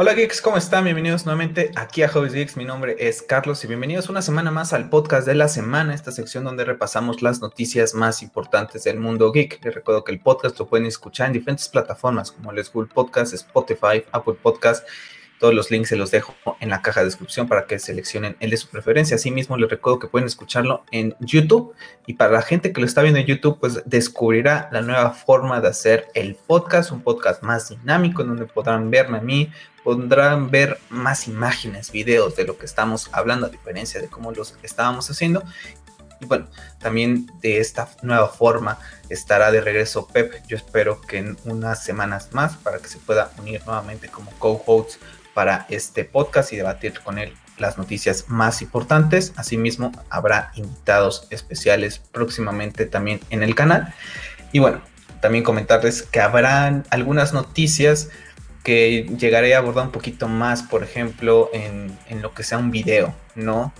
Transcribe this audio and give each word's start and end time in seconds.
Hola 0.00 0.14
geeks, 0.14 0.40
¿cómo 0.40 0.56
están? 0.56 0.84
Bienvenidos 0.84 1.26
nuevamente 1.26 1.72
aquí 1.74 2.04
a 2.04 2.08
Hobbies 2.08 2.32
Geeks. 2.32 2.56
Mi 2.56 2.64
nombre 2.64 2.94
es 3.00 3.20
Carlos 3.20 3.64
y 3.64 3.66
bienvenidos 3.66 4.08
una 4.08 4.22
semana 4.22 4.52
más 4.52 4.72
al 4.72 4.90
podcast 4.90 5.26
de 5.26 5.34
la 5.34 5.48
semana, 5.48 5.92
esta 5.92 6.12
sección 6.12 6.44
donde 6.44 6.64
repasamos 6.64 7.20
las 7.20 7.40
noticias 7.40 7.94
más 7.94 8.22
importantes 8.22 8.84
del 8.84 9.00
mundo 9.00 9.32
geek. 9.32 9.58
Les 9.64 9.74
recuerdo 9.74 10.04
que 10.04 10.12
el 10.12 10.20
podcast 10.20 10.56
lo 10.56 10.68
pueden 10.68 10.86
escuchar 10.86 11.26
en 11.26 11.32
diferentes 11.32 11.68
plataformas 11.68 12.30
como 12.30 12.52
el 12.52 12.64
School 12.64 12.86
Podcast, 12.86 13.34
Spotify, 13.34 14.04
Apple 14.12 14.34
Podcast 14.40 14.86
todos 15.38 15.54
los 15.54 15.70
links 15.70 15.88
se 15.88 15.96
los 15.96 16.10
dejo 16.10 16.34
en 16.60 16.68
la 16.68 16.82
caja 16.82 17.00
de 17.00 17.06
descripción 17.06 17.46
para 17.46 17.66
que 17.66 17.78
seleccionen 17.78 18.36
el 18.40 18.50
de 18.50 18.56
su 18.56 18.68
preferencia. 18.68 19.14
Asimismo, 19.14 19.56
les 19.56 19.70
recuerdo 19.70 20.00
que 20.00 20.08
pueden 20.08 20.26
escucharlo 20.26 20.84
en 20.90 21.14
YouTube. 21.20 21.74
Y 22.06 22.14
para 22.14 22.32
la 22.32 22.42
gente 22.42 22.72
que 22.72 22.80
lo 22.80 22.86
está 22.86 23.02
viendo 23.02 23.20
en 23.20 23.26
YouTube, 23.26 23.58
pues 23.60 23.82
descubrirá 23.86 24.68
la 24.72 24.82
nueva 24.82 25.12
forma 25.12 25.60
de 25.60 25.68
hacer 25.68 26.08
el 26.14 26.34
podcast, 26.34 26.90
un 26.90 27.02
podcast 27.02 27.42
más 27.42 27.68
dinámico, 27.68 28.22
en 28.22 28.28
donde 28.28 28.46
podrán 28.46 28.90
verme 28.90 29.18
a 29.18 29.22
mí, 29.22 29.52
podrán 29.88 30.50
ver 30.50 30.78
más 30.90 31.28
imágenes, 31.28 31.92
videos 31.92 32.36
de 32.36 32.44
lo 32.44 32.58
que 32.58 32.66
estamos 32.66 33.08
hablando, 33.10 33.46
a 33.46 33.48
diferencia 33.48 34.02
de 34.02 34.08
cómo 34.08 34.32
los 34.32 34.54
estábamos 34.62 35.08
haciendo. 35.08 35.42
Y 36.20 36.26
bueno, 36.26 36.46
también 36.78 37.26
de 37.40 37.58
esta 37.58 37.88
nueva 38.02 38.28
forma 38.28 38.78
estará 39.08 39.50
de 39.50 39.62
regreso 39.62 40.06
Pep. 40.06 40.46
Yo 40.46 40.58
espero 40.58 41.00
que 41.00 41.16
en 41.16 41.38
unas 41.46 41.82
semanas 41.82 42.28
más 42.32 42.54
para 42.58 42.80
que 42.80 42.88
se 42.88 42.98
pueda 42.98 43.30
unir 43.38 43.62
nuevamente 43.64 44.08
como 44.08 44.30
co-host 44.32 45.00
para 45.32 45.64
este 45.70 46.04
podcast 46.04 46.52
y 46.52 46.56
debatir 46.56 47.00
con 47.00 47.18
él 47.18 47.32
las 47.56 47.78
noticias 47.78 48.26
más 48.28 48.60
importantes. 48.60 49.32
Asimismo, 49.36 49.92
habrá 50.10 50.52
invitados 50.56 51.26
especiales 51.30 51.98
próximamente 51.98 52.84
también 52.84 53.20
en 53.30 53.42
el 53.42 53.54
canal. 53.54 53.94
Y 54.52 54.58
bueno, 54.58 54.82
también 55.22 55.44
comentarles 55.44 56.02
que 56.02 56.20
habrán 56.20 56.84
algunas 56.90 57.32
noticias 57.32 58.10
que 58.68 59.06
llegaré 59.18 59.54
a 59.54 59.58
abordar 59.60 59.86
un 59.86 59.92
poquito 59.92 60.28
más, 60.28 60.62
por 60.62 60.82
ejemplo, 60.82 61.48
en, 61.54 61.96
lo 62.20 62.34
que 62.34 62.42
sea 62.42 62.58
un 62.58 62.70
video, 62.70 63.14
¿no? 63.34 63.72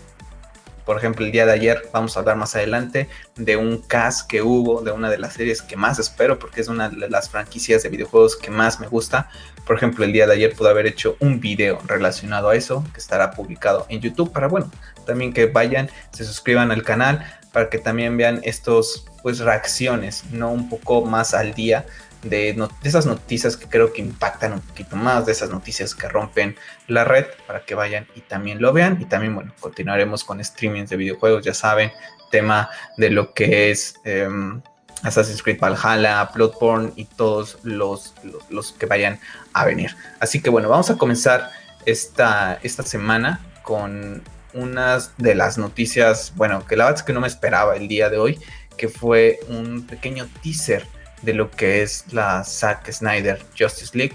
Por 0.86 0.96
ejemplo, 0.96 1.26
el 1.26 1.30
día 1.30 1.44
de 1.44 1.52
ayer, 1.52 1.90
vamos 1.92 2.16
a 2.16 2.20
hablar 2.20 2.36
más 2.36 2.56
adelante 2.56 3.06
de 3.36 3.58
un 3.58 3.82
cast 3.82 4.26
que 4.26 4.40
hubo, 4.40 4.80
de 4.80 4.90
una 4.90 5.10
de 5.10 5.18
las 5.18 5.34
series 5.34 5.60
que 5.60 5.76
más 5.76 5.98
espero, 5.98 6.38
porque 6.38 6.62
es 6.62 6.68
una 6.68 6.88
de 6.88 7.10
las 7.10 7.28
franquicias 7.28 7.82
de 7.82 7.90
videojuegos 7.90 8.34
que 8.34 8.50
más 8.50 8.80
me 8.80 8.86
gusta. 8.86 9.28
Por 9.66 9.76
ejemplo, 9.76 10.06
el 10.06 10.12
día 10.14 10.26
de 10.26 10.32
ayer 10.32 10.54
pude 10.54 10.70
haber 10.70 10.86
hecho 10.86 11.18
un 11.20 11.38
video 11.38 11.78
relacionado 11.84 12.48
a 12.48 12.56
eso, 12.56 12.82
que 12.94 12.98
estará 12.98 13.32
publicado 13.32 13.84
en 13.90 14.00
YouTube, 14.00 14.32
para, 14.32 14.48
bueno, 14.48 14.70
también 15.04 15.34
que 15.34 15.44
vayan, 15.44 15.90
se 16.12 16.24
suscriban 16.24 16.70
al 16.70 16.82
canal, 16.82 17.30
para 17.52 17.68
que 17.68 17.76
también 17.76 18.16
vean 18.16 18.40
estos, 18.42 19.04
pues, 19.22 19.40
reacciones, 19.40 20.24
¿no? 20.30 20.50
Un 20.50 20.70
poco 20.70 21.04
más 21.04 21.34
al 21.34 21.52
día 21.52 21.84
de, 22.28 22.68
esas 22.82 23.06
noticias 23.06 23.56
que 23.56 23.66
creo 23.66 23.92
que 23.92 24.00
impactan 24.00 24.52
un 24.52 24.60
poquito 24.60 24.96
más, 24.96 25.26
de 25.26 25.32
esas 25.32 25.50
noticias 25.50 25.94
que 25.94 26.08
rompen 26.08 26.56
la 26.86 27.04
red 27.04 27.26
para 27.46 27.64
que 27.64 27.74
vayan 27.74 28.06
y 28.14 28.20
también 28.20 28.60
lo 28.60 28.72
vean. 28.72 28.98
Y 29.00 29.04
también, 29.06 29.34
bueno, 29.34 29.52
continuaremos 29.60 30.24
con 30.24 30.42
streamings 30.42 30.90
de 30.90 30.96
videojuegos, 30.96 31.44
ya 31.44 31.54
saben, 31.54 31.92
tema 32.30 32.70
de 32.96 33.10
lo 33.10 33.32
que 33.32 33.70
es 33.70 33.94
em, 34.04 34.60
Assassin's 35.02 35.42
Creed 35.42 35.60
Valhalla, 35.60 36.30
Bloodborne 36.34 36.92
y 36.96 37.04
todos 37.04 37.58
los, 37.62 38.14
los, 38.50 38.72
que 38.72 38.86
vayan 38.86 39.20
a 39.52 39.64
venir. 39.64 39.96
Así 40.20 40.40
que 40.40 40.50
bueno, 40.50 40.68
vamos 40.68 40.90
a 40.90 40.96
comenzar 40.96 41.50
esta, 41.86 42.58
esta 42.62 42.82
semana 42.82 43.40
con 43.62 44.22
unas 44.54 45.12
de 45.18 45.34
las 45.34 45.58
noticias, 45.58 46.32
bueno, 46.36 46.66
que 46.66 46.76
la 46.76 46.84
verdad 46.84 47.00
es 47.00 47.04
que 47.04 47.12
no 47.12 47.20
me 47.20 47.28
esperaba 47.28 47.76
el 47.76 47.86
día 47.86 48.08
de 48.08 48.18
hoy, 48.18 48.38
que 48.76 48.88
fue 48.88 49.40
un 49.48 49.86
pequeño 49.86 50.26
teaser 50.42 50.86
de 51.22 51.34
lo 51.34 51.50
que 51.50 51.82
es 51.82 52.12
la 52.12 52.44
Zack 52.44 52.90
Snyder 52.90 53.44
Justice 53.58 53.96
League. 53.96 54.14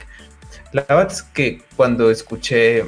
La 0.72 0.84
verdad 0.84 1.12
es 1.12 1.22
que 1.22 1.62
cuando 1.76 2.10
escuché 2.10 2.86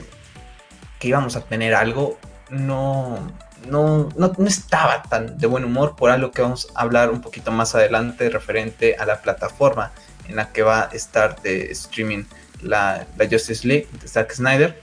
que 1.00 1.08
íbamos 1.08 1.36
a 1.36 1.42
tener 1.42 1.76
algo, 1.76 2.18
no, 2.50 3.32
no, 3.70 4.10
no, 4.16 4.34
estaba 4.48 5.04
tan 5.04 5.38
de 5.38 5.48
buen 5.48 5.64
humor 5.66 5.96
por 5.96 6.10
algo 6.10 6.32
que 6.32 6.42
vamos 6.42 6.68
a 6.76 6.82
hablar 6.82 7.10
un 7.12 7.22
poquito 7.22 7.52
más 7.52 7.76
adelante 7.76 8.30
referente 8.30 8.96
a 8.98 9.06
la 9.06 9.22
plataforma 9.22 9.92
en 10.28 10.36
la 10.36 10.52
que 10.52 10.64
va 10.64 10.84
a 10.84 10.90
estar 10.94 11.42
de 11.42 11.72
streaming 11.72 12.24
la, 12.62 13.06
la 13.18 13.28
Justice 13.30 13.68
League 13.68 13.88
de 14.02 14.08
Zack 14.08 14.34
Snyder. 14.34 14.82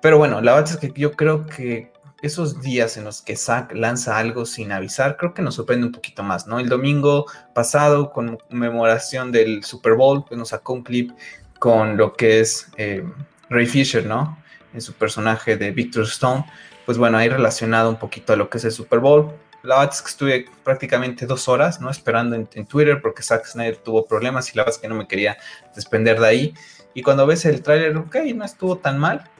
Pero 0.00 0.18
bueno, 0.18 0.40
la 0.40 0.54
verdad 0.54 0.70
es 0.70 0.76
que 0.78 0.92
yo 0.98 1.12
creo 1.12 1.46
que 1.46 1.92
esos 2.22 2.60
días 2.60 2.96
en 2.96 3.04
los 3.04 3.22
que 3.22 3.36
Zack 3.36 3.74
lanza 3.74 4.18
algo 4.18 4.44
sin 4.44 4.72
avisar, 4.72 5.16
creo 5.16 5.34
que 5.34 5.42
nos 5.42 5.54
sorprende 5.54 5.86
un 5.86 5.92
poquito 5.92 6.22
más, 6.22 6.46
¿no? 6.46 6.58
El 6.58 6.68
domingo 6.68 7.26
pasado, 7.54 8.12
con 8.12 8.36
conmemoración 8.36 9.32
del 9.32 9.64
Super 9.64 9.94
Bowl, 9.94 10.24
pues 10.24 10.38
nos 10.38 10.50
sacó 10.50 10.74
un 10.74 10.82
clip 10.82 11.12
con 11.58 11.96
lo 11.96 12.14
que 12.14 12.40
es 12.40 12.68
eh, 12.76 13.04
Ray 13.48 13.66
Fisher, 13.66 14.04
¿no? 14.04 14.38
En 14.74 14.80
su 14.80 14.92
personaje 14.94 15.56
de 15.56 15.70
Victor 15.70 16.04
Stone. 16.04 16.44
Pues 16.86 16.98
bueno, 16.98 17.18
ahí 17.18 17.28
relacionado 17.28 17.90
un 17.90 17.98
poquito 17.98 18.32
a 18.32 18.36
lo 18.36 18.48
que 18.50 18.58
es 18.58 18.64
el 18.64 18.72
Super 18.72 18.98
Bowl. 18.98 19.32
La 19.62 19.78
verdad 19.78 19.94
es 19.94 20.02
que 20.02 20.08
estuve 20.08 20.46
prácticamente 20.64 21.26
dos 21.26 21.48
horas, 21.48 21.80
¿no? 21.80 21.90
Esperando 21.90 22.34
en, 22.36 22.66
Twitter 22.66 23.00
porque 23.02 23.22
Zack 23.22 23.44
Snyder 23.44 23.76
tuvo 23.76 24.06
problemas 24.06 24.52
y 24.52 24.56
la 24.56 24.62
verdad 24.62 24.76
es 24.76 24.80
que 24.80 24.88
no 24.88 24.94
me 24.94 25.06
quería 25.06 25.36
desprender 25.74 26.18
de 26.18 26.26
ahí. 26.26 26.54
Y 26.94 27.02
cuando 27.02 27.26
ves 27.26 27.44
el 27.44 27.62
tráiler, 27.62 27.96
ok, 27.96 28.16
no 28.34 28.44
estuvo 28.44 28.78
tan 28.78 28.98
mal 28.98 29.30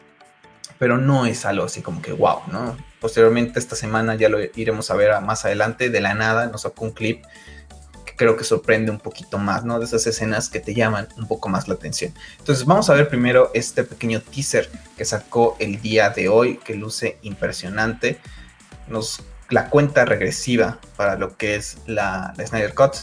pero 0.81 0.97
no 0.97 1.27
es 1.27 1.45
algo 1.45 1.67
así 1.67 1.83
como 1.83 2.01
que 2.01 2.13
wow, 2.13 2.41
¿no? 2.51 2.75
Posteriormente 3.01 3.59
esta 3.59 3.77
semana 3.77 4.15
ya 4.15 4.31
lo 4.31 4.39
iremos 4.41 4.91
a 4.91 4.95
ver 4.95 5.21
más 5.21 5.45
adelante, 5.45 5.91
de 5.91 6.01
la 6.01 6.15
nada 6.15 6.47
nos 6.47 6.63
sacó 6.63 6.87
un 6.87 6.93
clip 6.93 7.23
que 8.07 8.17
creo 8.17 8.35
que 8.35 8.45
sorprende 8.45 8.91
un 8.91 8.99
poquito 8.99 9.37
más, 9.37 9.63
¿no? 9.63 9.79
De 9.79 9.85
esas 9.85 10.07
escenas 10.07 10.49
que 10.49 10.59
te 10.59 10.73
llaman 10.73 11.07
un 11.19 11.29
poco 11.29 11.51
más 11.51 11.69
la 11.69 11.75
atención. 11.75 12.15
Entonces 12.39 12.65
vamos 12.65 12.89
a 12.89 12.95
ver 12.95 13.11
primero 13.11 13.51
este 13.53 13.85
pequeño 13.85 14.23
teaser 14.23 14.71
que 14.97 15.05
sacó 15.05 15.55
el 15.59 15.83
día 15.83 16.09
de 16.09 16.31
hoy, 16.31 16.57
que 16.57 16.75
luce 16.75 17.19
impresionante. 17.21 18.19
Nos, 18.89 19.23
la 19.51 19.69
cuenta 19.69 20.07
regresiva 20.07 20.79
para 20.97 21.17
lo 21.17 21.37
que 21.37 21.57
es 21.57 21.77
la, 21.85 22.33
Snyder 22.39 22.73
Cut. 22.73 22.95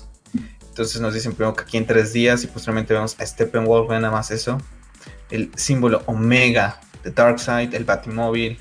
Entonces 0.67 0.99
nos 0.99 1.13
dicen 1.13 1.33
primero 1.33 1.55
que 1.55 1.61
aquí 1.61 1.77
en 1.77 1.85
tres 1.85 2.11
días 2.11 2.43
y 2.43 2.47
posteriormente 2.47 2.95
vemos 2.95 3.15
a 3.19 3.25
Steppenwolf, 3.25 3.87
nada 3.91 4.09
más 4.09 4.31
eso. 4.31 4.57
El 5.29 5.51
símbolo 5.55 6.01
Omega 6.07 6.79
The 7.03 7.11
Darkseid, 7.11 7.73
el 7.73 7.85
Batimóvil, 7.85 8.59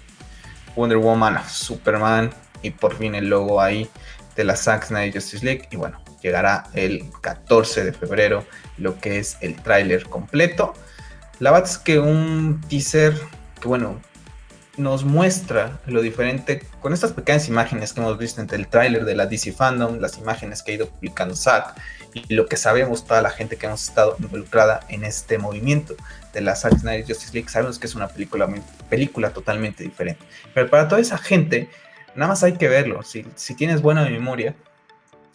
Wonder 0.74 0.98
Woman, 0.98 1.38
Superman 1.48 2.30
y 2.62 2.70
por 2.70 2.96
fin 2.96 3.14
el 3.14 3.28
logo 3.28 3.60
ahí 3.60 3.88
de 4.34 4.44
la 4.44 4.56
Zack 4.56 4.86
Snyder 4.86 5.14
Justice 5.14 5.44
League. 5.44 5.68
Y 5.70 5.76
bueno, 5.76 6.02
llegará 6.22 6.64
el 6.74 7.04
14 7.20 7.84
de 7.84 7.92
febrero 7.92 8.44
lo 8.78 8.98
que 8.98 9.18
es 9.18 9.38
el 9.40 9.56
tráiler 9.56 10.04
completo. 10.04 10.74
La 11.38 11.50
verdad 11.50 11.68
es 11.68 11.78
que 11.78 11.98
un 11.98 12.60
teaser 12.68 13.14
que 13.60 13.68
bueno, 13.68 14.00
nos 14.76 15.04
muestra 15.04 15.80
lo 15.86 16.02
diferente 16.02 16.62
con 16.80 16.92
estas 16.92 17.12
pequeñas 17.12 17.48
imágenes 17.48 17.92
que 17.92 18.00
hemos 18.00 18.18
visto 18.18 18.40
entre 18.40 18.58
el 18.58 18.68
tráiler 18.68 19.04
de 19.04 19.14
la 19.14 19.26
DC 19.26 19.52
Fandom, 19.52 19.98
las 19.98 20.18
imágenes 20.18 20.62
que 20.62 20.72
ha 20.72 20.74
ido 20.74 20.88
publicando 20.88 21.34
Zack 21.34 21.74
y 22.12 22.34
lo 22.34 22.46
que 22.46 22.56
sabemos 22.56 23.06
toda 23.06 23.22
la 23.22 23.30
gente 23.30 23.56
que 23.56 23.66
hemos 23.66 23.88
estado 23.88 24.16
involucrada 24.18 24.80
en 24.88 25.04
este 25.04 25.38
movimiento 25.38 25.94
de 26.32 26.40
la 26.40 26.56
Zack 26.56 26.78
Snyder 26.78 27.06
Justice 27.06 27.32
League, 27.32 27.48
sabemos 27.48 27.78
que 27.78 27.86
es 27.86 27.94
una 27.94 28.08
película, 28.08 28.48
película 28.88 29.30
totalmente 29.30 29.84
diferente. 29.84 30.24
Pero 30.54 30.68
para 30.68 30.88
toda 30.88 31.00
esa 31.00 31.18
gente, 31.18 31.68
nada 32.14 32.30
más 32.30 32.42
hay 32.42 32.54
que 32.54 32.68
verlo. 32.68 33.02
Si, 33.02 33.26
si 33.34 33.54
tienes 33.54 33.82
buena 33.82 34.04
memoria 34.04 34.54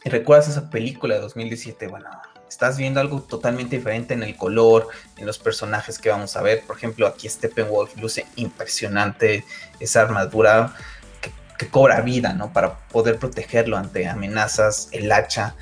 y 0.03 0.09
recuerdas 0.09 0.49
esa 0.49 0.69
película 0.69 1.15
de 1.15 1.21
2017, 1.21 1.87
bueno, 1.87 2.09
estás 2.51 2.77
viendo 2.77 2.99
algo 2.99 3.21
totalmente 3.21 3.77
diferente 3.77 4.13
en 4.13 4.23
el 4.23 4.35
color, 4.35 4.89
en 5.15 5.25
los 5.25 5.39
personajes 5.39 5.97
que 5.97 6.09
vamos 6.09 6.35
a 6.35 6.41
ver. 6.41 6.63
Por 6.67 6.75
ejemplo, 6.75 7.07
aquí 7.07 7.29
Steppenwolf 7.29 7.95
luce 7.95 8.25
impresionante 8.35 9.45
esa 9.79 10.01
armadura 10.01 10.75
que, 11.57 11.69
cobra 11.69 12.01
vida, 12.01 12.33
¿no? 12.33 12.51
Para 12.51 12.79
poder 12.89 13.19
protegerlo 13.19 13.77
ante 13.77 14.05
amenazas, 14.07 14.89
el 14.91 15.09
hacha, 15.13 15.55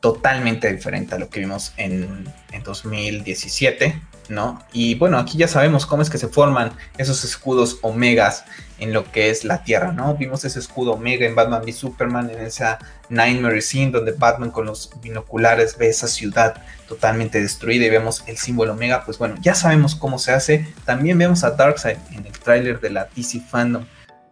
totalmente 0.00 0.72
diferente 0.72 1.14
a 1.14 1.18
lo 1.18 1.28
que 1.28 1.40
vimos 1.40 1.74
en 1.76 2.24
2017. 2.64 4.00
¿No? 4.28 4.62
Y 4.72 4.94
bueno, 4.94 5.18
aquí 5.18 5.38
ya 5.38 5.48
sabemos 5.48 5.86
cómo 5.86 6.02
es 6.02 6.10
que 6.10 6.18
se 6.18 6.28
forman 6.28 6.72
esos 6.98 7.24
escudos 7.24 7.78
omegas 7.82 8.44
en 8.78 8.92
lo 8.92 9.10
que 9.10 9.30
es 9.30 9.44
la 9.44 9.62
Tierra, 9.62 9.92
¿no? 9.92 10.14
Vimos 10.14 10.44
ese 10.44 10.58
escudo 10.58 10.92
omega 10.92 11.26
en 11.26 11.34
Batman 11.34 11.62
v 11.62 11.72
Superman, 11.72 12.30
en 12.30 12.40
esa 12.40 12.78
Nightmare 13.08 13.60
Scene 13.60 13.92
donde 13.92 14.12
Batman 14.12 14.50
con 14.50 14.66
los 14.66 14.90
binoculares 15.00 15.78
ve 15.78 15.88
esa 15.88 16.08
ciudad 16.08 16.62
totalmente 16.88 17.40
destruida 17.40 17.86
y 17.86 17.90
vemos 17.90 18.24
el 18.26 18.36
símbolo 18.36 18.72
omega, 18.72 19.04
pues 19.04 19.18
bueno, 19.18 19.36
ya 19.40 19.54
sabemos 19.54 19.94
cómo 19.94 20.18
se 20.18 20.32
hace. 20.32 20.66
También 20.84 21.18
vemos 21.18 21.44
a 21.44 21.52
Darkseid 21.52 21.96
en 22.12 22.26
el 22.26 22.32
tráiler 22.32 22.80
de 22.80 22.90
la 22.90 23.08
DC 23.14 23.40
Fandom 23.40 23.86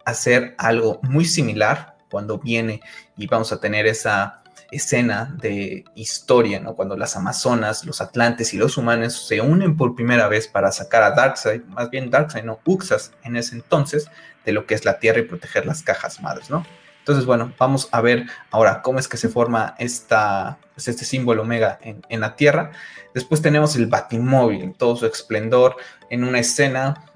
hacer 0.04 0.54
algo 0.58 0.98
muy 1.02 1.24
similar 1.24 1.96
cuando 2.10 2.38
viene 2.38 2.80
y 3.16 3.26
vamos 3.26 3.52
a 3.52 3.60
tener 3.60 3.86
esa 3.86 4.41
escena 4.72 5.36
de 5.40 5.84
historia, 5.94 6.58
¿no? 6.58 6.74
Cuando 6.74 6.96
las 6.96 7.16
Amazonas, 7.16 7.84
los 7.84 8.00
Atlantes 8.00 8.54
y 8.54 8.56
los 8.56 8.76
humanos 8.76 9.26
se 9.26 9.40
unen 9.40 9.76
por 9.76 9.94
primera 9.94 10.28
vez 10.28 10.48
para 10.48 10.72
sacar 10.72 11.02
a 11.02 11.12
Darkseid, 11.12 11.62
más 11.64 11.90
bien 11.90 12.10
Darkseid, 12.10 12.44
no 12.44 12.58
Uxas 12.64 13.12
en 13.22 13.36
ese 13.36 13.54
entonces, 13.54 14.10
de 14.44 14.52
lo 14.52 14.66
que 14.66 14.74
es 14.74 14.84
la 14.84 14.98
Tierra 14.98 15.20
y 15.20 15.22
proteger 15.22 15.66
las 15.66 15.82
cajas 15.82 16.20
madres, 16.20 16.50
¿no? 16.50 16.66
Entonces, 16.98 17.24
bueno, 17.26 17.52
vamos 17.58 17.88
a 17.90 18.00
ver 18.00 18.26
ahora 18.50 18.80
cómo 18.80 18.98
es 18.98 19.08
que 19.08 19.16
se 19.16 19.28
forma 19.28 19.74
esta, 19.78 20.58
pues, 20.74 20.86
este 20.88 21.04
símbolo 21.04 21.42
omega 21.42 21.78
en, 21.82 22.00
en 22.08 22.20
la 22.20 22.36
Tierra. 22.36 22.70
Después 23.12 23.42
tenemos 23.42 23.74
el 23.76 23.86
Batimóvil 23.86 24.62
en 24.62 24.72
todo 24.72 24.96
su 24.96 25.06
esplendor 25.06 25.76
en 26.10 26.24
una 26.24 26.38
escena 26.38 27.11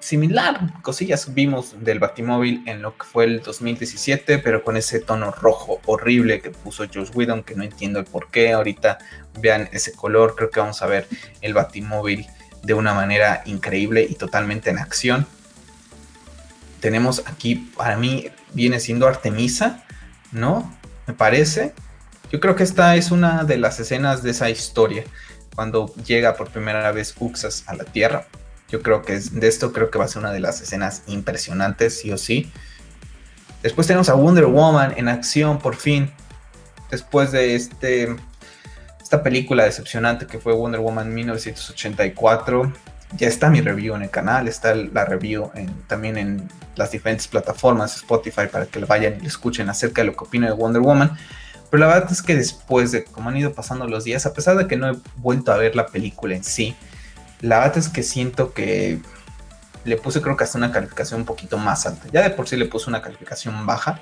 similar, 0.00 0.80
cosillas 0.82 1.34
vimos 1.34 1.74
del 1.80 1.98
Batimóvil 1.98 2.62
en 2.66 2.82
lo 2.82 2.96
que 2.96 3.04
fue 3.04 3.24
el 3.24 3.40
2017, 3.42 4.38
pero 4.38 4.62
con 4.62 4.76
ese 4.76 5.00
tono 5.00 5.30
rojo 5.30 5.80
horrible 5.86 6.40
que 6.40 6.50
puso 6.50 6.84
Josh 6.84 7.10
Whedon, 7.14 7.42
que 7.42 7.54
no 7.54 7.64
entiendo 7.64 7.98
el 7.98 8.04
por 8.04 8.30
qué. 8.30 8.52
Ahorita 8.52 8.98
vean 9.40 9.68
ese 9.72 9.92
color, 9.92 10.34
creo 10.36 10.50
que 10.50 10.60
vamos 10.60 10.82
a 10.82 10.86
ver 10.86 11.08
el 11.40 11.54
Batimóvil 11.54 12.26
de 12.62 12.74
una 12.74 12.94
manera 12.94 13.42
increíble 13.46 14.06
y 14.08 14.14
totalmente 14.14 14.70
en 14.70 14.78
acción. 14.78 15.26
Tenemos 16.80 17.22
aquí, 17.26 17.56
para 17.76 17.96
mí, 17.96 18.30
viene 18.52 18.80
siendo 18.80 19.06
Artemisa, 19.06 19.84
¿no? 20.32 20.74
Me 21.06 21.14
parece. 21.14 21.72
Yo 22.30 22.40
creo 22.40 22.56
que 22.56 22.62
esta 22.62 22.96
es 22.96 23.10
una 23.10 23.44
de 23.44 23.58
las 23.58 23.80
escenas 23.80 24.22
de 24.22 24.30
esa 24.30 24.50
historia, 24.50 25.04
cuando 25.54 25.94
llega 26.04 26.34
por 26.34 26.50
primera 26.50 26.90
vez 26.92 27.14
Uxas 27.18 27.64
a 27.66 27.74
la 27.74 27.84
Tierra 27.84 28.26
yo 28.74 28.82
creo 28.82 29.02
que 29.02 29.14
es, 29.14 29.38
de 29.38 29.46
esto 29.46 29.72
creo 29.72 29.88
que 29.88 29.98
va 29.98 30.06
a 30.06 30.08
ser 30.08 30.18
una 30.18 30.32
de 30.32 30.40
las 30.40 30.60
escenas 30.60 31.02
impresionantes, 31.06 31.96
sí 32.00 32.10
o 32.10 32.18
sí. 32.18 32.50
Después 33.62 33.86
tenemos 33.86 34.08
a 34.08 34.14
Wonder 34.14 34.46
Woman 34.46 34.94
en 34.96 35.06
acción, 35.06 35.60
por 35.60 35.76
fin. 35.76 36.10
Después 36.90 37.30
de 37.30 37.54
este, 37.54 38.16
esta 39.00 39.22
película 39.22 39.62
decepcionante 39.64 40.26
que 40.26 40.40
fue 40.40 40.52
Wonder 40.54 40.80
Woman 40.80 41.14
1984. 41.14 42.72
Ya 43.16 43.28
está 43.28 43.48
mi 43.48 43.60
review 43.60 43.94
en 43.94 44.02
el 44.02 44.10
canal, 44.10 44.48
está 44.48 44.74
la 44.74 45.04
review 45.04 45.52
también 45.86 46.18
en 46.18 46.48
las 46.74 46.90
diferentes 46.90 47.28
plataformas, 47.28 47.94
Spotify, 47.94 48.48
para 48.50 48.66
que 48.66 48.80
vayan 48.80 49.14
y 49.18 49.20
lo 49.20 49.28
escuchen 49.28 49.68
acerca 49.68 50.02
de 50.02 50.08
lo 50.08 50.16
que 50.16 50.24
opino 50.24 50.48
de 50.48 50.52
Wonder 50.52 50.82
Woman. 50.82 51.16
Pero 51.70 51.80
la 51.86 51.94
verdad 51.94 52.10
es 52.10 52.22
que 52.22 52.34
después 52.34 52.90
de 52.90 53.04
cómo 53.04 53.28
han 53.28 53.36
ido 53.36 53.52
pasando 53.52 53.86
los 53.86 54.02
días, 54.02 54.26
a 54.26 54.32
pesar 54.32 54.56
de 54.56 54.66
que 54.66 54.76
no 54.76 54.90
he 54.90 54.96
vuelto 55.18 55.52
a 55.52 55.58
ver 55.58 55.76
la 55.76 55.86
película 55.86 56.34
en 56.34 56.42
sí, 56.42 56.74
la 57.44 57.58
verdad 57.58 57.76
es 57.76 57.90
que 57.90 58.02
siento 58.02 58.54
que 58.54 59.00
le 59.84 59.96
puse 59.98 60.22
creo 60.22 60.34
que 60.34 60.44
hasta 60.44 60.56
una 60.56 60.72
calificación 60.72 61.20
un 61.20 61.26
poquito 61.26 61.58
más 61.58 61.84
alta. 61.84 62.08
Ya 62.10 62.22
de 62.22 62.30
por 62.30 62.48
sí 62.48 62.56
le 62.56 62.64
puse 62.64 62.88
una 62.88 63.02
calificación 63.02 63.66
baja, 63.66 64.00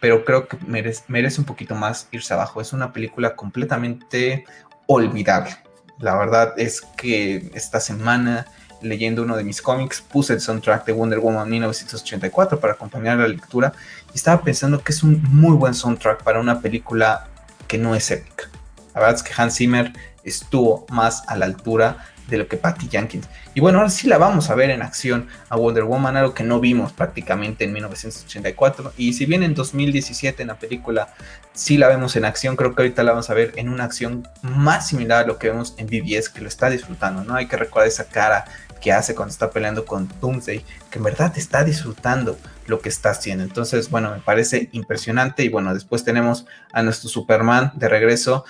pero 0.00 0.24
creo 0.24 0.48
que 0.48 0.56
merece, 0.66 1.02
merece 1.08 1.42
un 1.42 1.44
poquito 1.44 1.74
más 1.74 2.08
irse 2.10 2.32
abajo. 2.32 2.62
Es 2.62 2.72
una 2.72 2.90
película 2.90 3.36
completamente 3.36 4.46
olvidable. 4.86 5.54
La 5.98 6.16
verdad 6.16 6.54
es 6.56 6.80
que 6.80 7.50
esta 7.52 7.80
semana, 7.80 8.46
leyendo 8.80 9.24
uno 9.24 9.36
de 9.36 9.44
mis 9.44 9.60
cómics, 9.60 10.00
puse 10.00 10.32
el 10.32 10.40
soundtrack 10.40 10.86
de 10.86 10.92
Wonder 10.92 11.18
Woman 11.18 11.50
1984 11.50 12.60
para 12.60 12.72
acompañar 12.72 13.18
la 13.18 13.28
lectura 13.28 13.74
y 14.14 14.16
estaba 14.16 14.42
pensando 14.42 14.82
que 14.82 14.92
es 14.92 15.02
un 15.02 15.22
muy 15.24 15.54
buen 15.54 15.74
soundtrack 15.74 16.22
para 16.22 16.40
una 16.40 16.62
película 16.62 17.28
que 17.68 17.76
no 17.76 17.94
es 17.94 18.10
épica. 18.10 18.48
La 18.94 19.00
verdad 19.00 19.16
es 19.16 19.22
que 19.22 19.32
Hans 19.36 19.56
Zimmer 19.56 19.92
estuvo 20.24 20.86
más 20.88 21.24
a 21.28 21.36
la 21.36 21.44
altura 21.44 22.06
de 22.30 22.38
lo 22.38 22.48
que 22.48 22.56
Patty 22.56 22.88
Jenkins. 22.88 23.28
Y 23.54 23.60
bueno, 23.60 23.78
ahora 23.78 23.90
sí 23.90 24.08
la 24.08 24.18
vamos 24.18 24.48
a 24.48 24.54
ver 24.54 24.70
en 24.70 24.82
acción 24.82 25.28
a 25.48 25.56
Wonder 25.56 25.84
Woman, 25.84 26.16
algo 26.16 26.32
que 26.32 26.44
no 26.44 26.60
vimos 26.60 26.92
prácticamente 26.92 27.64
en 27.64 27.72
1984. 27.72 28.92
Y 28.96 29.12
si 29.12 29.26
bien 29.26 29.42
en 29.42 29.54
2017 29.54 30.42
en 30.42 30.48
la 30.48 30.58
película 30.58 31.08
sí 31.52 31.76
la 31.76 31.88
vemos 31.88 32.16
en 32.16 32.24
acción, 32.24 32.56
creo 32.56 32.74
que 32.74 32.82
ahorita 32.82 33.02
la 33.02 33.12
vamos 33.12 33.28
a 33.30 33.34
ver 33.34 33.52
en 33.56 33.68
una 33.68 33.84
acción 33.84 34.26
más 34.42 34.88
similar 34.88 35.24
a 35.24 35.26
lo 35.26 35.38
que 35.38 35.50
vemos 35.50 35.74
en 35.76 35.86
BBS, 35.86 36.28
que 36.30 36.40
lo 36.40 36.48
está 36.48 36.70
disfrutando, 36.70 37.24
¿no? 37.24 37.34
Hay 37.34 37.46
que 37.46 37.56
recordar 37.56 37.88
esa 37.88 38.04
cara 38.04 38.44
que 38.80 38.92
hace 38.92 39.14
cuando 39.14 39.32
está 39.32 39.50
peleando 39.50 39.84
con 39.84 40.08
Doomsday, 40.20 40.64
que 40.90 40.98
en 40.98 41.04
verdad 41.04 41.32
está 41.36 41.64
disfrutando 41.64 42.38
lo 42.66 42.80
que 42.80 42.88
está 42.88 43.10
haciendo. 43.10 43.44
Entonces, 43.44 43.90
bueno, 43.90 44.10
me 44.10 44.20
parece 44.20 44.70
impresionante. 44.72 45.44
Y 45.44 45.48
bueno, 45.48 45.74
después 45.74 46.04
tenemos 46.04 46.46
a 46.72 46.82
nuestro 46.82 47.10
Superman 47.10 47.72
de 47.74 47.88
regreso 47.88 48.44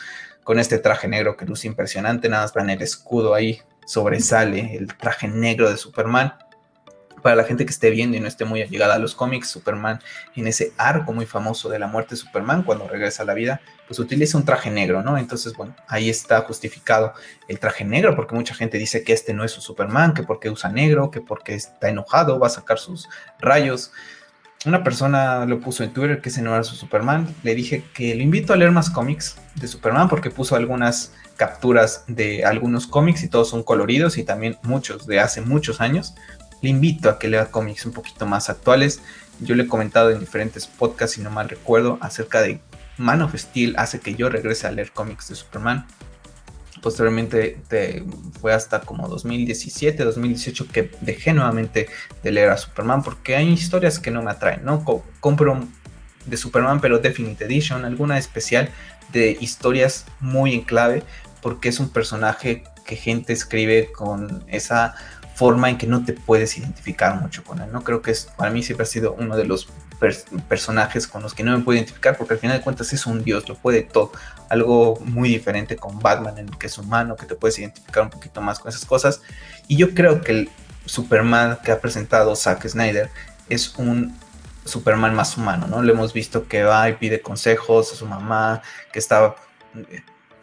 con 0.51 0.59
este 0.59 0.79
traje 0.79 1.07
negro 1.07 1.37
que 1.37 1.47
luce 1.47 1.69
impresionante. 1.69 2.29
Nada 2.29 2.43
más 2.43 2.53
vean 2.53 2.71
el 2.71 2.83
escudo 2.83 3.35
ahí 3.35 3.61
sobresale 3.87 4.77
el 4.77 4.89
traje 4.97 5.29
negro 5.29 5.71
de 5.71 5.77
Superman. 5.77 6.35
Para 7.23 7.37
la 7.37 7.45
gente 7.45 7.65
que 7.65 7.71
esté 7.71 7.89
viendo 7.91 8.17
y 8.17 8.21
no 8.21 8.27
esté 8.27 8.45
muy 8.45 8.61
allegada 8.61 8.97
a 8.97 8.99
los 8.99 9.15
cómics, 9.15 9.49
Superman 9.49 10.01
en 10.35 10.49
ese 10.49 10.73
arco 10.77 11.13
muy 11.13 11.25
famoso 11.25 11.69
de 11.69 11.79
la 11.79 11.87
muerte 11.87 12.17
de 12.17 12.23
Superman 12.23 12.65
cuando 12.65 12.89
regresa 12.89 13.23
a 13.23 13.27
la 13.27 13.35
vida, 13.35 13.61
pues 13.87 14.01
utiliza 14.01 14.39
un 14.39 14.45
traje 14.45 14.73
negro, 14.73 15.05
¿no? 15.05 15.19
Entonces, 15.19 15.55
bueno, 15.55 15.77
ahí 15.87 16.11
está 16.11 16.41
justificado 16.41 17.13
el 17.47 17.61
traje 17.61 17.85
negro 17.85 18.17
porque 18.17 18.35
mucha 18.35 18.53
gente 18.53 18.77
dice 18.77 19.05
que 19.05 19.13
este 19.13 19.33
no 19.33 19.45
es 19.45 19.53
su 19.53 19.61
Superman, 19.61 20.15
que 20.15 20.25
porque 20.25 20.51
usa 20.51 20.69
negro, 20.69 21.13
que 21.13 21.21
porque 21.21 21.55
está 21.55 21.91
enojado, 21.91 22.41
va 22.41 22.49
a 22.49 22.51
sacar 22.51 22.81
sus 22.81 23.09
rayos 23.39 23.93
una 24.67 24.85
persona 24.85 25.47
lo 25.47 25.61
puso 25.61 25.85
en 25.85 25.93
Twitter 25.93 26.21
que 26.21 26.29
ese 26.29 26.43
no 26.43 26.55
era 26.55 26.65
su 26.65 26.77
Superman. 26.77 27.35
Le 27.43 27.55
dije 27.55 27.85
que 27.95 28.15
lo 28.15 28.23
invito 28.23 28.53
a 28.53 28.57
leer 28.57 28.71
más 28.71 28.91
cómics 28.91 29.37
de 29.55 29.67
Superman 29.67 30.09
porque 30.09 30.31
puso 30.31 30.55
algunas 30.55 31.13
capturas 31.37 32.05
de 32.07 32.45
algunos 32.45 32.87
cómics 32.87 33.23
y 33.23 33.29
todos 33.29 33.49
son 33.49 33.63
coloridos 33.63 34.19
y 34.19 34.25
también 34.25 34.59
muchos 34.63 35.07
de 35.07 35.21
hace 35.21 35.41
muchos 35.41 35.81
años. 35.81 36.15
Le 36.61 36.69
invito 36.69 37.09
a 37.09 37.19
que 37.19 37.29
lea 37.29 37.47
cómics 37.47 37.87
un 37.87 37.93
poquito 37.93 38.27
más 38.27 38.51
actuales. 38.51 39.01
Yo 39.41 39.55
le 39.55 39.63
he 39.63 39.67
comentado 39.67 40.11
en 40.11 40.21
diferentes 40.21 40.67
podcasts, 40.67 41.17
si 41.17 41.23
no 41.23 41.31
mal 41.31 41.49
recuerdo, 41.49 41.97
acerca 42.03 42.43
de 42.43 42.61
Man 42.99 43.23
of 43.23 43.35
Steel 43.35 43.77
hace 43.79 44.01
que 44.01 44.15
yo 44.15 44.29
regrese 44.29 44.67
a 44.67 44.73
leer 44.73 44.93
cómics 44.93 45.29
de 45.29 45.37
Superman. 45.37 45.87
Posteriormente 46.83 47.59
fue 48.41 48.53
hasta 48.53 48.81
como 48.81 49.09
2017, 49.09 50.03
2018 50.03 50.69
que 50.69 50.91
dejé 51.01 51.33
nuevamente 51.33 51.89
de 52.23 52.31
leer 52.33 52.51
a 52.51 52.57
Superman 52.57 53.03
porque 53.03 53.37
hay 53.37 53.49
historias 53.49 53.99
que 53.99 54.11
no 54.11 54.23
me 54.23 54.31
atraen, 54.31 54.65
¿no? 54.65 54.85
compro 55.21 55.67
de 56.27 56.37
Superman 56.37 56.81
pero 56.81 56.99
Definite 56.99 57.45
Edition, 57.45 57.85
alguna 57.85 58.19
especial 58.19 58.71
de 59.13 59.37
historias 59.41 60.07
muy 60.21 60.55
en 60.55 60.63
clave 60.63 61.03
porque 61.43 61.69
es 61.69 61.81
un 61.81 61.89
personaje 61.89 62.65
que 62.85 62.97
gente 62.97 63.33
escribe 63.33 63.93
con 63.93 64.45
esa 64.49 64.95
forma 65.41 65.71
en 65.71 65.79
que 65.79 65.87
no 65.87 66.05
te 66.05 66.13
puedes 66.13 66.59
identificar 66.59 67.19
mucho 67.19 67.43
con 67.43 67.63
él, 67.63 67.73
¿no? 67.73 67.83
Creo 67.83 68.03
que 68.03 68.11
es, 68.11 68.27
para 68.37 68.51
mí 68.51 68.63
siempre 68.63 68.83
ha 68.83 68.87
sido 68.87 69.15
uno 69.15 69.39
de 69.39 69.47
los 69.47 69.69
personajes 70.51 71.07
con 71.07 71.23
los 71.23 71.33
que 71.33 71.43
no 71.43 71.57
me 71.57 71.65
puedo 71.65 71.79
identificar 71.79 72.19
porque 72.19 72.35
al 72.35 72.41
final 72.41 72.59
de 72.59 72.63
cuentas 72.63 72.93
es 72.93 73.07
un 73.07 73.25
dios, 73.25 73.49
lo 73.49 73.55
puede 73.55 73.81
todo. 73.81 74.13
Algo 74.51 75.01
muy 75.03 75.31
diferente 75.31 75.77
con 75.77 75.99
Batman 75.99 76.37
en 76.37 76.49
el 76.51 76.59
que 76.59 76.67
es 76.67 76.77
humano, 76.77 77.17
que 77.17 77.25
te 77.25 77.37
puedes 77.37 77.59
identificar 77.59 78.03
un 78.03 78.11
poquito 78.11 78.43
más 78.43 78.59
con 78.59 78.69
esas 78.69 78.85
cosas. 78.85 79.23
Y 79.67 79.79
yo 79.79 79.95
creo 79.95 80.21
que 80.21 80.33
el 80.33 80.51
Superman 80.85 81.57
que 81.65 81.73
ha 81.73 81.81
presentado 81.81 82.37
Zack 82.37 82.69
Snyder 82.69 83.09
es 83.49 83.75
un 83.79 84.15
Superman 84.67 85.15
más 85.15 85.39
humano, 85.39 85.67
¿no? 85.69 85.83
Le 85.83 85.95
hemos 85.95 86.13
visto 86.13 86.49
que 86.49 86.65
va 86.65 86.87
y 86.91 86.97
pide 86.97 87.23
consejos 87.23 87.95
a 87.95 87.97
su 87.97 88.05
mamá, 88.05 88.61
que 88.93 88.99
está 88.99 89.37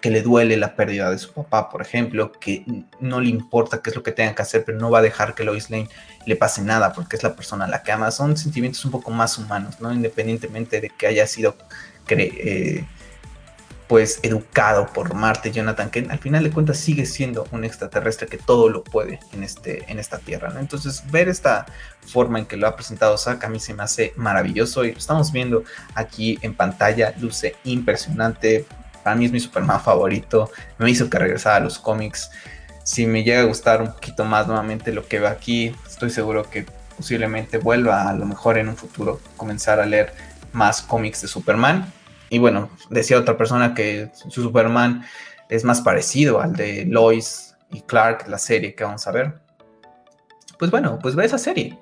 que 0.02 0.12
le 0.12 0.22
duele 0.22 0.58
la 0.58 0.76
pérdida 0.76 1.10
de 1.10 1.18
su 1.18 1.34
papá, 1.34 1.70
por 1.70 1.82
ejemplo, 1.82 2.32
que 2.32 2.64
no 3.00 3.20
le 3.20 3.30
importa 3.30 3.82
qué 3.82 3.90
es 3.90 3.96
lo 3.96 4.04
que 4.04 4.12
tenga 4.12 4.36
que 4.36 4.42
hacer, 4.42 4.64
pero 4.64 4.78
no 4.78 4.92
va 4.92 5.00
a 5.00 5.02
dejar 5.02 5.34
que 5.34 5.44
Lois 5.44 5.70
Lane 5.70 5.90
le 6.26 6.36
pase 6.36 6.62
nada 6.62 6.94
porque 6.94 7.16
es 7.16 7.24
la 7.24 7.36
persona 7.36 7.66
a 7.66 7.68
la 7.68 7.84
que 7.84 7.92
ama. 7.92 8.12
Son 8.12 8.38
sentimientos 8.38 8.84
un 8.86 8.92
poco 8.92 9.12
más 9.12 9.38
humanos, 9.38 9.80
¿no? 9.80 9.92
Independientemente 9.92 10.82
de 10.82 10.90
que 10.90 11.08
haya 11.08 11.26
sido 11.26 11.56
eh, 12.10 12.86
pues 13.88 14.20
educado 14.22 14.88
por 14.88 15.14
Marte 15.14 15.52
Jonathan, 15.52 15.90
que 15.90 16.06
al 16.10 16.20
final 16.20 16.44
de 16.44 16.52
cuentas 16.52 16.78
sigue 16.78 17.06
siendo 17.06 17.48
un 17.52 17.64
extraterrestre 17.64 18.28
que 18.28 18.38
todo 18.38 18.70
lo 18.70 18.84
puede 18.84 19.20
en, 19.32 19.44
este, 19.44 19.90
en 19.90 19.98
esta 19.98 20.20
Tierra, 20.20 20.50
¿no? 20.50 20.60
Entonces, 20.60 21.04
ver 21.10 21.30
esta 21.30 21.66
forma 22.02 22.40
en 22.40 22.46
que 22.46 22.58
lo 22.58 22.68
ha 22.68 22.76
presentado 22.76 23.18
Zack 23.18 23.46
a 23.46 23.50
mí 23.50 23.60
se 23.60 23.74
me 23.74 23.84
hace 23.84 24.14
maravilloso 24.18 24.84
y 24.84 24.92
lo 24.92 24.98
estamos 24.98 25.32
viendo 25.32 25.64
aquí 25.96 26.38
en 26.42 26.54
pantalla, 26.54 27.14
luce 27.20 27.56
impresionante, 27.64 28.66
para 29.08 29.16
mí 29.16 29.24
es 29.24 29.32
mi 29.32 29.40
Superman 29.40 29.80
favorito, 29.80 30.52
me 30.80 30.92
hizo 30.92 31.10
que 31.10 31.18
regresara 31.18 31.56
a 31.56 31.60
los 31.62 31.80
cómics. 31.80 32.30
Si 32.84 33.06
me 33.06 33.24
llega 33.24 33.40
a 33.40 33.44
gustar 33.46 33.82
un 33.82 33.94
poquito 33.94 34.26
más 34.26 34.48
nuevamente 34.48 34.92
lo 34.92 35.08
que 35.08 35.22
veo 35.22 35.30
aquí, 35.30 35.74
estoy 35.88 36.10
seguro 36.10 36.50
que 36.50 36.66
posiblemente 36.98 37.58
vuelva 37.58 38.10
a 38.10 38.14
lo 38.14 38.26
mejor 38.26 38.58
en 38.58 38.68
un 38.68 38.76
futuro 38.76 39.22
comenzar 39.38 39.80
a 39.80 39.86
leer 39.86 40.12
más 40.52 40.82
cómics 40.82 41.22
de 41.22 41.30
Superman. 41.30 41.90
Y 42.30 42.40
bueno, 42.40 42.70
decía 42.90 43.18
otra 43.18 43.38
persona 43.38 43.74
que 43.74 44.12
su 44.14 44.44
Superman 44.44 45.06
es 45.48 45.64
más 45.64 45.80
parecido 45.80 46.42
al 46.42 46.58
de 46.58 46.84
Lois 46.86 47.56
y 47.72 47.84
Clark, 47.84 48.28
la 48.28 48.40
serie 48.40 48.76
que 48.76 48.84
vamos 48.84 49.08
a 49.08 49.12
ver. 49.12 49.36
Pues 50.60 50.70
bueno, 50.70 51.00
pues 51.02 51.16
ve 51.16 51.24
esa 51.24 51.38
serie 51.38 51.80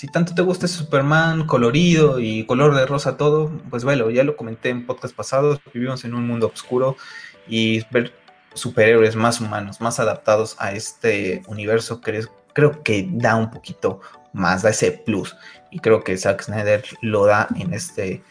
si 0.00 0.08
tanto 0.08 0.34
te 0.34 0.40
gusta 0.40 0.66
Superman 0.66 1.46
colorido 1.46 2.20
y 2.20 2.46
color 2.46 2.74
de 2.74 2.86
rosa 2.86 3.18
todo, 3.18 3.52
pues 3.68 3.84
bueno, 3.84 4.08
ya 4.08 4.24
lo 4.24 4.34
comenté 4.34 4.70
en 4.70 4.86
podcast 4.86 5.14
pasados, 5.14 5.60
vivimos 5.74 6.06
en 6.06 6.14
un 6.14 6.26
mundo 6.26 6.50
oscuro 6.54 6.96
y 7.46 7.84
ver 7.90 8.14
superhéroes 8.54 9.14
más 9.14 9.42
humanos, 9.42 9.82
más 9.82 10.00
adaptados 10.00 10.56
a 10.58 10.72
este 10.72 11.42
universo, 11.48 12.00
creo 12.00 12.82
que 12.82 13.10
da 13.12 13.36
un 13.36 13.50
poquito 13.50 14.00
más, 14.32 14.62
da 14.62 14.70
ese 14.70 14.90
plus. 14.90 15.36
Y 15.70 15.80
creo 15.80 16.02
que 16.02 16.16
Zack 16.16 16.44
Snyder 16.44 16.82
lo 17.02 17.26
da 17.26 17.46
en, 17.54 17.74
este, 17.74 18.22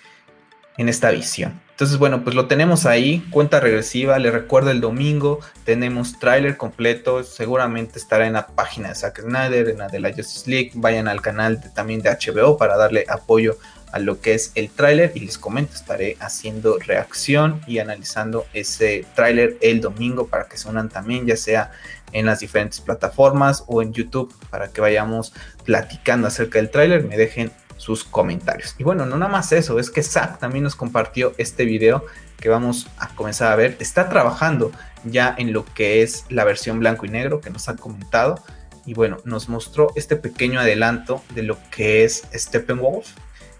en 0.78 0.90
esta 0.90 1.12
visión. 1.12 1.62
Entonces, 1.80 1.98
bueno, 1.98 2.26
pues 2.26 2.36
lo 2.36 2.48
tenemos 2.48 2.86
ahí, 2.86 3.26
cuenta 3.32 3.62
regresiva, 3.62 4.20
le 4.20 4.32
recuerdo 4.32 4.70
el 4.70 4.82
domingo, 4.82 5.40
tenemos 5.64 6.20
tráiler 6.20 6.58
completo, 6.58 7.24
seguramente 7.24 8.00
estará 8.00 8.28
en 8.28 8.34
la 8.34 8.48
página 8.48 8.90
de 8.90 8.96
Zack 8.96 9.22
Snyder, 9.22 9.70
en 9.70 9.78
la 9.78 9.88
de 9.88 10.02
la 10.02 10.10
Justice 10.10 10.50
League, 10.50 10.72
vayan 10.76 11.08
al 11.08 11.22
canal 11.22 11.62
también 11.74 12.02
de 12.02 12.10
HBO 12.10 12.58
para 12.58 12.76
darle 12.76 13.06
apoyo 13.08 13.58
a 13.94 14.00
lo 14.00 14.20
que 14.20 14.34
es 14.34 14.52
el 14.56 14.70
tráiler 14.70 15.14
y 15.16 15.22
les 15.22 15.38
comento, 15.38 15.74
estaré 15.74 16.18
haciendo 16.20 16.80
reacción 16.80 17.62
y 17.66 17.80
analizando 17.80 18.46
ese 18.54 19.06
tráiler 19.16 19.56
el 19.62 19.80
domingo 19.80 20.28
para 20.28 20.50
que 20.50 20.58
se 20.58 20.68
unan 20.68 20.90
también, 20.90 21.28
ya 21.28 21.38
sea 21.38 21.72
en 22.12 22.26
las 22.26 22.42
diferentes 22.42 22.82
plataformas 22.82 23.64
o 23.68 23.82
en 23.82 23.94
YouTube 23.94 24.36
para 24.50 24.68
que 24.68 24.82
vayamos 24.82 25.32
platicando 25.64 26.28
acerca 26.28 26.60
del 26.60 26.72
tráiler, 26.72 27.06
me 27.06 27.16
dejen 27.16 27.54
sus 27.80 28.04
comentarios. 28.04 28.76
Y 28.78 28.84
bueno, 28.84 29.06
no 29.06 29.18
nada 29.18 29.32
más 29.32 29.54
eso, 29.54 29.80
es 29.80 29.90
que 29.90 30.04
Zack 30.04 30.38
también 30.38 30.66
nos 30.66 30.76
compartió 30.76 31.34
este 31.38 31.64
video 31.64 32.04
que 32.38 32.50
vamos 32.50 32.88
a 32.98 33.08
comenzar 33.16 33.52
a 33.54 33.56
ver. 33.56 33.78
Está 33.80 34.10
trabajando 34.10 34.72
ya 35.06 35.34
en 35.38 35.54
lo 35.54 35.64
que 35.64 36.04
es 36.04 36.26
la 36.30 36.44
versión 36.44 36.80
blanco 36.80 37.06
y 37.06 37.10
negro 37.10 37.40
que 37.40 37.50
nos 37.50 37.70
ha 37.70 37.78
comentado. 37.78 38.44
Y 38.86 38.94
bueno, 38.94 39.18
nos 39.24 39.48
mostró 39.48 39.92
este 39.96 40.18
pequeño 40.18 40.60
adelanto 40.60 41.24
de 41.34 41.44
lo 41.44 41.58
que 41.72 42.04
es 42.04 42.24
Steppenwolf, 42.34 43.08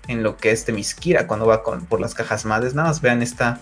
en 0.10 0.22
lo 0.22 0.36
que 0.36 0.52
es 0.52 0.66
Temiskira 0.66 1.26
cuando 1.26 1.46
va 1.48 1.64
con, 1.64 1.86
por 1.86 2.02
las 2.02 2.14
cajas 2.14 2.44
madres. 2.44 2.74
Nada 2.74 2.90
más 2.90 3.00
vean 3.00 3.22
esta, 3.22 3.62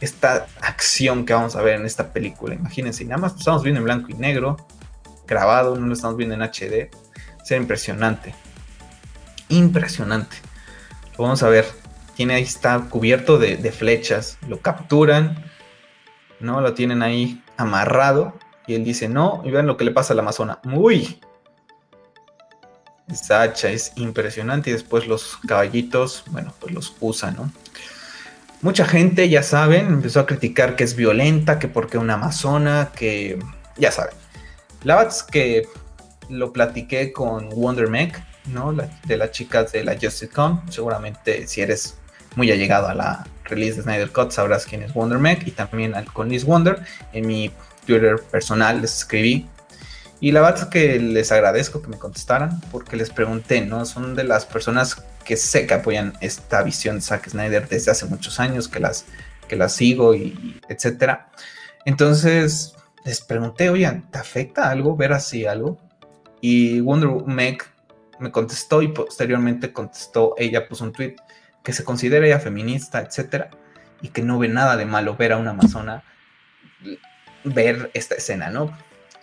esta 0.00 0.46
acción 0.60 1.26
que 1.26 1.34
vamos 1.34 1.56
a 1.56 1.62
ver 1.62 1.80
en 1.80 1.84
esta 1.84 2.12
película. 2.12 2.54
Imagínense, 2.54 3.04
nada 3.04 3.20
más 3.20 3.34
estamos 3.36 3.64
viendo 3.64 3.80
en 3.80 3.84
blanco 3.84 4.06
y 4.10 4.14
negro, 4.14 4.56
grabado, 5.26 5.74
no 5.74 5.86
lo 5.86 5.94
estamos 5.94 6.16
viendo 6.16 6.36
en 6.36 6.42
HD. 6.42 6.90
Será 7.42 7.60
impresionante. 7.60 8.45
Impresionante. 9.48 10.36
Lo 11.16 11.24
vamos 11.24 11.42
a 11.42 11.48
ver. 11.48 11.66
Tiene 12.14 12.34
ahí 12.34 12.42
está 12.42 12.78
cubierto 12.88 13.38
de, 13.38 13.56
flechas. 13.72 14.38
Lo 14.48 14.60
capturan. 14.60 15.44
¿No? 16.40 16.60
Lo 16.60 16.74
tienen 16.74 17.02
ahí 17.02 17.42
amarrado. 17.56 18.38
Y 18.66 18.74
él 18.74 18.84
dice 18.84 19.08
no. 19.08 19.42
Y 19.44 19.50
vean 19.50 19.66
lo 19.66 19.76
que 19.76 19.84
le 19.84 19.90
pasa 19.90 20.12
a 20.12 20.16
la 20.16 20.22
Amazona. 20.22 20.58
Uy. 20.64 21.20
Sacha 23.12 23.70
es 23.70 23.92
impresionante. 23.96 24.70
Y 24.70 24.72
después 24.72 25.06
los 25.06 25.38
caballitos, 25.46 26.24
bueno, 26.28 26.52
pues 26.60 26.74
los 26.74 26.96
usa, 27.00 27.30
¿no? 27.30 27.50
Mucha 28.62 28.86
gente, 28.86 29.28
ya 29.28 29.42
saben, 29.42 29.86
empezó 29.86 30.20
a 30.20 30.26
criticar 30.26 30.76
que 30.76 30.84
es 30.84 30.96
violenta, 30.96 31.58
que 31.58 31.68
porque 31.68 31.98
una 31.98 32.14
amazona, 32.14 32.90
que 32.96 33.38
ya 33.76 33.92
saben. 33.92 34.14
La 34.82 35.08
que 35.30 35.68
lo 36.28 36.52
platiqué 36.52 37.12
con 37.12 37.50
Wonder 37.50 37.88
Meg, 37.88 38.14
¿no? 38.48 38.72
de 38.72 39.16
las 39.16 39.30
chicas 39.30 39.72
de 39.72 39.84
la 39.84 39.92
Justice 39.92 40.28
Con. 40.28 40.60
Seguramente 40.70 41.46
si 41.46 41.60
eres 41.60 41.96
muy 42.34 42.50
allegado 42.50 42.88
a 42.88 42.94
la 42.94 43.26
release 43.44 43.76
de 43.76 43.82
Snyder 43.82 44.10
Cut 44.10 44.30
sabrás 44.30 44.66
quién 44.66 44.82
es 44.82 44.92
Wonder 44.92 45.18
Meg 45.18 45.46
y 45.46 45.52
también 45.52 45.94
con 46.12 46.28
Liz 46.28 46.44
Wonder. 46.44 46.82
En 47.12 47.26
mi 47.26 47.50
Twitter 47.86 48.16
personal 48.30 48.80
les 48.82 48.98
escribí 48.98 49.48
y 50.20 50.32
la 50.32 50.40
verdad 50.40 50.62
es 50.62 50.66
que 50.66 50.98
les 50.98 51.30
agradezco 51.30 51.82
que 51.82 51.88
me 51.88 51.98
contestaran 51.98 52.60
porque 52.72 52.96
les 52.96 53.10
pregunté, 53.10 53.60
¿no? 53.60 53.84
Son 53.84 54.14
de 54.14 54.24
las 54.24 54.46
personas 54.46 55.04
que 55.24 55.36
sé 55.36 55.66
que 55.66 55.74
apoyan 55.74 56.14
esta 56.20 56.62
visión 56.62 56.96
de 56.96 57.02
Zack 57.02 57.28
Snyder 57.28 57.68
desde 57.68 57.90
hace 57.90 58.06
muchos 58.06 58.40
años, 58.40 58.68
que 58.68 58.80
las, 58.80 59.04
que 59.48 59.56
las 59.56 59.74
sigo 59.74 60.14
y, 60.14 60.60
etcétera. 60.68 61.30
Entonces 61.84 62.74
les 63.04 63.20
pregunté, 63.20 63.68
oigan, 63.68 64.10
¿te 64.10 64.18
afecta 64.18 64.70
algo 64.70 64.96
ver 64.96 65.12
así 65.12 65.44
algo? 65.44 65.78
Y 66.40 66.80
Wonder 66.80 67.10
Meg 67.26 67.62
me 68.18 68.30
contestó 68.30 68.82
y 68.82 68.88
posteriormente 68.88 69.72
contestó, 69.72 70.34
ella 70.38 70.68
puso 70.68 70.84
un 70.84 70.92
tweet 70.92 71.16
que 71.62 71.72
se 71.72 71.84
considera 71.84 72.26
ella 72.26 72.40
feminista, 72.40 73.00
etcétera, 73.00 73.50
y 74.02 74.08
que 74.08 74.22
no 74.22 74.38
ve 74.38 74.48
nada 74.48 74.76
de 74.76 74.86
malo 74.86 75.16
ver 75.16 75.32
a 75.32 75.38
una 75.38 75.50
amazona 75.50 76.04
ver 77.44 77.90
esta 77.94 78.14
escena, 78.14 78.50
¿no? 78.50 78.72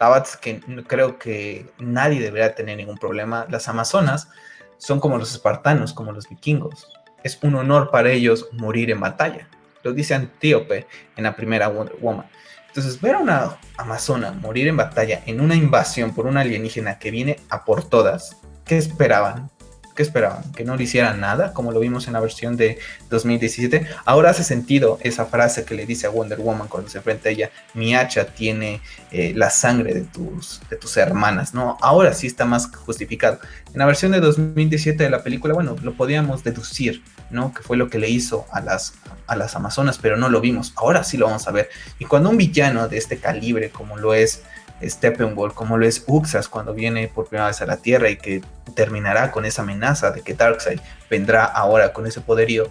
abats 0.03 0.37
que 0.37 0.59
creo 0.87 1.17
que 1.17 1.71
nadie 1.79 2.19
debería 2.19 2.55
tener 2.55 2.77
ningún 2.77 2.97
problema. 2.97 3.47
Las 3.49 3.67
amazonas 3.67 4.29
son 4.77 4.99
como 4.99 5.17
los 5.17 5.31
espartanos, 5.31 5.93
como 5.93 6.11
los 6.11 6.29
vikingos. 6.29 6.91
Es 7.23 7.39
un 7.41 7.55
honor 7.55 7.89
para 7.91 8.11
ellos 8.11 8.49
morir 8.51 8.91
en 8.91 8.99
batalla. 8.99 9.47
Lo 9.81 9.93
dice 9.93 10.13
Antíope 10.13 10.87
en 11.15 11.23
la 11.23 11.35
primera 11.35 11.67
Wonder 11.67 11.95
Woman. 11.99 12.25
Entonces, 12.67 12.99
ver 12.99 13.15
a 13.15 13.19
una 13.19 13.57
amazona 13.77 14.31
morir 14.31 14.67
en 14.67 14.77
batalla 14.77 15.21
en 15.25 15.41
una 15.41 15.55
invasión 15.55 16.13
por 16.13 16.25
una 16.25 16.41
alienígena 16.41 16.97
que 16.97 17.11
viene 17.11 17.39
a 17.49 17.63
por 17.65 17.87
todas, 17.87 18.37
¿qué 18.65 18.77
esperaban? 18.77 19.49
¿Qué 19.95 20.01
esperaban? 20.01 20.51
¿Que 20.53 20.63
no 20.63 20.75
le 20.75 20.85
hicieran 20.85 21.19
nada? 21.19 21.53
Como 21.53 21.71
lo 21.71 21.79
vimos 21.79 22.07
en 22.07 22.13
la 22.13 22.19
versión 22.19 22.57
de 22.57 22.79
2017. 23.11 23.85
Ahora 24.05 24.31
hace 24.31 24.43
sentido 24.43 24.97
esa 25.01 25.25
frase 25.25 25.65
que 25.65 25.75
le 25.75 25.85
dice 25.85 26.07
a 26.07 26.09
Wonder 26.09 26.39
Woman 26.39 26.67
cuando 26.67 26.89
se 26.89 26.97
enfrenta 26.97 27.29
a 27.29 27.31
ella, 27.31 27.51
mi 27.75 27.93
hacha 27.93 28.25
tiene 28.25 28.81
eh, 29.11 29.33
la 29.35 29.51
sangre 29.51 29.93
de 29.93 30.01
tus, 30.01 30.61
de 30.69 30.77
tus 30.77 30.97
hermanas, 30.97 31.53
¿no? 31.53 31.77
Ahora 31.79 32.13
sí 32.13 32.25
está 32.25 32.45
más 32.45 32.75
justificado. 32.75 33.39
En 33.71 33.79
la 33.79 33.85
versión 33.85 34.11
de 34.11 34.19
2017 34.19 35.03
de 35.03 35.09
la 35.11 35.21
película, 35.21 35.53
bueno, 35.53 35.75
lo 35.83 35.93
podíamos 35.93 36.43
deducir, 36.43 37.03
¿no? 37.29 37.53
Que 37.53 37.61
fue 37.61 37.77
lo 37.77 37.87
que 37.87 37.99
le 37.99 38.09
hizo 38.09 38.47
a 38.51 38.61
las, 38.61 38.95
a 39.27 39.35
las 39.35 39.55
Amazonas, 39.55 39.99
pero 40.01 40.17
no 40.17 40.27
lo 40.27 40.41
vimos. 40.41 40.73
Ahora 40.75 41.03
sí 41.03 41.17
lo 41.17 41.27
vamos 41.27 41.47
a 41.47 41.51
ver. 41.51 41.69
Y 41.99 42.05
cuando 42.05 42.31
un 42.31 42.37
villano 42.37 42.87
de 42.87 42.97
este 42.97 43.17
calibre, 43.19 43.69
como 43.69 43.97
lo 43.97 44.15
es 44.15 44.41
Steppenwolf, 44.89 45.53
como 45.53 45.77
lo 45.77 45.85
es 45.85 46.03
Uxas 46.07 46.47
cuando 46.47 46.73
viene 46.73 47.07
por 47.07 47.27
primera 47.27 47.47
vez 47.47 47.61
a 47.61 47.65
la 47.65 47.77
Tierra 47.77 48.09
y 48.09 48.17
que 48.17 48.41
terminará 48.75 49.31
con 49.31 49.45
esa 49.45 49.61
amenaza 49.61 50.11
de 50.11 50.21
que 50.21 50.33
Darkseid 50.33 50.79
vendrá 51.09 51.45
ahora 51.45 51.93
con 51.93 52.07
ese 52.07 52.21
poderío, 52.21 52.69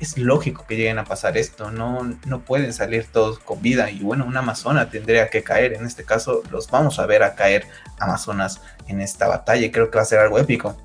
es 0.00 0.16
lógico 0.16 0.64
que 0.66 0.76
lleguen 0.76 0.98
a 0.98 1.04
pasar 1.04 1.36
esto, 1.36 1.70
no, 1.70 2.16
no 2.24 2.40
pueden 2.40 2.72
salir 2.72 3.06
todos 3.12 3.38
con 3.38 3.60
vida 3.60 3.90
y 3.90 4.00
bueno, 4.00 4.24
una 4.24 4.40
amazona 4.40 4.88
tendría 4.88 5.28
que 5.28 5.42
caer, 5.42 5.74
en 5.74 5.84
este 5.84 6.04
caso 6.04 6.42
los 6.50 6.70
vamos 6.70 6.98
a 6.98 7.06
ver 7.06 7.22
a 7.22 7.34
caer 7.34 7.66
amazonas 7.98 8.62
en 8.88 9.00
esta 9.02 9.28
batalla 9.28 9.66
y 9.66 9.70
creo 9.70 9.90
que 9.90 9.96
va 9.98 10.02
a 10.02 10.06
ser 10.06 10.18
algo 10.18 10.38
épico. 10.38 10.76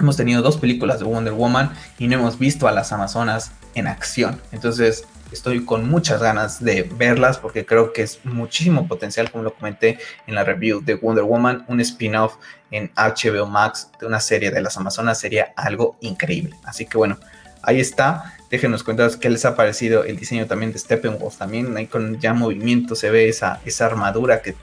Hemos 0.00 0.16
tenido 0.16 0.42
dos 0.42 0.56
películas 0.56 0.98
de 0.98 1.04
Wonder 1.04 1.32
Woman 1.32 1.72
y 1.98 2.08
no 2.08 2.16
hemos 2.16 2.38
visto 2.38 2.66
a 2.66 2.72
las 2.72 2.92
amazonas 2.92 3.52
en 3.74 3.86
acción, 3.86 4.40
entonces 4.50 5.04
Estoy 5.32 5.64
con 5.64 5.88
muchas 5.88 6.20
ganas 6.20 6.62
de 6.62 6.82
verlas 6.82 7.38
porque 7.38 7.64
creo 7.64 7.92
que 7.92 8.02
es 8.02 8.20
muchísimo 8.24 8.88
potencial, 8.88 9.30
como 9.30 9.44
lo 9.44 9.54
comenté 9.54 9.98
en 10.26 10.34
la 10.34 10.42
review 10.42 10.80
de 10.82 10.94
Wonder 10.94 11.24
Woman, 11.24 11.64
un 11.68 11.80
spin-off 11.80 12.34
en 12.70 12.90
HBO 12.96 13.46
Max 13.46 13.90
de 14.00 14.06
una 14.06 14.20
serie 14.20 14.50
de 14.50 14.60
las 14.60 14.76
Amazonas 14.76 15.18
sería 15.18 15.52
algo 15.56 15.96
increíble. 16.00 16.56
Así 16.64 16.84
que 16.86 16.98
bueno, 16.98 17.18
ahí 17.62 17.80
está. 17.80 18.34
Déjenos 18.50 18.82
contar 18.82 19.10
qué 19.20 19.30
les 19.30 19.44
ha 19.44 19.54
parecido 19.54 20.02
el 20.02 20.16
diseño 20.16 20.46
también 20.46 20.72
de 20.72 20.78
Steppenwolf. 20.80 21.36
También 21.36 21.76
ahí 21.76 21.86
con 21.86 22.18
ya 22.18 22.34
movimiento 22.34 22.96
se 22.96 23.08
ve 23.08 23.28
esa, 23.28 23.60
esa 23.64 23.86
armadura 23.86 24.42
que, 24.42 24.56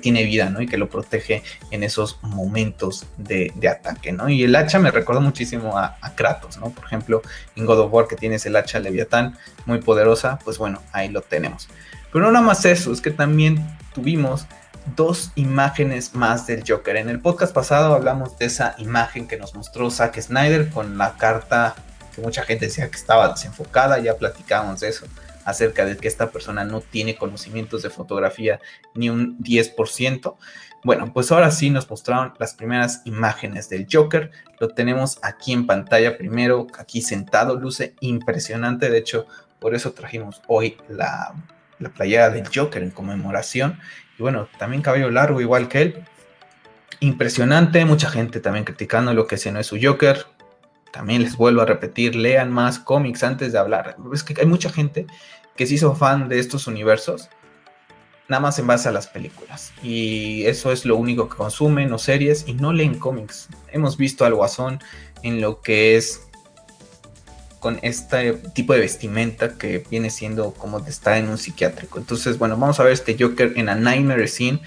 tiene 0.00 0.24
vida, 0.24 0.50
¿no? 0.50 0.60
Y 0.60 0.66
que 0.66 0.76
lo 0.76 0.88
protege 0.88 1.44
en 1.70 1.84
esos 1.84 2.18
momentos 2.22 3.06
de, 3.18 3.52
ataque, 3.70 4.10
¿no? 4.10 4.28
Y 4.28 4.42
el 4.42 4.56
hacha 4.56 4.80
me 4.80 4.90
recuerda 4.90 5.20
muchísimo 5.20 5.78
a, 5.78 5.96
a, 6.00 6.14
Kratos, 6.16 6.58
¿no? 6.58 6.70
Por 6.70 6.84
ejemplo, 6.86 7.22
en 7.54 7.66
God 7.66 7.78
of 7.78 7.92
War 7.92 8.08
que 8.08 8.16
tienes 8.16 8.44
el 8.46 8.56
hacha 8.56 8.80
Leviatán 8.80 9.38
muy 9.64 9.80
poderosa, 9.80 10.40
pues 10.44 10.58
bueno, 10.58 10.82
ahí 10.90 11.08
lo 11.08 11.20
tenemos. 11.20 11.68
Pero 12.12 12.24
no 12.24 12.32
nada 12.32 12.44
más 12.44 12.64
eso, 12.64 12.92
es 12.92 13.00
que 13.00 13.12
también 13.12 13.64
tuvimos 13.94 14.46
dos 14.96 15.30
imágenes 15.36 16.14
más 16.14 16.46
del 16.46 16.64
Joker. 16.66 16.96
En 16.96 17.08
el 17.08 17.20
podcast 17.20 17.54
pasado 17.54 17.94
hablamos 17.94 18.36
de 18.38 18.46
esa 18.46 18.74
imagen 18.78 19.28
que 19.28 19.36
nos 19.36 19.54
mostró 19.54 19.90
Zack 19.90 20.20
Snyder 20.20 20.70
con 20.70 20.98
la 20.98 21.16
carta 21.16 21.76
que 22.14 22.20
mucha 22.20 22.44
gente 22.44 22.66
decía 22.66 22.90
que 22.90 22.96
estaba 22.96 23.28
desenfocada, 23.28 23.98
ya 23.98 24.16
platicábamos 24.16 24.80
de 24.80 24.88
eso, 24.88 25.06
acerca 25.44 25.84
de 25.84 25.96
que 25.96 26.08
esta 26.08 26.30
persona 26.30 26.64
no 26.64 26.80
tiene 26.80 27.16
conocimientos 27.16 27.82
de 27.82 27.90
fotografía 27.90 28.60
ni 28.94 29.10
un 29.10 29.38
10%. 29.38 30.36
Bueno, 30.84 31.12
pues 31.12 31.30
ahora 31.30 31.50
sí 31.50 31.70
nos 31.70 31.88
mostraron 31.88 32.34
las 32.38 32.54
primeras 32.54 33.02
imágenes 33.04 33.68
del 33.68 33.86
Joker. 33.90 34.32
Lo 34.58 34.68
tenemos 34.68 35.18
aquí 35.22 35.52
en 35.52 35.66
pantalla 35.66 36.18
primero, 36.18 36.66
aquí 36.76 37.02
sentado, 37.02 37.56
luce 37.56 37.94
impresionante. 38.00 38.90
De 38.90 38.98
hecho, 38.98 39.26
por 39.60 39.76
eso 39.76 39.92
trajimos 39.92 40.42
hoy 40.48 40.76
la, 40.88 41.34
la 41.78 41.88
playera 41.90 42.30
del 42.30 42.48
Joker 42.52 42.82
en 42.82 42.90
conmemoración. 42.90 43.78
Y 44.18 44.22
bueno, 44.22 44.48
también 44.58 44.82
cabello 44.82 45.10
largo 45.10 45.40
igual 45.40 45.68
que 45.68 45.82
él. 45.82 46.04
Impresionante, 46.98 47.84
mucha 47.84 48.10
gente 48.10 48.40
también 48.40 48.64
criticando 48.64 49.14
lo 49.14 49.26
que 49.26 49.36
se 49.36 49.52
no 49.52 49.60
es 49.60 49.66
su 49.66 49.78
Joker 49.80 50.26
también 50.92 51.22
les 51.22 51.36
vuelvo 51.36 51.62
a 51.62 51.66
repetir, 51.66 52.14
lean 52.14 52.50
más 52.50 52.78
cómics 52.78 53.22
antes 53.22 53.52
de 53.52 53.58
hablar. 53.58 53.96
Es 54.12 54.22
que 54.22 54.38
hay 54.40 54.46
mucha 54.46 54.70
gente 54.70 55.06
que 55.56 55.66
se 55.66 55.74
hizo 55.74 55.94
fan 55.94 56.28
de 56.28 56.38
estos 56.38 56.66
universos 56.66 57.28
nada 58.28 58.40
más 58.40 58.58
en 58.58 58.66
base 58.66 58.88
a 58.88 58.92
las 58.92 59.06
películas. 59.06 59.72
Y 59.82 60.44
eso 60.46 60.72
es 60.72 60.84
lo 60.84 60.96
único 60.96 61.28
que 61.28 61.36
consumen 61.36 61.92
o 61.92 61.98
series 61.98 62.44
y 62.46 62.54
no 62.54 62.72
leen 62.72 62.98
cómics. 62.98 63.48
Hemos 63.70 63.96
visto 63.96 64.24
al 64.24 64.34
guasón 64.34 64.80
en 65.22 65.40
lo 65.40 65.60
que 65.60 65.96
es 65.96 66.22
con 67.60 67.78
este 67.82 68.32
tipo 68.54 68.72
de 68.72 68.80
vestimenta 68.80 69.56
que 69.56 69.84
viene 69.88 70.10
siendo 70.10 70.52
como 70.54 70.78
estar 70.80 71.16
en 71.16 71.28
un 71.28 71.38
psiquiátrico. 71.38 71.98
Entonces, 71.98 72.38
bueno, 72.38 72.56
vamos 72.56 72.80
a 72.80 72.84
ver 72.84 72.92
este 72.92 73.16
Joker 73.18 73.52
en 73.56 73.68
A 73.68 73.74
Nightmare 73.74 74.26
Scene. 74.26 74.60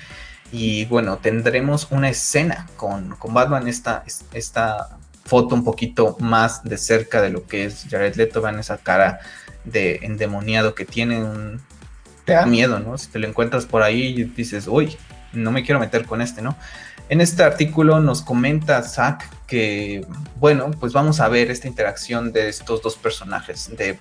Y 0.52 0.86
bueno, 0.86 1.18
tendremos 1.18 1.88
una 1.92 2.10
escena 2.10 2.70
con, 2.78 3.16
con 3.18 3.34
Batman, 3.34 3.68
esta, 3.68 4.06
esta 4.32 5.00
foto 5.26 5.56
un 5.56 5.64
poquito 5.64 6.16
más 6.20 6.64
de 6.64 6.78
cerca 6.78 7.22
de 7.22 7.32
lo 7.32 7.46
que 7.48 7.66
es 7.66 7.88
Jared 7.90 8.16
Leto, 8.16 8.42
vean 8.42 8.60
esa 8.60 8.78
cara 8.78 9.20
de 9.64 10.00
endemoniado 10.04 10.76
que 10.76 10.86
tiene, 10.86 11.24
un, 11.24 11.62
te 12.26 12.34
da 12.34 12.46
miedo, 12.46 12.80
¿no? 12.80 12.98
Si 12.98 13.08
te 13.08 13.20
lo 13.20 13.28
encuentras 13.28 13.66
por 13.66 13.82
ahí 13.82 14.20
y 14.20 14.24
dices, 14.24 14.68
uy, 14.68 14.96
no 15.34 15.52
me 15.52 15.64
quiero 15.64 15.80
meter 15.80 16.06
con 16.06 16.22
este, 16.22 16.42
¿no? 16.42 16.56
En 17.10 17.22
este 17.22 17.44
artículo 17.44 18.00
nos 18.00 18.22
comenta 18.22 18.82
Zack 18.82 19.30
que, 19.46 20.06
bueno, 20.38 20.72
pues 20.72 20.94
vamos 20.94 21.20
a 21.20 21.28
ver 21.28 21.52
esta 21.52 21.68
interacción 21.68 22.32
de 22.32 22.50
estos 22.50 22.82
dos 22.82 22.96
personajes, 22.96 23.76
de 23.78 23.98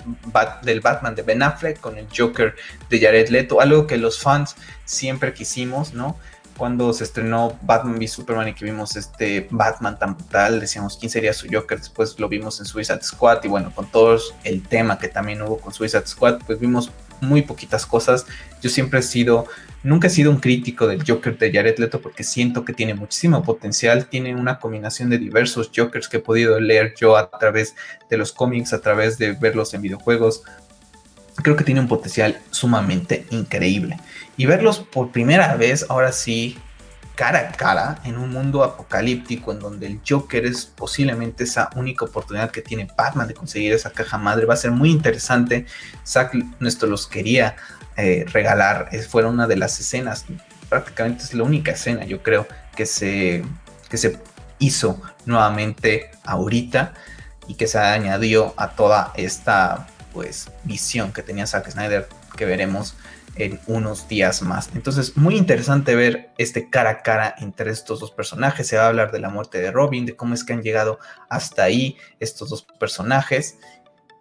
del 0.62 0.81
Batman 0.81 1.14
de 1.14 1.23
Ben 1.23 1.43
Affleck 1.43 1.81
con 1.81 1.99
el 1.99 2.07
Joker 2.16 2.54
de 2.88 3.00
Jared 3.00 3.28
Leto, 3.28 3.61
algo 3.61 3.87
que 3.87 3.99
los 3.99 4.21
fans 4.21 4.57
siempre 4.87 5.35
quisimos, 5.35 5.93
¿no? 5.93 6.16
Cuando 6.56 6.92
se 6.92 7.04
estrenó 7.04 7.58
Batman 7.62 7.96
v 7.96 8.06
Superman 8.06 8.49
y 8.49 8.54
que 8.54 8.64
vimos 8.64 8.96
este 8.96 9.49
Batman 9.50 9.99
tan 9.99 10.16
brutal, 10.16 10.61
decíamos 10.61 10.96
quién 10.96 11.11
sería 11.11 11.32
su 11.32 11.49
Joker, 11.50 11.78
después 11.78 12.18
lo 12.18 12.28
vimos 12.28 12.61
en 12.61 12.66
Suicide 12.66 13.02
Squad 13.02 13.42
y 13.44 13.49
bueno, 13.49 13.73
con 13.75 13.87
todo 13.87 14.18
el 14.44 14.62
tema 14.62 14.99
que 14.99 15.08
también 15.08 15.42
hubo 15.42 15.58
con 15.58 15.73
Suicide 15.73 16.06
Squad, 16.06 16.38
pues 16.46 16.61
vimos 16.61 16.90
muy 17.20 17.42
poquitas 17.42 17.87
cosas. 17.87 18.26
Yo 18.62 18.70
siempre 18.70 19.00
he 19.00 19.02
sido 19.02 19.46
Nunca 19.84 20.06
he 20.06 20.11
sido 20.11 20.30
un 20.30 20.38
crítico 20.38 20.87
del 20.87 21.04
Joker 21.06 21.37
de 21.37 21.52
Jared 21.52 21.78
Leto 21.78 22.00
porque 22.00 22.25
siento 22.25 22.64
que 22.64 22.73
tiene 22.73 22.94
muchísimo 22.94 23.42
potencial, 23.42 24.06
tiene 24.06 24.34
una 24.34 24.58
combinación 24.58 25.11
de 25.11 25.18
diversos 25.18 25.70
Jokers 25.76 26.08
que 26.08 26.16
he 26.16 26.20
podido 26.20 26.58
leer 26.58 26.94
yo 26.96 27.18
a 27.18 27.28
través 27.28 27.76
de 28.08 28.16
los 28.16 28.32
cómics, 28.32 28.73
a 28.73 28.80
través 28.80 29.18
de 29.18 29.32
verlos 29.32 29.75
en 29.75 29.82
videojuegos. 29.82 30.42
Creo 31.36 31.56
que 31.56 31.64
tiene 31.64 31.80
un 31.80 31.88
potencial 31.88 32.40
sumamente 32.50 33.26
increíble. 33.30 33.98
Y 34.36 34.46
verlos 34.46 34.78
por 34.78 35.10
primera 35.10 35.56
vez, 35.56 35.86
ahora 35.88 36.12
sí, 36.12 36.58
cara 37.14 37.38
a 37.38 37.52
cara, 37.52 38.00
en 38.04 38.18
un 38.18 38.30
mundo 38.30 38.64
apocalíptico 38.64 39.52
en 39.52 39.60
donde 39.60 39.86
el 39.86 40.00
Joker 40.06 40.44
es 40.46 40.66
posiblemente 40.66 41.44
esa 41.44 41.70
única 41.76 42.04
oportunidad 42.04 42.50
que 42.50 42.62
tiene 42.62 42.88
Batman 42.96 43.28
de 43.28 43.34
conseguir 43.34 43.72
esa 43.72 43.90
caja 43.90 44.18
madre, 44.18 44.46
va 44.46 44.54
a 44.54 44.58
ser 44.58 44.70
muy 44.70 44.90
interesante. 44.90 45.66
Zack 46.06 46.34
nuestro 46.58 46.88
los 46.88 47.06
quería 47.06 47.56
eh, 47.96 48.24
regalar. 48.32 48.88
Es, 48.92 49.08
fue 49.08 49.24
una 49.24 49.46
de 49.46 49.56
las 49.56 49.78
escenas, 49.78 50.24
prácticamente 50.68 51.24
es 51.24 51.34
la 51.34 51.44
única 51.44 51.72
escena, 51.72 52.04
yo 52.04 52.22
creo, 52.22 52.46
que 52.74 52.86
se, 52.86 53.44
que 53.88 53.96
se 53.96 54.18
hizo 54.58 55.00
nuevamente 55.26 56.10
ahorita 56.24 56.94
y 57.46 57.54
que 57.54 57.66
se 57.68 57.78
añadió 57.78 58.54
a 58.56 58.70
toda 58.70 59.12
esta 59.16 59.86
pues 60.14 60.50
visión 60.62 61.12
que 61.12 61.23
tenía 61.23 61.47
Zack 61.47 61.71
Snyder 61.71 62.09
que 62.37 62.47
veremos 62.47 62.97
en 63.37 63.61
unos 63.66 64.09
días 64.09 64.42
más. 64.42 64.71
Entonces, 64.75 65.16
muy 65.16 65.37
interesante 65.37 65.94
ver 65.97 66.30
este 66.38 66.71
cara 66.71 66.90
a 66.90 67.02
cara 67.02 67.35
entre 67.38 67.71
estos 67.71 68.00
dos 68.00 68.12
personajes. 68.12 68.68
Se 68.68 68.76
va 68.76 68.85
a 68.85 68.88
hablar 68.88 69.11
de 69.11 69.18
la 69.18 69.28
muerte 69.28 69.61
de 69.61 69.73
Robin, 69.73 70.06
de 70.06 70.14
cómo 70.14 70.35
es 70.35 70.44
que 70.44 70.52
han 70.52 70.62
llegado 70.62 71.00
hasta 71.28 71.64
ahí 71.64 71.99
estos 72.21 72.49
dos 72.49 72.62
personajes 72.78 73.56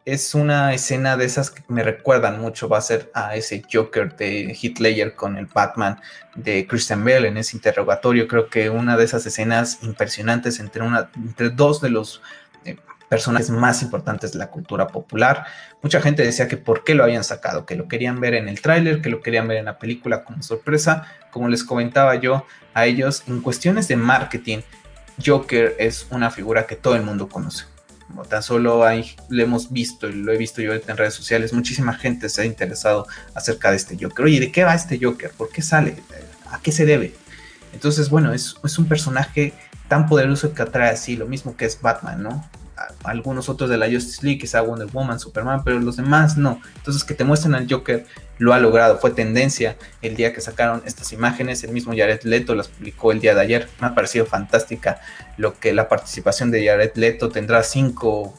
es 0.06 0.36
una 0.36 0.74
escena 0.74 1.16
de 1.16 1.26
esas 1.26 1.50
que 1.50 1.64
me 1.70 1.84
recuerdan 1.84 2.42
mucho, 2.42 2.68
va 2.68 2.78
a 2.78 2.82
ser 2.82 3.10
a 3.14 3.36
ese 3.36 3.64
Joker 3.72 4.16
de 4.16 4.54
Heath 4.54 5.16
con 5.16 5.38
el 5.38 5.46
Batman 5.46 6.00
de 6.36 6.68
Christian 6.68 7.06
Bale 7.06 7.30
en 7.30 7.38
ese 7.38 7.56
interrogatorio. 7.56 8.28
Creo 8.28 8.50
que 8.50 8.70
una 8.70 8.98
de 8.98 9.06
esas 9.06 9.26
escenas 9.26 9.80
impresionantes 9.82 10.60
entre, 10.60 10.84
una, 10.84 11.10
entre 11.16 11.50
dos 11.52 11.80
de 11.80 11.90
los 11.90 12.22
eh, 12.66 12.78
personajes 13.10 13.50
más 13.50 13.82
importantes 13.82 14.34
de 14.34 14.40
la 14.40 14.48
cultura 14.48 14.88
popular. 14.88 15.46
Mucha 15.82 16.02
gente 16.02 16.24
decía 16.24 16.48
que 16.48 16.58
por 16.58 16.84
qué 16.84 16.96
lo 16.96 17.04
habían 17.04 17.24
sacado, 17.24 17.66
que 17.66 17.76
lo 17.76 17.88
querían 17.88 18.20
ver 18.20 18.34
en 18.34 18.48
el 18.48 18.62
tráiler, 18.62 19.02
que 19.02 19.10
lo 19.10 19.22
querían 19.22 19.48
ver 19.48 19.58
en 19.58 19.66
la 19.66 19.78
película 19.78 20.24
como 20.24 20.42
sorpresa. 20.44 21.08
Como 21.32 21.48
les 21.50 21.64
comentaba 21.64 22.16
yo 22.16 22.46
a 22.74 22.86
ellos, 22.86 23.24
en 23.28 23.42
cuestiones 23.42 23.88
de 23.88 23.96
marketing, 23.96 24.60
Joker 25.24 25.76
es 25.78 26.08
una 26.10 26.32
figura 26.32 26.66
que 26.66 26.76
todo 26.76 26.96
el 26.96 27.04
mundo 27.04 27.30
conoce 27.30 27.66
tan 28.30 28.44
solo 28.44 28.86
ahí 28.86 29.16
lo 29.30 29.44
hemos 29.44 29.72
visto 29.72 30.08
y 30.08 30.14
lo 30.14 30.32
he 30.32 30.38
visto 30.38 30.62
yo 30.62 30.74
en 30.74 30.98
redes 30.98 31.14
sociales, 31.14 31.54
muchísima 31.54 31.94
gente 31.94 32.30
se 32.30 32.42
ha 32.42 32.46
interesado 32.46 33.08
acerca 33.34 33.72
de 33.72 33.78
este 33.78 33.98
Joker. 34.00 34.26
Oye, 34.26 34.40
¿de 34.40 34.52
qué 34.52 34.64
va 34.64 34.76
este 34.76 35.00
Joker? 35.02 35.32
¿Por 35.32 35.50
qué 35.50 35.62
sale? 35.62 35.96
¿A 36.52 36.60
qué 36.60 36.72
se 36.72 36.86
debe? 36.86 37.16
Entonces, 37.74 38.10
bueno, 38.10 38.34
es, 38.34 38.56
es 38.64 38.78
un 38.78 38.86
personaje 38.86 39.54
tan 39.88 40.08
poderoso 40.08 40.54
que 40.54 40.62
atrae 40.62 40.92
así, 40.92 41.16
lo 41.16 41.26
mismo 41.26 41.58
que 41.58 41.66
es 41.66 41.82
Batman, 41.82 42.22
¿no? 42.22 42.48
Algunos 43.04 43.50
otros 43.50 43.70
de 43.70 43.78
la 43.78 43.86
Justice 43.86 44.26
League, 44.26 44.40
quizá 44.40 44.62
Wonder 44.62 44.88
Woman, 44.92 45.20
Superman, 45.20 45.64
pero 45.64 45.80
los 45.80 45.98
demás 45.98 46.38
no. 46.38 46.62
Entonces 46.76 47.04
que 47.04 47.14
te 47.14 47.24
muestren 47.24 47.56
al 47.56 47.68
Joker 47.70 48.06
lo 48.38 48.54
ha 48.54 48.60
logrado, 48.60 48.98
fue 48.98 49.12
tendencia 49.12 49.78
el 50.02 50.16
día 50.16 50.34
que 50.34 50.42
sacaron 50.42 50.82
estas 50.86 51.14
imágenes, 51.14 51.64
el 51.64 51.72
mismo 51.72 51.94
Jared 51.96 52.24
Leto 52.24 52.56
las 52.56 52.68
publicó 52.68 53.12
el 53.12 53.20
día 53.20 53.36
de 53.36 53.42
ayer, 53.42 53.70
me 53.80 53.88
ha 53.88 53.96
parecido 53.96 54.26
fantástica 54.26 55.00
lo 55.38 55.60
que 55.60 55.74
la 55.74 55.88
participación 55.88 56.52
de 56.52 56.66
Jared 56.66 56.92
Leto 56.96 57.30
tendrá 57.30 57.64
cinco, 57.64 58.34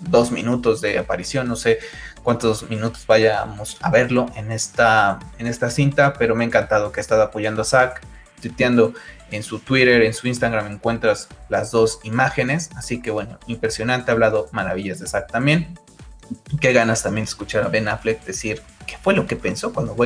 dos 0.00 0.30
minutos 0.32 0.80
de 0.80 0.98
aparición, 0.98 1.48
no 1.48 1.56
sé 1.56 1.78
cuántos 2.22 2.68
minutos 2.70 3.06
vayamos 3.06 3.76
a 3.82 3.90
verlo 3.90 4.26
en 4.34 4.50
esta, 4.50 5.18
en 5.38 5.46
esta 5.46 5.70
cinta, 5.70 6.14
pero 6.14 6.34
me 6.34 6.44
ha 6.44 6.46
encantado 6.46 6.90
que 6.90 7.00
ha 7.00 7.02
estado 7.02 7.22
apoyando 7.22 7.62
a 7.62 7.64
Zack, 7.64 8.00
tuiteando 8.40 8.94
en 9.34 9.42
su 9.42 9.58
Twitter, 9.58 10.02
en 10.02 10.14
su 10.14 10.28
Instagram 10.28 10.72
encuentras 10.72 11.28
las 11.48 11.70
dos 11.70 12.00
imágenes. 12.04 12.70
Así 12.76 13.00
que 13.02 13.10
bueno, 13.10 13.38
impresionante, 13.46 14.10
ha 14.10 14.14
hablado 14.14 14.48
maravillas 14.52 15.00
de 15.00 15.06
Zack 15.06 15.30
también. 15.30 15.78
Qué 16.60 16.72
ganas 16.72 17.02
también 17.02 17.24
de 17.24 17.30
escuchar 17.30 17.64
a 17.64 17.68
Ben 17.68 17.88
Affleck 17.88 18.24
decir 18.24 18.62
qué 18.86 18.96
fue 18.98 19.14
lo 19.14 19.26
que 19.26 19.36
pensó 19.36 19.72
cuando 19.72 19.96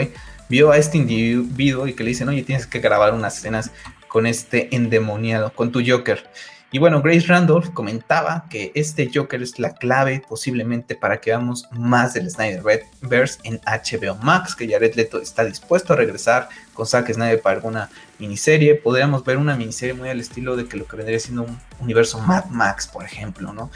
vio 0.48 0.70
a 0.70 0.78
este 0.78 0.98
individuo 0.98 1.86
y 1.86 1.94
que 1.94 2.02
le 2.02 2.10
dicen, 2.10 2.28
oye, 2.28 2.42
tienes 2.42 2.66
que 2.66 2.80
grabar 2.80 3.14
unas 3.14 3.36
escenas 3.38 3.70
con 4.08 4.26
este 4.26 4.74
endemoniado, 4.74 5.52
con 5.52 5.70
tu 5.70 5.82
Joker. 5.86 6.28
Y 6.70 6.78
bueno, 6.78 7.00
Grace 7.00 7.26
Randolph 7.26 7.70
comentaba 7.72 8.44
que 8.50 8.72
este 8.74 9.10
Joker 9.12 9.42
es 9.42 9.58
la 9.58 9.72
clave 9.72 10.22
posiblemente 10.28 10.94
para 10.94 11.18
que 11.18 11.30
veamos 11.30 11.66
más 11.72 12.12
del 12.12 12.30
Snyderverse 12.30 13.38
en 13.44 13.58
HBO 13.64 14.16
Max, 14.16 14.54
que 14.54 14.68
Jared 14.68 14.94
Leto 14.94 15.18
está 15.18 15.46
dispuesto 15.46 15.94
a 15.94 15.96
regresar 15.96 16.50
con 16.74 16.86
Zack 16.86 17.10
Snyder 17.10 17.40
para 17.40 17.56
alguna 17.56 17.88
miniserie. 18.18 18.74
Podríamos 18.74 19.24
ver 19.24 19.38
una 19.38 19.56
miniserie 19.56 19.94
muy 19.94 20.10
al 20.10 20.20
estilo 20.20 20.56
de 20.56 20.68
que 20.68 20.76
lo 20.76 20.86
que 20.86 20.98
vendría 20.98 21.18
siendo 21.18 21.44
un 21.44 21.58
universo 21.80 22.20
Mad 22.20 22.44
Max, 22.50 22.86
por 22.86 23.02
ejemplo, 23.02 23.54
¿no? 23.54 23.70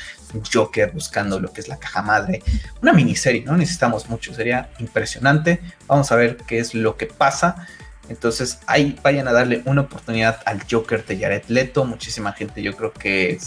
Joker 0.52 0.92
buscando 0.92 1.40
lo 1.40 1.50
que 1.50 1.62
es 1.62 1.68
la 1.68 1.78
caja 1.78 2.02
madre. 2.02 2.42
Una 2.82 2.92
miniserie, 2.92 3.42
no 3.42 3.56
necesitamos 3.56 4.10
mucho, 4.10 4.34
sería 4.34 4.68
impresionante. 4.80 5.60
Vamos 5.86 6.12
a 6.12 6.16
ver 6.16 6.36
qué 6.46 6.58
es 6.58 6.74
lo 6.74 6.98
que 6.98 7.06
pasa. 7.06 7.66
Entonces 8.08 8.60
ahí 8.66 8.98
vayan 9.02 9.28
a 9.28 9.32
darle 9.32 9.62
una 9.64 9.82
oportunidad 9.82 10.40
al 10.44 10.62
Joker 10.70 11.04
de 11.04 11.18
Jared 11.18 11.44
Leto. 11.48 11.84
Muchísima 11.84 12.32
gente 12.32 12.62
yo 12.62 12.76
creo 12.76 12.92
que 12.92 13.38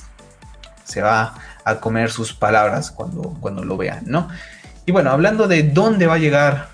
se 0.84 1.02
va 1.02 1.36
a 1.63 1.80
comer 1.80 2.12
sus 2.12 2.34
palabras 2.34 2.91
cuando, 2.91 3.36
cuando 3.41 3.63
lo 3.63 3.76
vean, 3.78 4.04
¿no? 4.06 4.30
Y 4.86 4.91
bueno, 4.91 5.12
hablando 5.12 5.48
de 5.48 5.63
dónde 5.63 6.06
va 6.06 6.15
a 6.15 6.20
llegar 6.20 6.70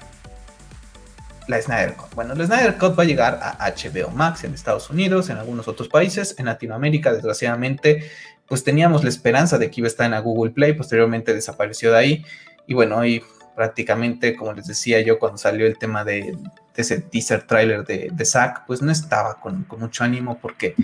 la 1.47 1.61
Snyder 1.61 1.93
Cut. 1.93 2.13
Bueno, 2.13 2.35
la 2.35 2.45
Snyder 2.45 2.77
Cut 2.77 2.97
va 2.97 3.03
a 3.03 3.05
llegar 3.05 3.39
a 3.41 3.71
HBO 3.71 4.09
Max 4.11 4.43
en 4.43 4.53
Estados 4.53 4.89
Unidos, 4.89 5.29
en 5.29 5.37
algunos 5.37 5.67
otros 5.67 5.87
países, 5.87 6.35
en 6.37 6.45
Latinoamérica, 6.45 7.13
desgraciadamente, 7.13 8.09
pues 8.47 8.63
teníamos 8.63 9.03
la 9.03 9.09
esperanza 9.09 9.57
de 9.57 9.71
que 9.71 9.79
iba 9.79 9.87
a 9.87 9.89
estar 9.89 10.11
en 10.11 10.21
Google 10.21 10.51
Play, 10.51 10.73
posteriormente 10.73 11.33
desapareció 11.33 11.91
de 11.91 11.97
ahí. 11.97 12.25
Y 12.67 12.73
bueno, 12.73 12.97
hoy 12.97 13.23
prácticamente, 13.55 14.35
como 14.35 14.53
les 14.53 14.67
decía 14.67 15.01
yo, 15.01 15.19
cuando 15.19 15.37
salió 15.37 15.65
el 15.65 15.77
tema 15.77 16.03
de, 16.03 16.37
ese 16.75 17.01
teaser 17.01 17.43
trailer 17.43 17.85
de, 17.85 18.09
de 18.11 18.25
Zack, 18.25 18.65
pues 18.65 18.81
no 18.81 18.91
estaba 18.91 19.39
con, 19.39 19.65
mucho 19.77 20.03
ánimo 20.03 20.37
porque, 20.39 20.75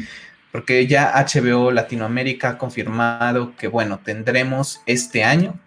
porque 0.52 0.88
ya 0.88 1.13
HBO 1.13 1.71
Latinoamérica 1.71 2.50
ha 2.50 2.58
confirmado 2.58 3.56
que, 3.56 3.67
bueno, 3.67 4.00
tendremos 4.04 4.82
este 4.86 5.23
año, 5.23 5.60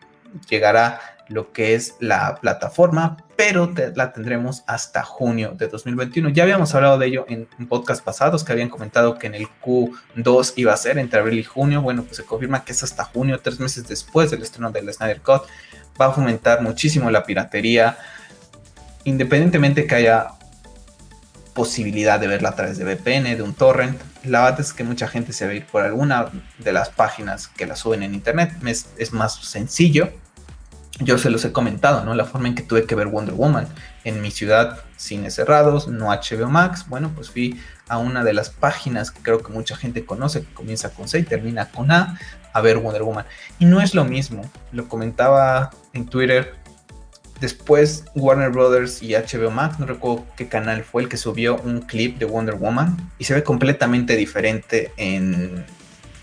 llegará 0.49 1.01
lo 1.29 1.53
que 1.53 1.75
es 1.75 1.95
la 2.01 2.35
plataforma, 2.41 3.17
pero 3.37 3.73
la 3.95 4.13
tendremos 4.13 4.65
hasta 4.67 5.05
junio 5.05 5.55
de 5.57 5.69
2021. 5.69 6.31
Ya 6.31 6.43
habíamos 6.43 6.75
hablado 6.75 6.99
de 6.99 7.07
ello 7.07 7.25
en, 7.29 7.49
en 7.59 7.69
podcast 7.69 8.05
pasados 8.05 8.43
que 8.43 8.53
habían 8.53 8.69
comentado 8.69 9.17
que 9.17 9.29
en 9.29 9.37
el 9.37 9.47
Q2 9.63 10.55
iba 10.57 10.75
a 10.75 10.77
ser 10.77 10.99
entre 10.99 11.21
abril 11.21 11.39
y 11.39 11.45
junio. 11.45 11.83
Bueno, 11.83 12.03
pues 12.03 12.17
se 12.17 12.25
confirma 12.25 12.65
que 12.65 12.73
es 12.73 12.83
hasta 12.83 13.05
junio, 13.05 13.41
tres 13.41 13.61
meses 13.61 13.87
después 13.87 14.33
del 14.33 14.43
estreno 14.43 14.73
del 14.73 14.93
Snyder 14.93 15.21
Cut. 15.21 15.43
Va 15.99 16.07
a 16.07 16.13
fomentar 16.13 16.63
muchísimo 16.63 17.11
la 17.11 17.23
piratería, 17.23 17.97
independientemente 19.05 19.87
que 19.87 19.95
haya 19.95 20.29
posibilidad 21.55 22.21
de 22.21 22.27
verla 22.27 22.51
a 22.51 22.57
través 22.57 22.79
de 22.79 22.85
VPN, 22.85 23.37
de 23.37 23.43
un 23.43 23.55
torrent. 23.55 24.01
La 24.25 24.43
verdad 24.45 24.61
es 24.61 24.73
que 24.73 24.85
mucha 24.85 25.09
gente 25.09 25.33
se 25.33 25.47
va 25.47 25.53
a 25.53 25.55
ir 25.55 25.67
por 25.67 25.83
alguna 25.83 26.31
de 26.59 26.73
las 26.73 26.91
páginas 26.91 27.49
que 27.49 27.67
la 27.67 27.77
suben 27.77 28.03
en 28.03 28.15
internet. 28.15 28.53
Es, 28.65 28.89
es, 28.99 29.13
más 29.13 29.35
sencillo. 29.35 30.11
Yo 31.01 31.19
se 31.19 31.31
los 31.31 31.45
he 31.45 31.53
comentado, 31.53 32.05
¿no? 32.05 32.15
La 32.15 32.27
forma 32.27 32.49
en 32.49 32.55
que 32.55 32.63
tuve 32.63 32.85
que 32.85 32.95
ver 32.95 33.07
Wonder 33.07 33.35
Woman 33.35 33.67
en 34.05 34.21
mi 34.21 34.31
ciudad, 34.31 34.81
cines 34.97 35.35
cerrados, 35.35 35.89
no 35.89 36.07
HBO 36.07 36.49
Max. 36.49 36.87
Bueno, 36.89 37.11
pues 37.15 37.31
fui 37.31 37.59
a 37.89 37.99
una 37.99 38.23
de 38.23 38.35
las 38.35 38.51
páginas 38.51 39.11
que 39.11 39.23
creo 39.23 39.43
que 39.43 39.53
mucha 39.53 39.77
gente 39.77 40.05
conoce, 40.05 40.43
que 40.43 40.53
comienza 40.53 40.91
con 40.91 41.09
C 41.09 41.19
y 41.19 41.23
termina 41.23 41.71
con 41.71 41.91
A, 41.91 42.19
a 42.53 42.61
ver 42.61 42.79
Wonder 42.79 43.03
Woman. 43.03 43.25
Y 43.59 43.65
no 43.65 43.81
es 43.81 43.95
lo 43.95 44.05
mismo. 44.05 44.43
Lo 44.73 44.89
comentaba 44.89 45.71
en 45.95 46.07
Twitter 46.07 46.60
Después 47.41 48.05
Warner 48.15 48.51
Brothers 48.51 49.03
y 49.03 49.15
HBO 49.15 49.51
Max, 49.51 49.79
no 49.79 49.87
recuerdo 49.87 50.27
qué 50.37 50.47
canal 50.47 50.85
fue 50.85 51.03
el 51.03 51.09
que 51.09 51.17
subió 51.17 51.57
un 51.57 51.81
clip 51.81 52.19
de 52.19 52.27
Wonder 52.27 52.57
Woman 52.57 53.11
y 53.19 53.25
se 53.25 53.33
ve 53.33 53.43
completamente 53.43 54.15
diferente 54.17 54.93
en, 54.99 55.65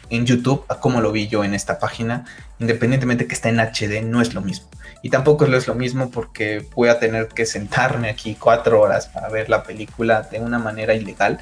YouTube 0.10 0.63
a 0.69 0.80
como 0.80 1.01
lo 1.01 1.12
vi 1.12 1.27
yo 1.27 1.43
en 1.43 1.56
esta 1.56 1.80
página. 1.80 2.25
Independientemente 2.60 3.25
que 3.27 3.34
está 3.34 3.49
en 3.49 3.60
HD, 3.60 4.03
no 4.03 4.21
es 4.21 4.36
lo 4.36 4.41
mismo. 4.41 4.67
Y 5.01 5.10
tampoco 5.10 5.45
es 5.45 5.67
lo 5.67 5.75
mismo 5.75 6.12
porque 6.12 6.65
voy 6.75 6.89
a 6.89 6.99
tener 6.99 7.27
que 7.30 7.45
sentarme 7.45 8.10
aquí 8.10 8.38
cuatro 8.39 8.80
horas 8.80 9.08
para 9.08 9.27
ver 9.27 9.49
la 9.49 9.63
película 9.63 10.21
de 10.21 10.39
una 10.39 10.60
manera 10.60 10.93
ilegal. 10.93 11.39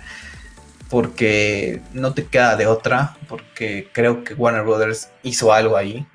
porque 0.89 1.81
no 1.93 2.13
te 2.13 2.25
queda 2.25 2.55
de 2.55 2.67
otra, 2.67 3.17
porque 3.27 3.89
creo 3.91 4.23
que 4.23 4.35
Warner 4.35 4.63
Brothers 4.63 5.09
hizo 5.23 5.51
algo 5.51 5.77
ahí. 5.77 6.05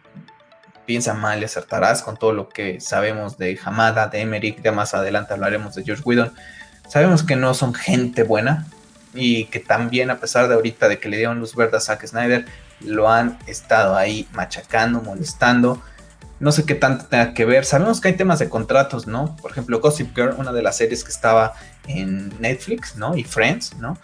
Piensa 0.90 1.14
mal 1.14 1.40
y 1.40 1.44
acertarás 1.44 2.02
con 2.02 2.16
todo 2.16 2.32
lo 2.32 2.48
que 2.48 2.80
sabemos 2.80 3.38
de 3.38 3.56
Hamada, 3.64 4.08
de 4.08 4.22
Emmerich, 4.22 4.60
ya 4.60 4.72
más 4.72 4.92
adelante 4.92 5.32
hablaremos 5.32 5.76
de 5.76 5.84
George 5.84 6.02
Whedon. 6.04 6.32
Sabemos 6.88 7.22
que 7.22 7.36
no 7.36 7.54
son 7.54 7.74
gente 7.74 8.24
buena 8.24 8.66
y 9.14 9.44
que 9.44 9.60
también 9.60 10.10
a 10.10 10.18
pesar 10.18 10.48
de 10.48 10.54
ahorita 10.54 10.88
de 10.88 10.98
que 10.98 11.08
le 11.08 11.18
dieron 11.18 11.38
luz 11.38 11.54
verde 11.54 11.76
a 11.76 11.80
Zack 11.80 12.04
Snyder, 12.08 12.44
lo 12.80 13.08
han 13.08 13.38
estado 13.46 13.96
ahí 13.96 14.26
machacando, 14.32 15.00
molestando. 15.00 15.80
No 16.40 16.50
sé 16.50 16.64
qué 16.64 16.74
tanto 16.74 17.04
tenga 17.04 17.34
que 17.34 17.44
ver. 17.44 17.64
Sabemos 17.64 18.00
que 18.00 18.08
hay 18.08 18.14
temas 18.14 18.40
de 18.40 18.48
contratos, 18.48 19.06
¿no? 19.06 19.36
Por 19.36 19.52
ejemplo, 19.52 19.78
Gossip 19.78 20.12
Girl, 20.16 20.34
una 20.38 20.50
de 20.50 20.62
las 20.62 20.76
series 20.76 21.04
que 21.04 21.12
estaba 21.12 21.52
en 21.86 22.32
Netflix, 22.40 22.96
¿no? 22.96 23.16
Y 23.16 23.22
Friends, 23.22 23.76
¿no? 23.76 23.96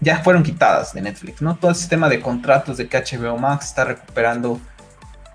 ya 0.00 0.22
fueron 0.22 0.42
quitadas 0.42 0.92
de 0.92 1.00
Netflix, 1.00 1.40
¿no? 1.40 1.56
Todo 1.56 1.70
ese 1.70 1.88
tema 1.88 2.10
de 2.10 2.20
contratos 2.20 2.76
de 2.76 2.86
que 2.86 2.98
HBO 2.98 3.38
Max 3.38 3.68
está 3.68 3.84
recuperando 3.84 4.60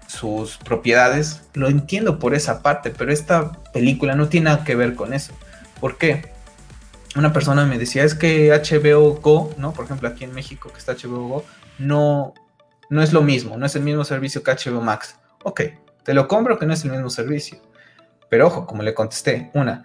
sus 0.09 0.57
propiedades, 0.57 1.43
lo 1.53 1.67
entiendo 1.67 2.17
por 2.17 2.33
esa 2.33 2.63
parte, 2.63 2.89
pero 2.89 3.13
esta 3.13 3.51
película 3.71 4.15
no 4.15 4.27
tiene 4.27 4.45
nada 4.45 4.63
que 4.63 4.75
ver 4.75 4.95
con 4.95 5.13
eso. 5.13 5.33
¿Por 5.79 5.97
qué? 5.97 6.33
Una 7.15 7.31
persona 7.31 7.65
me 7.65 7.77
decía, 7.77 8.03
es 8.03 8.15
que 8.15 8.49
HBO 8.49 9.13
Go, 9.21 9.53
¿no? 9.57 9.71
Por 9.71 9.85
ejemplo, 9.85 10.09
aquí 10.09 10.23
en 10.23 10.33
México 10.33 10.71
que 10.71 10.79
está 10.79 10.93
HBO 10.93 11.27
Go, 11.27 11.45
no, 11.77 12.33
no 12.89 13.03
es 13.03 13.13
lo 13.13 13.21
mismo, 13.21 13.55
no 13.57 13.67
es 13.67 13.75
el 13.75 13.83
mismo 13.83 14.03
servicio 14.03 14.41
que 14.41 14.51
HBO 14.51 14.81
Max. 14.81 15.15
Ok, 15.43 15.61
te 16.03 16.15
lo 16.15 16.27
compro 16.27 16.57
que 16.57 16.65
no 16.65 16.73
es 16.73 16.83
el 16.83 16.91
mismo 16.91 17.11
servicio. 17.11 17.59
Pero 18.29 18.47
ojo, 18.47 18.65
como 18.65 18.81
le 18.81 18.95
contesté, 18.95 19.51
una, 19.53 19.83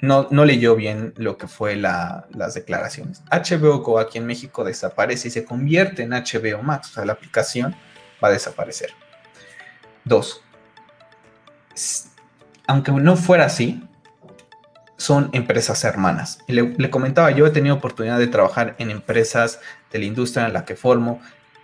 no, 0.00 0.26
no 0.30 0.46
leyó 0.46 0.74
bien 0.74 1.12
lo 1.18 1.36
que 1.36 1.48
fue 1.48 1.76
las 1.76 2.54
declaraciones. 2.54 3.22
HBO 3.30 3.80
Go 3.80 3.98
aquí 3.98 4.16
en 4.16 4.24
México 4.24 4.64
desaparece 4.64 5.28
y 5.28 5.30
se 5.30 5.44
convierte 5.44 6.04
en 6.04 6.12
HBO 6.12 6.62
Max, 6.62 6.92
o 6.92 6.94
sea, 6.94 7.04
la 7.04 7.12
aplicación 7.12 7.76
va 8.24 8.28
a 8.28 8.32
desaparecer. 8.32 8.90
Dos, 10.08 10.42
aunque 12.66 12.92
no 12.92 13.16
fuera 13.16 13.44
así, 13.44 13.82
son 14.96 15.30
empresas 15.32 15.84
hermanas. 15.84 16.40
le, 16.48 16.74
le, 16.76 16.90
comentaba, 16.90 17.30
yo 17.30 17.46
he 17.46 17.50
tenido 17.50 17.76
oportunidad 17.76 18.18
de 18.18 18.26
trabajar 18.26 18.74
en 18.78 18.90
empresas 18.90 19.60
de 19.92 20.00
la 20.00 20.06
industria 20.06 20.46
en 20.46 20.52
la 20.52 20.64
que 20.64 20.74
formo, 20.74 21.20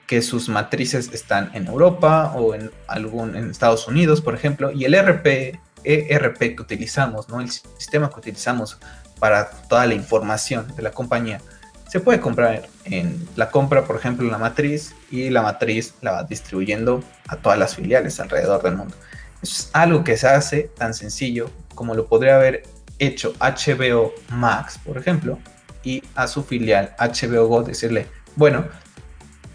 que 0.06 0.22
sus 0.22 0.48
matrices 0.48 1.10
están 1.12 1.50
en 1.54 1.66
Europa 1.66 2.32
o 2.36 2.54
en 2.54 2.70
algún 2.86 3.36
en 3.36 3.50
Estados 3.50 3.88
Unidos, 3.88 4.20
por 4.20 4.34
ejemplo, 4.34 4.70
y 4.70 4.84
el 4.84 4.94
RP 4.94 5.58
ERP 5.84 6.38
que 6.38 6.62
utilizamos, 6.62 7.28
¿no? 7.28 7.40
el 7.40 7.50
sistema 7.50 8.08
que 8.08 8.18
utilizamos 8.18 8.78
para 9.18 9.50
toda 9.50 9.86
la 9.86 9.94
información 9.94 10.74
de 10.76 10.82
la 10.82 10.90
compañía, 10.90 11.40
se 11.88 12.00
puede 12.00 12.20
comprar 12.20 12.66
en 12.84 13.26
la 13.36 13.50
compra, 13.50 13.84
por 13.84 13.96
ejemplo, 13.96 14.30
la 14.30 14.38
matriz 14.38 14.94
y 15.10 15.30
la 15.30 15.42
matriz 15.42 15.94
la 16.00 16.12
va 16.12 16.22
distribuyendo 16.24 17.02
a 17.28 17.36
todas 17.36 17.58
las 17.58 17.74
filiales 17.74 18.20
alrededor 18.20 18.62
del 18.62 18.76
mundo. 18.76 18.94
Eso 19.42 19.52
es 19.52 19.70
algo 19.72 20.04
que 20.04 20.16
se 20.16 20.28
hace 20.28 20.70
tan 20.76 20.94
sencillo 20.94 21.50
como 21.74 21.94
lo 21.94 22.06
podría 22.06 22.36
haber 22.36 22.62
hecho 22.98 23.32
HBO 23.40 24.12
Max, 24.30 24.78
por 24.84 24.98
ejemplo, 24.98 25.38
y 25.82 26.02
a 26.14 26.26
su 26.26 26.44
filial 26.44 26.94
HBO 26.98 27.46
Go 27.46 27.62
decirle, 27.62 28.06
bueno, 28.36 28.66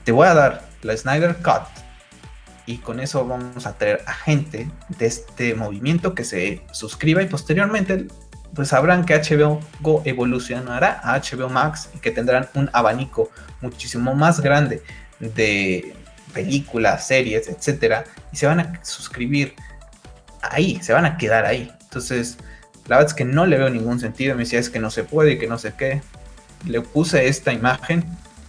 te 0.04 0.12
voy 0.12 0.28
a 0.28 0.34
dar 0.34 0.70
la 0.82 0.96
Snyder 0.96 1.38
Cut 1.38 1.64
y 2.66 2.78
con 2.78 3.00
eso 3.00 3.26
vamos 3.26 3.66
a 3.66 3.78
traer 3.78 4.04
a 4.06 4.14
gente 4.14 4.70
de 4.90 5.06
este 5.06 5.56
movimiento 5.56 6.14
que 6.14 6.24
se 6.24 6.62
suscriba 6.72 7.22
y 7.24 7.26
posteriormente 7.26 8.08
pues 8.54 8.70
sabrán 8.70 9.06
que 9.06 9.16
HBO 9.16 9.60
Go 9.82 10.02
evolucionará 10.06 11.00
a 11.04 11.20
HBO 11.20 11.50
Max 11.50 11.90
y 11.94 12.00
que 12.00 12.12
tendrán 12.12 12.50
un 12.56 12.70
abanico 12.74 13.30
muchísimo 13.62 14.16
más 14.16 14.42
grande 14.42 14.84
de 15.20 15.96
películas, 16.34 17.08
series, 17.08 17.48
etcétera, 17.48 18.06
y 18.32 18.38
se 18.38 18.48
van 18.48 18.60
a 18.60 18.80
suscribir 18.84 19.56
ahí, 20.42 20.80
se 20.82 20.94
van 20.94 21.06
a 21.06 21.18
quedar 21.18 21.46
ahí. 21.46 21.72
Entonces, 21.82 22.38
la 22.88 22.98
verdad 22.98 23.12
es 23.12 23.16
que 23.16 23.26
no 23.26 23.46
le 23.46 23.58
veo 23.58 23.70
ningún 23.70 24.00
sentido. 24.00 24.36
Me 24.36 24.44
decía 24.44 24.60
es 24.60 24.70
que 24.70 24.80
no 24.80 24.90
se 24.90 25.04
puede 25.04 25.34
y 25.34 25.40
que 25.40 25.48
no 25.48 25.58
sé 25.58 25.74
qué. 25.78 26.02
Le 26.66 26.82
puse 26.82 27.28
esta 27.28 27.54
imagen 27.54 28.04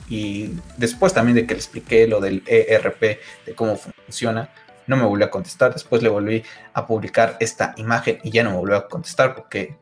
y 0.09 0.55
después 0.77 1.15
también 1.15 1.37
de 1.37 1.47
que 1.47 1.55
le 1.55 1.61
expliqué 1.61 2.07
lo 2.07 2.21
del 2.21 2.43
ERP, 2.47 3.19
de 3.47 3.55
cómo 3.55 3.77
funciona, 3.77 4.51
no 4.87 4.97
me 4.97 5.05
volvió 5.05 5.27
a 5.27 5.31
contestar. 5.31 5.73
Después 5.73 6.03
le 6.03 6.09
volví 6.09 6.43
a 6.73 6.87
publicar 6.87 7.37
esta 7.41 7.75
imagen 7.77 8.19
y 8.23 8.31
ya 8.31 8.43
no 8.43 8.51
me 8.51 8.57
volvió 8.57 8.77
a 8.77 8.89
contestar 8.89 9.35
porque 9.35 9.77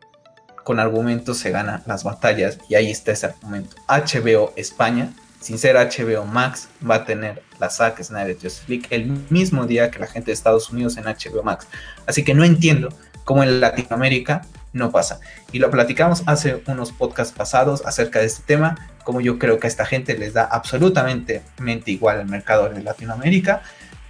con 0.68 0.81
argumentos 0.81 1.38
se 1.38 1.50
ganan 1.50 1.83
las 1.87 2.04
batallas 2.04 2.59
y 2.68 2.74
ahí 2.74 2.90
está 2.90 3.12
ese 3.12 3.24
argumento. 3.24 3.74
HBO 3.88 4.52
España, 4.54 5.14
sin 5.40 5.59
ser 5.59 5.76
HBO 5.76 6.26
Max, 6.26 6.68
va 6.87 6.96
a 6.96 7.04
tener 7.07 7.42
la 7.59 7.70
Zack 7.70 8.02
Snyder 8.02 8.35
Justice 8.35 8.64
League 8.68 8.87
el 8.90 9.07
mismo 9.31 9.64
día 9.64 9.90
que 9.90 9.98
la 9.98 10.07
gente 10.07 10.26
de 10.26 10.35
Estados 10.35 10.68
Unidos 10.68 10.98
en 10.98 11.04
HBO 11.04 11.42
Max. 11.42 11.66
Así 12.07 12.22
que 12.22 12.35
no 12.35 12.44
entiendo 12.44 12.90
cómo 13.24 13.42
en 13.42 13.62
Latinoamérica 13.62 14.42
no 14.74 14.90
pasa. 14.90 15.20
Y 15.52 15.59
lo 15.59 15.70
platicamos 15.70 16.22
hace 16.26 16.62
unos 16.66 16.92
podcasts 16.92 17.33
pasados 17.33 17.83
acerca 17.87 18.18
de 18.18 18.26
este 18.26 18.42
tema, 18.42 18.76
como 19.04 19.22
yo 19.22 19.38
creo 19.38 19.59
que 19.59 19.68
a 19.68 19.70
esta 19.70 19.87
gente 19.87 20.18
les 20.18 20.35
da 20.35 20.44
absolutamente 20.44 21.40
mente 21.61 21.92
igual 21.92 22.20
el 22.20 22.26
mercado 22.26 22.68
de 22.68 22.83
Latinoamérica. 22.83 23.62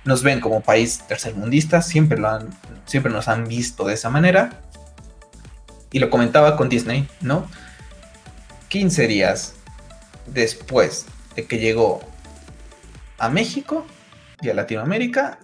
Nos 0.04 0.24
ven 0.24 0.40
como 0.40 0.60
país 0.60 1.04
tercermundista, 1.06 1.82
siempre, 1.82 2.18
lo 2.18 2.28
han, 2.28 2.48
siempre 2.84 3.12
nos 3.12 3.28
han 3.28 3.46
visto 3.46 3.84
de 3.84 3.94
esa 3.94 4.10
manera. 4.10 4.50
Y 5.90 5.98
lo 5.98 6.10
comentaba 6.10 6.56
con 6.56 6.68
Disney, 6.68 7.08
¿no? 7.20 7.48
15 8.68 9.06
días 9.06 9.54
después 10.26 11.06
de 11.34 11.46
que 11.46 11.58
llegó 11.58 12.00
a 13.18 13.28
México 13.28 13.86
y 14.40 14.50
a 14.50 14.54
Latinoamérica, 14.54 15.38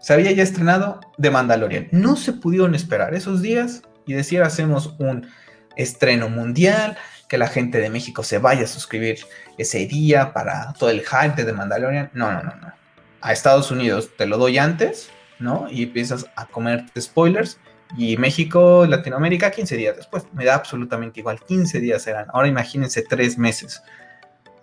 se 0.00 0.12
había 0.12 0.32
ya 0.32 0.42
estrenado 0.42 1.00
The 1.20 1.30
Mandalorian. 1.30 1.88
No 1.92 2.16
se 2.16 2.32
pudieron 2.32 2.74
esperar 2.74 3.14
esos 3.14 3.42
días 3.42 3.82
y 4.06 4.14
decir 4.14 4.42
hacemos 4.42 4.94
un 4.98 5.28
estreno 5.76 6.28
mundial, 6.28 6.96
que 7.30 7.38
la 7.38 7.46
gente 7.46 7.78
de 7.78 7.90
México 7.90 8.24
se 8.24 8.38
vaya 8.38 8.64
a 8.64 8.66
suscribir 8.66 9.20
ese 9.56 9.86
día 9.86 10.32
para 10.32 10.72
todo 10.72 10.90
el 10.90 11.02
hype 11.02 11.44
de 11.44 11.52
Mandalorian. 11.52 12.10
No, 12.12 12.32
no, 12.32 12.42
no, 12.42 12.56
no. 12.56 12.72
A 13.20 13.32
Estados 13.32 13.70
Unidos 13.70 14.10
te 14.18 14.26
lo 14.26 14.36
doy 14.36 14.58
antes, 14.58 15.10
¿no? 15.38 15.68
Y 15.70 15.84
empiezas 15.84 16.26
a 16.34 16.46
comerte 16.46 17.00
spoilers. 17.00 17.58
Y 17.96 18.16
México, 18.16 18.86
Latinoamérica, 18.86 19.50
15 19.50 19.76
días 19.76 19.96
después. 19.96 20.24
Me 20.32 20.44
da 20.44 20.54
absolutamente 20.54 21.20
igual. 21.20 21.40
15 21.40 21.80
días 21.80 22.02
serán. 22.02 22.26
Ahora 22.32 22.48
imagínense 22.48 23.02
tres 23.02 23.38
meses. 23.38 23.82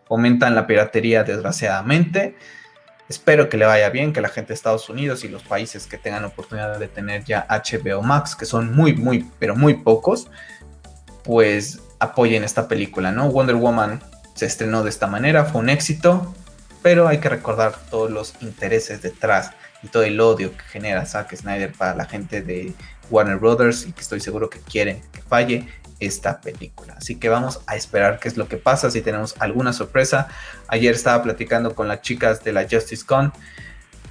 Fomentan 0.06 0.56
la 0.56 0.68
piratería, 0.68 1.24
desgraciadamente. 1.24 2.36
Espero 3.10 3.48
que 3.48 3.58
le 3.58 3.66
vaya 3.66 3.90
bien, 3.90 4.12
que 4.12 4.20
la 4.20 4.28
gente 4.28 4.50
de 4.50 4.54
Estados 4.56 4.90
Unidos 4.90 5.24
y 5.24 5.30
los 5.30 5.44
países 5.44 5.88
que 5.88 5.98
tengan 5.98 6.26
oportunidad 6.26 6.78
de 6.78 6.88
tener 6.90 7.24
ya 7.24 7.48
HBO 7.50 8.02
Max, 8.02 8.36
que 8.36 8.46
son 8.46 8.76
muy, 8.76 8.94
muy, 8.96 9.26
pero 9.40 9.56
muy 9.56 9.76
pocos, 9.76 10.30
pues 11.24 11.80
apoyen 12.00 12.44
esta 12.44 12.68
película, 12.68 13.12
¿no? 13.12 13.30
Wonder 13.30 13.56
Woman 13.56 14.02
se 14.34 14.46
estrenó 14.46 14.84
de 14.84 14.90
esta 14.90 15.08
manera, 15.08 15.46
fue 15.46 15.62
un 15.62 15.70
éxito, 15.70 16.34
pero 16.82 17.08
hay 17.08 17.20
que 17.20 17.30
recordar 17.30 17.76
todos 17.90 18.12
los 18.12 18.36
intereses 18.42 19.02
detrás 19.02 19.52
y 19.84 19.88
todo 19.88 20.04
el 20.04 20.20
odio 20.20 20.52
que 20.56 20.63
genera 20.63 21.06
Zack 21.06 21.36
Snyder 21.36 21.72
para 21.72 21.96
la 21.96 22.06
gente 22.06 22.42
de 22.42 22.74
Warner 23.10 23.38
Brothers 23.38 23.86
y 23.88 23.91
que 23.91 24.02
estoy 24.02 24.20
seguro 24.20 24.50
que 24.50 24.60
quieren 24.60 25.02
que 25.12 25.22
falle 25.22 25.67
esta 26.00 26.41
película. 26.41 26.96
Así 26.98 27.15
que 27.15 27.30
vamos 27.30 27.62
a 27.67 27.76
esperar 27.76 28.20
qué 28.20 28.28
es 28.28 28.38
lo 28.38 28.48
que 28.48 28.58
pasa, 28.58 28.91
si 28.91 29.02
tenemos 29.02 29.36
alguna 29.39 29.74
sorpresa. 29.74 30.28
Ayer 30.67 30.93
estaba 30.93 31.24
platicando 31.24 31.76
con 31.76 31.88
las 31.88 32.02
chicas 32.02 32.43
de 32.43 32.54
la 32.54 32.67
Justice 32.70 33.06
Con. 33.06 33.34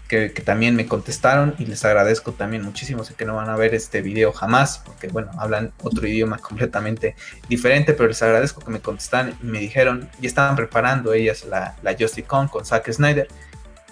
Que, 0.09 0.29
también 0.29 0.77
me 0.77 0.87
contestaron 0.87 1.57
y 1.59 1.67
les 1.67 1.85
agradezco 1.85 2.33
también 2.33 2.63
muchísimo. 2.63 3.03
Sé 3.03 3.15
que 3.15 3.25
no 3.25 3.35
van 3.35 3.49
a 3.49 3.57
ver 3.57 3.75
este 3.75 4.03
video 4.03 4.33
jamás, 4.33 4.81
porque 4.85 5.09
bueno, 5.09 5.33
hablan 5.37 5.73
otro 5.83 6.07
idioma 6.07 6.39
completamente 6.43 7.17
diferente, 7.49 7.93
pero 7.93 8.09
les 8.09 8.23
agradezco 8.23 8.61
que 8.61 8.71
me 8.71 8.81
contestaran 8.81 9.37
y 9.43 9.47
me 9.47 9.59
dijeron, 9.59 10.09
y 10.21 10.27
estaban 10.27 10.55
preparando 10.55 11.13
ellas 11.13 11.45
la, 11.45 11.75
la 11.83 11.93
Justice 11.93 12.23
Con 12.23 12.47
con 12.47 12.65
Zack 12.65 12.93
Snyder, 12.93 13.27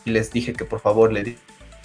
y 0.05 0.11
les 0.11 0.31
dije 0.31 0.53
que 0.53 0.65
por 0.65 0.81
favor 0.81 1.13
le 1.13 1.37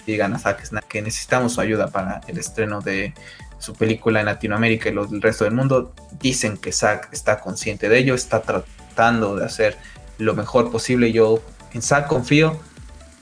digan 0.06 0.34
a 0.34 0.38
Zack 0.38 0.68
que 0.88 1.02
necesitamos 1.02 1.54
su 1.54 1.60
ayuda 1.60 1.88
para 1.88 2.20
el 2.26 2.38
estreno 2.38 2.80
de, 2.80 3.14
su 3.60 3.74
película 3.74 4.20
en 4.20 4.26
Latinoamérica 4.26 4.88
y 4.88 4.92
el 4.92 5.22
resto 5.22 5.44
del 5.44 5.54
mundo, 5.54 5.92
dicen 6.18 6.56
que 6.56 6.72
Zack 6.72 7.12
está 7.12 7.40
consciente 7.40 7.88
de 7.88 7.98
ello, 7.98 8.14
está 8.14 8.42
tratando 8.42 9.36
de 9.36 9.44
hacer 9.44 9.76
lo 10.18 10.34
mejor 10.34 10.72
posible. 10.72 11.12
Yo 11.12 11.42
en 11.72 11.82
Zack 11.82 12.08
confío, 12.08 12.58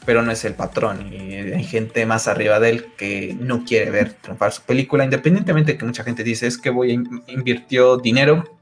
pero 0.06 0.22
no 0.22 0.30
es 0.30 0.44
el 0.44 0.54
patrón. 0.54 1.12
Y 1.12 1.34
hay 1.34 1.64
gente 1.64 2.06
más 2.06 2.28
arriba 2.28 2.60
de 2.60 2.70
él 2.70 2.86
que 2.96 3.36
no 3.38 3.64
quiere 3.64 3.90
ver 3.90 4.12
triunfar 4.14 4.52
su 4.52 4.62
película, 4.62 5.04
independientemente 5.04 5.72
de 5.72 5.78
que 5.78 5.84
mucha 5.84 6.04
gente 6.04 6.22
dice 6.22 6.46
es 6.46 6.56
que 6.56 6.70
voy 6.70 6.92
a 6.92 7.32
invirtió 7.32 7.98
dinero 7.98 8.57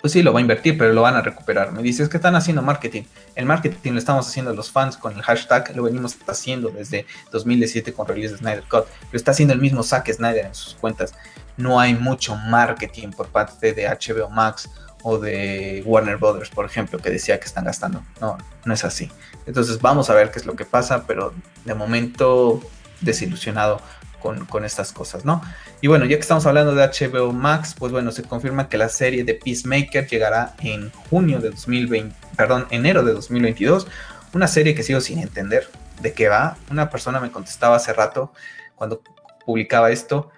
pues 0.00 0.12
sí, 0.12 0.22
lo 0.22 0.32
va 0.32 0.38
a 0.38 0.42
invertir, 0.42 0.78
pero 0.78 0.92
lo 0.92 1.02
van 1.02 1.14
a 1.16 1.22
recuperar. 1.22 1.72
Me 1.72 1.82
dices 1.82 2.08
que 2.08 2.16
están 2.16 2.34
haciendo 2.34 2.62
marketing. 2.62 3.02
El 3.34 3.46
marketing 3.46 3.92
lo 3.92 3.98
estamos 3.98 4.26
haciendo 4.26 4.54
los 4.54 4.70
fans 4.70 4.96
con 4.96 5.14
el 5.14 5.22
hashtag, 5.22 5.76
lo 5.76 5.82
venimos 5.82 6.16
haciendo 6.26 6.70
desde 6.70 7.06
2017 7.32 7.92
con 7.92 8.06
Release 8.06 8.32
de 8.32 8.38
Snyder 8.38 8.64
Cut. 8.68 8.86
Lo 9.12 9.16
está 9.16 9.32
haciendo 9.32 9.54
el 9.54 9.60
mismo 9.60 9.82
Zack 9.82 10.10
Snyder 10.12 10.46
en 10.46 10.54
sus 10.54 10.74
cuentas. 10.74 11.14
No 11.56 11.78
hay 11.78 11.94
mucho 11.94 12.34
marketing 12.36 13.10
por 13.10 13.28
parte 13.28 13.74
de 13.74 13.86
HBO 13.88 14.30
Max 14.30 14.70
o 15.02 15.18
de 15.18 15.82
Warner 15.86 16.16
Brothers, 16.16 16.50
por 16.50 16.64
ejemplo, 16.64 16.98
que 16.98 17.10
decía 17.10 17.38
que 17.38 17.46
están 17.46 17.64
gastando. 17.64 18.02
No, 18.20 18.38
no 18.64 18.74
es 18.74 18.84
así. 18.84 19.10
Entonces 19.46 19.80
vamos 19.80 20.10
a 20.10 20.14
ver 20.14 20.30
qué 20.30 20.38
es 20.38 20.46
lo 20.46 20.56
que 20.56 20.64
pasa, 20.64 21.04
pero 21.06 21.34
de 21.64 21.74
momento 21.74 22.62
desilusionado 23.00 23.80
con, 24.20 24.44
con, 24.46 24.64
estas 24.64 24.92
cosas, 24.92 25.24
¿no? 25.24 25.42
Y 25.80 25.88
bueno, 25.88 26.04
ya 26.04 26.16
que 26.16 26.20
estamos 26.20 26.46
hablando 26.46 26.74
de 26.74 26.86
HBO 26.86 27.32
Max, 27.32 27.74
pues 27.76 27.90
bueno, 27.90 28.12
se 28.12 28.22
confirma 28.22 28.68
que 28.68 28.78
la 28.78 28.88
serie 28.88 29.24
de 29.24 29.34
Peacemaker 29.34 30.06
llegará 30.06 30.54
en 30.60 30.90
junio 31.10 31.40
de 31.40 31.50
2020, 31.50 32.14
perdón, 32.36 32.66
enero 32.70 33.02
de 33.02 33.12
2022. 33.12 33.88
Una 34.32 34.46
serie 34.46 34.74
que 34.74 34.82
sigo 34.84 35.00
sin 35.00 35.18
entender 35.18 35.68
de 36.00 36.12
qué 36.12 36.28
va. 36.28 36.56
Una 36.70 36.90
persona 36.90 37.18
me 37.18 37.30
contestaba 37.32 37.76
hace 37.76 37.92
rato 37.92 38.32
cuando 38.76 39.02
publicaba 39.44 39.90
esto 39.90 40.30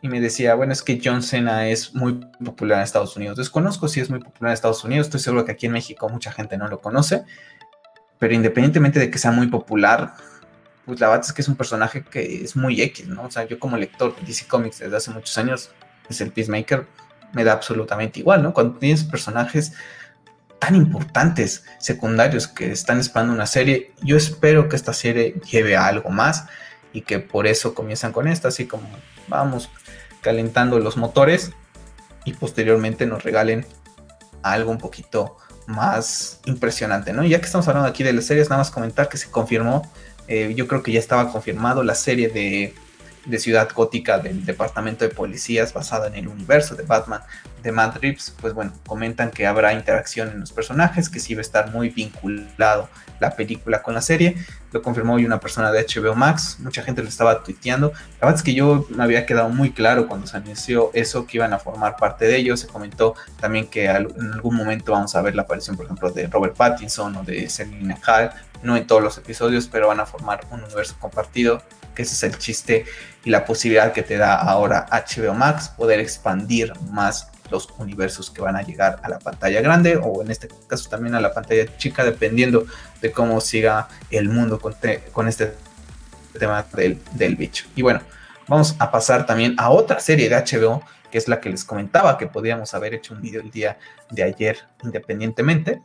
y 0.00 0.08
me 0.08 0.20
decía, 0.20 0.54
bueno, 0.54 0.72
es 0.72 0.82
que 0.82 1.00
John 1.02 1.22
Cena 1.22 1.68
es 1.68 1.94
muy 1.94 2.20
popular 2.44 2.78
en 2.78 2.84
Estados 2.84 3.16
Unidos. 3.16 3.36
Desconozco 3.36 3.88
si 3.88 4.00
es 4.00 4.10
muy 4.10 4.20
popular 4.20 4.50
en 4.50 4.54
Estados 4.54 4.84
Unidos, 4.84 5.06
estoy 5.06 5.20
seguro 5.20 5.44
que 5.44 5.52
aquí 5.52 5.66
en 5.66 5.72
México 5.72 6.08
mucha 6.08 6.30
gente 6.30 6.56
no 6.56 6.68
lo 6.68 6.80
conoce, 6.80 7.24
pero 8.18 8.34
independientemente 8.34 9.00
de 9.00 9.10
que 9.10 9.18
sea 9.18 9.32
muy 9.32 9.48
popular, 9.48 10.14
pues 10.88 11.00
la 11.00 11.08
verdad 11.08 11.26
es 11.26 11.34
que 11.34 11.42
es 11.42 11.48
un 11.48 11.56
personaje 11.56 12.02
que 12.02 12.42
es 12.42 12.56
muy 12.56 12.80
X, 12.80 13.08
¿no? 13.08 13.24
O 13.24 13.30
sea, 13.30 13.46
yo 13.46 13.58
como 13.58 13.76
lector 13.76 14.16
de 14.16 14.26
DC 14.26 14.46
Comics 14.46 14.78
desde 14.78 14.96
hace 14.96 15.10
muchos 15.10 15.36
años, 15.36 15.70
es 16.08 16.22
el 16.22 16.32
Peacemaker, 16.32 16.86
me 17.34 17.44
da 17.44 17.52
absolutamente 17.52 18.20
igual, 18.20 18.42
¿no? 18.42 18.54
Cuando 18.54 18.78
tienes 18.78 19.04
personajes 19.04 19.74
tan 20.58 20.74
importantes, 20.74 21.66
secundarios, 21.78 22.48
que 22.48 22.72
están 22.72 23.00
esperando 23.00 23.34
una 23.34 23.44
serie, 23.44 23.92
yo 24.00 24.16
espero 24.16 24.70
que 24.70 24.76
esta 24.76 24.94
serie 24.94 25.34
lleve 25.50 25.76
a 25.76 25.86
algo 25.86 26.08
más 26.08 26.46
y 26.94 27.02
que 27.02 27.18
por 27.18 27.46
eso 27.46 27.74
comienzan 27.74 28.12
con 28.12 28.26
esta, 28.26 28.48
así 28.48 28.66
como 28.66 28.88
vamos 29.28 29.68
calentando 30.22 30.78
los 30.78 30.96
motores 30.96 31.52
y 32.24 32.32
posteriormente 32.32 33.04
nos 33.04 33.24
regalen 33.24 33.66
algo 34.42 34.70
un 34.70 34.78
poquito 34.78 35.36
más 35.66 36.40
impresionante, 36.46 37.12
¿no? 37.12 37.24
Ya 37.24 37.40
que 37.40 37.44
estamos 37.44 37.68
hablando 37.68 37.90
aquí 37.90 38.04
de 38.04 38.14
las 38.14 38.24
series, 38.24 38.48
nada 38.48 38.62
más 38.62 38.70
comentar 38.70 39.10
que 39.10 39.18
se 39.18 39.30
confirmó, 39.30 39.82
eh, 40.28 40.52
yo 40.54 40.68
creo 40.68 40.82
que 40.82 40.92
ya 40.92 40.98
estaba 41.00 41.32
confirmado 41.32 41.82
la 41.82 41.94
serie 41.94 42.28
de 42.28 42.74
de 43.28 43.38
Ciudad 43.38 43.68
Gótica 43.74 44.18
del 44.18 44.44
Departamento 44.44 45.04
de 45.04 45.14
Policías 45.14 45.72
basada 45.72 46.08
en 46.08 46.14
el 46.14 46.28
universo 46.28 46.74
de 46.74 46.82
Batman 46.82 47.20
de 47.62 47.72
Matt 47.72 47.96
Reeves, 47.96 48.34
pues 48.40 48.54
bueno, 48.54 48.72
comentan 48.86 49.30
que 49.30 49.46
habrá 49.46 49.72
interacción 49.72 50.30
en 50.30 50.40
los 50.40 50.52
personajes, 50.52 51.08
que 51.08 51.20
sí 51.20 51.34
va 51.34 51.40
a 51.40 51.42
estar 51.42 51.70
muy 51.72 51.90
vinculado 51.90 52.88
la 53.20 53.34
película 53.34 53.82
con 53.82 53.94
la 53.94 54.00
serie. 54.00 54.36
Lo 54.70 54.80
confirmó 54.80 55.14
hoy 55.14 55.24
una 55.24 55.40
persona 55.40 55.72
de 55.72 55.84
HBO 55.84 56.14
Max, 56.14 56.58
mucha 56.60 56.82
gente 56.82 57.02
lo 57.02 57.08
estaba 57.08 57.42
tuiteando. 57.42 57.92
La 58.20 58.26
verdad 58.26 58.36
es 58.36 58.42
que 58.42 58.54
yo 58.54 58.86
me 58.90 59.02
había 59.02 59.26
quedado 59.26 59.48
muy 59.48 59.72
claro 59.72 60.06
cuando 60.06 60.26
se 60.26 60.36
anunció 60.36 60.90
eso, 60.94 61.26
que 61.26 61.38
iban 61.38 61.52
a 61.52 61.58
formar 61.58 61.96
parte 61.96 62.26
de 62.26 62.36
ellos. 62.36 62.60
Se 62.60 62.68
comentó 62.68 63.14
también 63.40 63.66
que 63.66 63.86
en 63.86 64.32
algún 64.32 64.54
momento 64.54 64.92
vamos 64.92 65.16
a 65.16 65.22
ver 65.22 65.34
la 65.34 65.42
aparición, 65.42 65.76
por 65.76 65.86
ejemplo, 65.86 66.10
de 66.10 66.26
Robert 66.28 66.56
Pattinson 66.56 67.16
o 67.16 67.24
de 67.24 67.48
Selina 67.50 67.98
Hall, 68.06 68.30
no 68.62 68.76
en 68.76 68.86
todos 68.86 69.02
los 69.02 69.18
episodios, 69.18 69.66
pero 69.66 69.88
van 69.88 70.00
a 70.00 70.06
formar 70.06 70.46
un 70.50 70.62
universo 70.62 70.96
compartido 71.00 71.62
que 71.98 72.02
ese 72.02 72.14
es 72.14 72.22
el 72.22 72.38
chiste 72.38 72.84
y 73.24 73.30
la 73.30 73.44
posibilidad 73.44 73.92
que 73.92 74.04
te 74.04 74.16
da 74.16 74.36
ahora 74.36 74.86
HBO 74.88 75.34
Max, 75.34 75.68
poder 75.68 75.98
expandir 75.98 76.72
más 76.92 77.28
los 77.50 77.68
universos 77.76 78.30
que 78.30 78.40
van 78.40 78.54
a 78.54 78.62
llegar 78.62 79.00
a 79.02 79.08
la 79.08 79.18
pantalla 79.18 79.60
grande 79.60 79.98
o 80.00 80.22
en 80.22 80.30
este 80.30 80.48
caso 80.68 80.88
también 80.88 81.16
a 81.16 81.20
la 81.20 81.34
pantalla 81.34 81.76
chica, 81.76 82.04
dependiendo 82.04 82.66
de 83.02 83.10
cómo 83.10 83.40
siga 83.40 83.88
el 84.10 84.28
mundo 84.28 84.60
con, 84.60 84.76
este 85.26 85.54
tema 86.38 86.64
del, 86.72 87.02
del 87.14 87.34
bicho. 87.34 87.66
Y 87.74 87.82
bueno, 87.82 88.00
vamos 88.46 88.76
a 88.78 88.92
pasar 88.92 89.26
también 89.26 89.56
a 89.58 89.70
otra 89.70 89.98
serie 89.98 90.28
de 90.28 90.36
HBO, 90.36 90.84
que 91.10 91.18
es 91.18 91.26
la 91.26 91.40
que 91.40 91.50
les 91.50 91.64
comentaba 91.64 92.16
que 92.16 92.28
podíamos 92.28 92.74
haber 92.74 92.94
hecho 92.94 93.12
un 93.12 93.22
video 93.22 93.40
el 93.40 93.50
día 93.50 93.76
de 94.10 94.22
ayer 94.22 94.58
independientemente. 94.84 95.82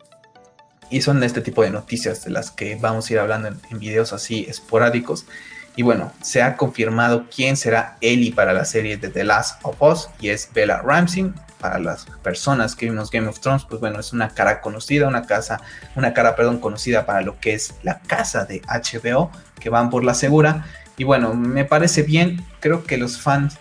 Y 0.92 1.02
son 1.02 1.24
este 1.24 1.42
tipo 1.42 1.64
de 1.64 1.72
noticias 1.72 2.24
de 2.24 2.30
las 2.30 2.52
que 2.52 2.76
vamos 2.76 3.10
a 3.10 3.14
ir 3.14 3.20
hablando 3.20 3.48
en 3.48 3.80
videos 3.80 4.14
así 4.14 4.46
esporádicos. 4.48 5.26
Y 5.76 5.82
bueno, 5.82 6.12
se 6.22 6.42
ha 6.42 6.56
confirmado 6.56 7.26
quién 7.34 7.58
será 7.58 7.98
Ellie 8.02 8.32
para 8.32 8.54
la 8.54 8.66
serie 8.66 8.98
de 8.98 9.10
The 9.10 9.24
Last 9.24 9.60
of 9.64 9.82
Us 9.82 10.10
y 10.20 10.30
es 10.30 10.50
Bella 10.54 10.82
Ramsey. 10.82 11.34
Para 11.60 11.80
las 11.80 12.06
personas 12.22 12.76
que 12.76 12.88
vimos 12.88 13.10
Game 13.10 13.28
of 13.28 13.40
Thrones, 13.40 13.66
pues 13.68 13.80
bueno, 13.80 14.00
es 14.00 14.12
una 14.12 14.30
cara 14.30 14.60
conocida, 14.60 15.08
una 15.08 15.26
casa, 15.26 15.62
una 15.96 16.14
cara, 16.14 16.36
perdón, 16.36 16.60
conocida 16.60 17.06
para 17.06 17.22
lo 17.22 17.40
que 17.40 17.54
es 17.54 17.76
la 17.84 18.00
casa 18.02 18.44
de 18.44 18.62
HBO, 18.68 19.32
que 19.60 19.70
van 19.70 19.90
por 19.90 20.04
la 20.04 20.14
segura. 20.14 20.66
Y 20.98 21.06
bueno, 21.06 21.34
me 21.34 21.64
parece 21.64 22.04
bien, 22.04 22.46
creo 22.60 22.84
que 22.84 22.98
los 22.98 23.20
fans 23.20 23.58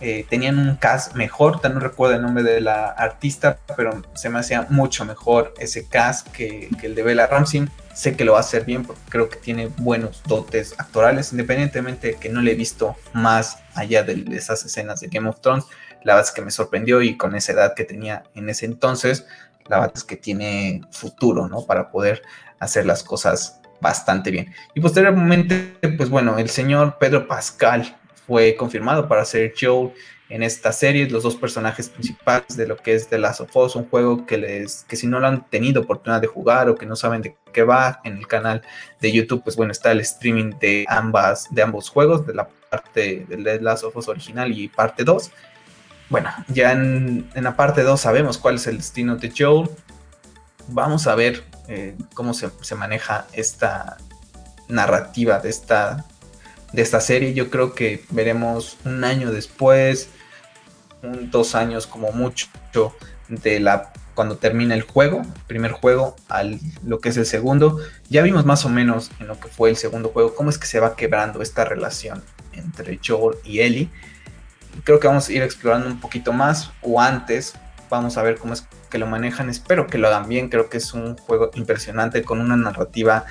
eh, 0.00 0.26
tenían 0.28 0.58
un 0.58 0.76
cast 0.76 1.14
mejor, 1.14 1.60
no 1.68 1.80
recuerdo 1.80 2.16
el 2.16 2.22
nombre 2.22 2.42
de 2.42 2.60
la 2.60 2.88
artista, 2.88 3.58
pero 3.76 4.02
se 4.14 4.28
me 4.28 4.40
hacía 4.40 4.66
mucho 4.68 5.04
mejor 5.04 5.54
ese 5.58 5.86
cast 5.86 6.28
que, 6.28 6.68
el 6.82 6.94
de 6.94 7.02
Bella 7.02 7.26
Ramsey. 7.26 7.68
Sé 7.94 8.16
que 8.16 8.24
lo 8.24 8.32
va 8.32 8.38
a 8.38 8.40
hacer 8.40 8.64
bien 8.64 8.84
porque 8.84 9.00
creo 9.08 9.28
que 9.28 9.36
tiene 9.36 9.68
buenos 9.68 10.22
dotes 10.26 10.74
actorales, 10.78 11.30
independientemente 11.30 12.08
de 12.08 12.14
que 12.14 12.28
no 12.28 12.40
le 12.42 12.52
he 12.52 12.54
visto 12.56 12.96
más 13.12 13.58
allá 13.74 14.02
de 14.02 14.24
esas 14.36 14.64
escenas 14.64 15.00
de 15.00 15.06
Game 15.08 15.28
of 15.28 15.40
Thrones. 15.40 15.64
La 16.02 16.14
verdad 16.14 16.28
es 16.28 16.34
que 16.34 16.42
me 16.42 16.50
sorprendió 16.50 17.00
y 17.00 17.16
con 17.16 17.36
esa 17.36 17.52
edad 17.52 17.74
que 17.74 17.84
tenía 17.84 18.24
en 18.34 18.48
ese 18.48 18.66
entonces, 18.66 19.26
la 19.68 19.78
verdad 19.78 19.92
es 19.94 20.02
que 20.02 20.16
tiene 20.16 20.82
futuro, 20.90 21.48
¿no? 21.48 21.64
Para 21.66 21.90
poder 21.90 22.22
hacer 22.58 22.84
las 22.84 23.04
cosas 23.04 23.60
bastante 23.80 24.32
bien. 24.32 24.52
Y 24.74 24.80
posteriormente, 24.80 25.76
pues 25.96 26.10
bueno, 26.10 26.36
el 26.38 26.50
señor 26.50 26.98
Pedro 26.98 27.28
Pascal 27.28 27.96
fue 28.26 28.56
confirmado 28.56 29.08
para 29.08 29.24
ser 29.24 29.52
Joel 29.58 29.92
en 30.30 30.42
esta 30.42 30.72
serie, 30.72 31.08
los 31.08 31.22
dos 31.22 31.36
personajes 31.36 31.90
principales 31.90 32.56
de 32.56 32.66
lo 32.66 32.76
que 32.76 32.94
es 32.94 33.08
The 33.08 33.18
Last 33.18 33.42
of 33.42 33.54
Us, 33.56 33.76
un 33.76 33.88
juego 33.88 34.24
que 34.24 34.38
les 34.38 34.84
que 34.88 34.96
si 34.96 35.06
no 35.06 35.20
lo 35.20 35.26
han 35.26 35.44
tenido 35.48 35.82
oportunidad 35.82 36.20
de 36.20 36.26
jugar 36.26 36.68
o 36.68 36.74
que 36.74 36.86
no 36.86 36.96
saben 36.96 37.20
de 37.20 37.36
qué 37.52 37.62
va 37.62 38.00
en 38.04 38.16
el 38.16 38.26
canal 38.26 38.62
de 39.00 39.12
YouTube, 39.12 39.42
pues 39.44 39.54
bueno, 39.54 39.72
está 39.72 39.92
el 39.92 40.00
streaming 40.00 40.52
de 40.58 40.86
ambas 40.88 41.46
de 41.50 41.62
ambos 41.62 41.90
juegos, 41.90 42.26
de 42.26 42.34
la 42.34 42.48
parte 42.70 43.26
de 43.28 43.36
The 43.36 43.60
Last 43.60 43.84
of 43.84 43.96
Us 43.96 44.08
original 44.08 44.50
y 44.50 44.68
parte 44.68 45.04
2. 45.04 45.30
Bueno, 46.08 46.30
ya 46.48 46.72
en, 46.72 47.30
la 47.34 47.54
parte 47.54 47.82
2 47.82 48.00
sabemos 48.00 48.38
cuál 48.38 48.56
es 48.56 48.66
el 48.66 48.78
destino 48.78 49.16
de 49.16 49.32
Joel. 49.36 49.68
Vamos 50.68 51.06
a 51.06 51.14
ver 51.14 51.44
eh, 51.68 51.96
cómo 52.14 52.32
se, 52.32 52.50
se 52.62 52.74
maneja 52.74 53.26
esta 53.34 53.98
narrativa 54.68 55.38
de 55.38 55.50
esta 55.50 56.06
de 56.74 56.82
esta 56.82 57.00
serie. 57.00 57.34
Yo 57.34 57.50
creo 57.50 57.74
que 57.74 58.04
veremos 58.10 58.76
un 58.84 59.04
año 59.04 59.30
después, 59.30 60.08
un, 61.02 61.30
dos 61.30 61.54
años 61.54 61.86
como 61.86 62.12
mucho, 62.12 62.48
de 63.28 63.60
la 63.60 63.92
cuando 64.14 64.36
termina 64.36 64.74
el 64.74 64.82
juego, 64.82 65.22
primer 65.48 65.72
juego, 65.72 66.14
al 66.28 66.60
lo 66.84 67.00
que 67.00 67.08
es 67.08 67.16
el 67.16 67.26
segundo. 67.26 67.80
Ya 68.08 68.22
vimos 68.22 68.44
más 68.44 68.64
o 68.64 68.68
menos 68.68 69.10
en 69.18 69.26
lo 69.26 69.38
que 69.40 69.48
fue 69.48 69.70
el 69.70 69.76
segundo 69.76 70.10
juego, 70.10 70.34
cómo 70.34 70.50
es 70.50 70.58
que 70.58 70.66
se 70.66 70.78
va 70.78 70.94
quebrando 70.94 71.42
esta 71.42 71.64
relación 71.64 72.22
entre 72.52 73.00
Joel 73.04 73.38
y 73.44 73.60
Ellie. 73.60 73.90
Creo 74.84 75.00
que 75.00 75.08
vamos 75.08 75.28
a 75.28 75.32
ir 75.32 75.42
explorando 75.42 75.88
un 75.88 76.00
poquito 76.00 76.32
más, 76.32 76.70
o 76.82 77.00
antes, 77.00 77.54
vamos 77.90 78.16
a 78.16 78.22
ver 78.22 78.38
cómo 78.38 78.54
es 78.54 78.66
que 78.88 78.98
lo 78.98 79.06
manejan. 79.06 79.50
Espero 79.50 79.88
que 79.88 79.98
lo 79.98 80.06
hagan 80.08 80.28
bien, 80.28 80.48
creo 80.48 80.68
que 80.68 80.76
es 80.76 80.94
un 80.94 81.16
juego 81.16 81.50
impresionante 81.54 82.22
con 82.22 82.40
una 82.40 82.56
narrativa 82.56 83.24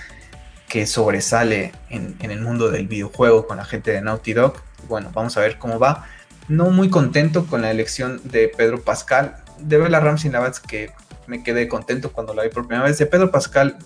que 0.74 0.88
sobresale 0.88 1.72
en, 1.92 2.18
el 2.20 2.42
mundo 2.42 2.72
del 2.72 2.88
videojuego 2.88 3.46
con 3.46 3.58
la 3.58 3.64
gente 3.64 3.92
de 3.92 4.02
Naughty 4.02 4.34
Dog. 4.34 4.56
Bueno, 4.88 5.12
vamos 5.14 5.38
a 5.38 5.42
ver 5.42 5.60
cómo 5.60 5.78
va. 5.78 6.08
No 6.48 6.72
muy 6.72 6.90
contento 6.90 7.46
con 7.46 7.62
la 7.62 7.70
elección 7.70 8.20
de 8.24 8.48
Pedro 8.48 8.82
Pascal. 8.82 9.36
De 9.60 9.78
Ramsey, 9.78 10.32
la 10.32 10.40
verdad 10.40 10.58
es 10.60 10.68
que 10.68 10.92
me 11.28 11.44
quedé 11.44 11.68
contento 11.68 12.12
cuando 12.12 12.34
la 12.34 12.42
vi 12.42 12.50
por 12.50 12.66
primera 12.66 12.88
vez. 12.88 12.98
De 12.98 13.06
Pedro 13.06 13.30
Pascal, 13.30 13.78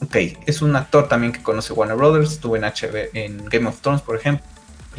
ok, 0.00 0.16
es 0.46 0.62
un 0.62 0.76
actor 0.76 1.08
también 1.08 1.32
que 1.32 1.42
conoce 1.42 1.72
Warner 1.72 1.96
Brothers. 1.96 2.30
Estuvo 2.30 2.54
en 2.54 2.62
HB, 2.62 3.10
en 3.14 3.44
Game 3.46 3.66
of 3.66 3.80
Thrones, 3.80 4.00
por 4.00 4.14
ejemplo 4.14 4.46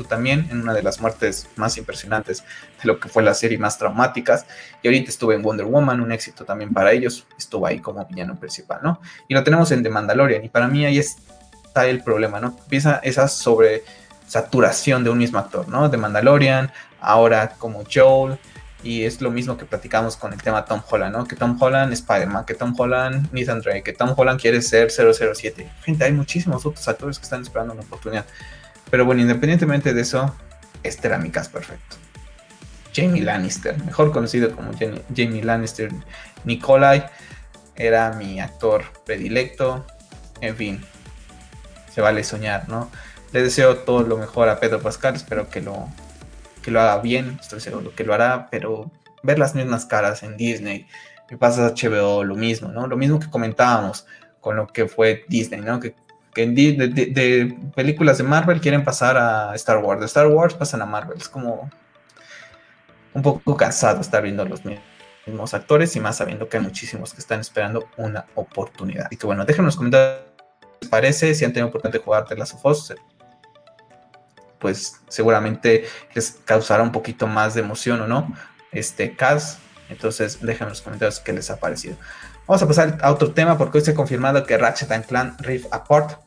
también 0.08 0.48
en 0.52 0.62
una 0.62 0.74
de 0.74 0.84
las 0.84 1.00
muertes 1.00 1.48
más 1.56 1.78
impresionantes 1.78 2.44
de 2.82 2.88
lo 2.88 3.00
que 3.00 3.10
fue 3.10 3.24
la 3.24 3.34
serie 3.34 3.58
más 3.58 3.78
traumáticas. 3.78 4.46
Y 4.82 4.88
ahorita 4.88 5.10
estuve 5.10 5.36
en 5.36 5.42
Wonder 5.42 5.66
Woman, 5.66 6.02
un 6.02 6.12
éxito 6.12 6.46
también 6.46 6.74
para 6.74 6.92
ellos. 6.92 7.26
Estuvo 7.38 7.66
ahí 7.66 7.80
como 7.80 8.06
villano 8.06 8.40
principal, 8.40 8.80
¿no? 8.84 9.02
Y 9.28 9.34
lo 9.34 9.44
tenemos 9.44 9.72
en 9.72 9.84
The 9.84 9.90
Mandalorian. 9.90 10.44
Y 10.44 10.50
para 10.50 10.68
mí 10.68 10.86
ahí 10.86 11.00
está 11.00 11.88
el 11.88 12.04
problema, 12.04 12.40
¿no? 12.40 12.58
Empieza 12.64 13.00
esa 13.04 13.28
sobre 13.28 13.84
saturación 14.28 15.04
de 15.04 15.10
un 15.10 15.18
mismo 15.18 15.40
actor, 15.40 15.68
¿no? 15.68 15.90
De 15.90 15.98
Mandalorian, 15.98 16.72
ahora 17.02 17.56
como 17.58 17.84
Joel. 17.92 18.38
Y 18.82 19.04
es 19.04 19.20
lo 19.20 19.30
mismo 19.30 19.58
que 19.58 19.66
platicamos 19.66 20.16
con 20.16 20.32
el 20.32 20.42
tema 20.42 20.64
Tom 20.64 20.82
Holland, 20.90 21.14
¿no? 21.14 21.26
Que 21.26 21.36
Tom 21.36 21.62
Holland 21.62 21.92
Spider-Man, 21.92 22.46
que 22.46 22.54
Tom 22.54 22.74
Holland 22.78 23.28
Nathan 23.34 23.60
Drake, 23.60 23.84
que 23.84 23.92
Tom 23.92 24.14
Holland 24.16 24.40
quiere 24.40 24.62
ser 24.62 24.90
007. 24.90 25.70
Gente, 25.84 26.06
hay 26.06 26.14
muchísimos 26.14 26.66
otros 26.66 26.88
actores 26.88 27.20
que 27.20 27.24
están 27.24 27.42
esperando 27.42 27.74
una 27.74 27.84
oportunidad. 27.84 28.26
Pero 28.90 29.06
bueno, 29.06 29.22
independientemente 29.22 29.94
de 29.94 30.02
eso, 30.02 30.36
este 30.84 31.08
era 31.08 31.18
mi 31.18 31.30
caso 31.30 31.52
perfecto. 31.52 31.98
Jamie 32.94 33.22
Lannister, 33.22 33.78
mejor 33.84 34.12
conocido 34.12 34.56
como 34.56 34.72
Jamie 34.74 35.44
Lannister 35.44 35.92
Nikolai, 36.44 37.06
era 37.76 38.12
mi 38.14 38.40
actor 38.40 38.84
predilecto. 39.06 39.86
En 40.42 40.56
fin, 40.56 40.82
se 41.94 42.02
vale 42.02 42.24
soñar, 42.24 42.68
¿no? 42.68 42.90
Le 43.32 43.44
deseo 43.44 43.78
todo 43.80 44.02
lo 44.04 44.18
mejor 44.18 44.50
a 44.50 44.60
Pedro 44.60 44.82
Pascal, 44.82 45.16
espero 45.16 45.50
que 45.50 45.62
lo, 45.62 45.88
que 46.64 46.72
lo 46.72 46.82
haga 46.82 47.00
bien, 47.00 47.38
estoy 47.40 47.60
seguro 47.60 47.94
que 47.96 48.04
lo 48.04 48.14
hará, 48.14 48.48
pero 48.50 48.92
ver 49.22 49.38
las 49.38 49.54
mismas 49.54 49.86
caras 49.86 50.24
en 50.24 50.36
Disney, 50.36 50.88
y 51.30 51.36
pasas 51.36 51.72
a 51.72 51.76
HBO, 51.76 52.24
lo 52.24 52.36
mismo, 52.36 52.70
¿no? 52.70 52.88
Lo 52.88 52.98
mismo 52.98 53.20
que 53.20 53.30
comentábamos 53.30 54.08
con 54.40 54.56
lo 54.56 54.68
que 54.68 54.88
fue 54.88 55.26
Disney, 55.28 55.62
¿no? 55.62 55.80
Que, 55.80 55.94
de, 56.36 57.58
películas 57.76 58.18
de 58.18 58.24
Marvel 58.24 58.62
quieren 58.62 58.84
pasar 58.84 59.18
a 59.18 59.54
Star 59.56 59.78
Wars, 59.80 60.00
de 60.00 60.06
Star 60.06 60.28
Wars 60.28 60.54
pasan 60.54 60.82
a 60.82 60.86
Marvel, 60.86 61.18
es 61.18 61.30
como 61.30 61.70
un 63.14 63.22
poco 63.22 63.58
cansado 63.58 64.02
estar 64.02 64.22
viendo 64.24 64.46
los 64.46 64.62
mismos 65.26 65.54
actores 65.54 65.96
y 65.96 66.00
más 66.00 66.18
sabiendo 66.18 66.48
que 66.48 66.58
hay 66.58 66.64
muchísimos 66.64 67.14
que 67.14 67.20
están 67.20 67.40
esperando 67.40 67.90
una 67.98 68.26
oportunidad. 68.36 69.08
Y 69.12 69.18
que 69.18 69.26
bueno, 69.26 69.46
déjenme 69.46 69.64
en 69.64 69.66
los 69.68 69.76
comentarios 69.76 70.22
qué 70.60 70.78
les 70.82 70.90
parece, 70.90 71.34
si 71.34 71.46
han 71.46 71.54
tenido 71.54 71.70
oportunidad 71.70 72.00
de 72.00 72.04
jugar 72.04 72.26
The 72.26 72.36
Last 72.36 72.56
of 72.56 72.66
Us, 72.66 72.94
pues 74.60 75.02
seguramente 75.08 75.86
les 76.14 76.32
causará 76.46 76.84
un 76.84 76.92
poquito 76.92 77.28
más 77.28 77.54
de 77.54 77.62
emoción 77.62 78.02
o 78.02 78.08
no 78.08 78.34
este 78.72 79.16
cast. 79.16 79.60
Entonces 79.90 80.40
déjenme 80.42 80.68
en 80.68 80.70
los 80.70 80.82
comentarios 80.82 81.20
qué 81.20 81.34
les 81.34 81.50
ha 81.50 81.60
parecido. 81.60 81.96
Vamos 82.50 82.64
a 82.64 82.68
pasar 82.68 82.98
a 83.04 83.12
otro 83.12 83.32
tema 83.32 83.60
porque 83.60 83.78
hoy 83.78 83.86
se 83.86 83.92
ha 83.92 83.94
confirmado 83.94 84.44
que 84.44 84.58
Ratchet 84.58 85.06
Clank 85.06 85.40
Rift 85.40 85.68
Apart 85.70 86.20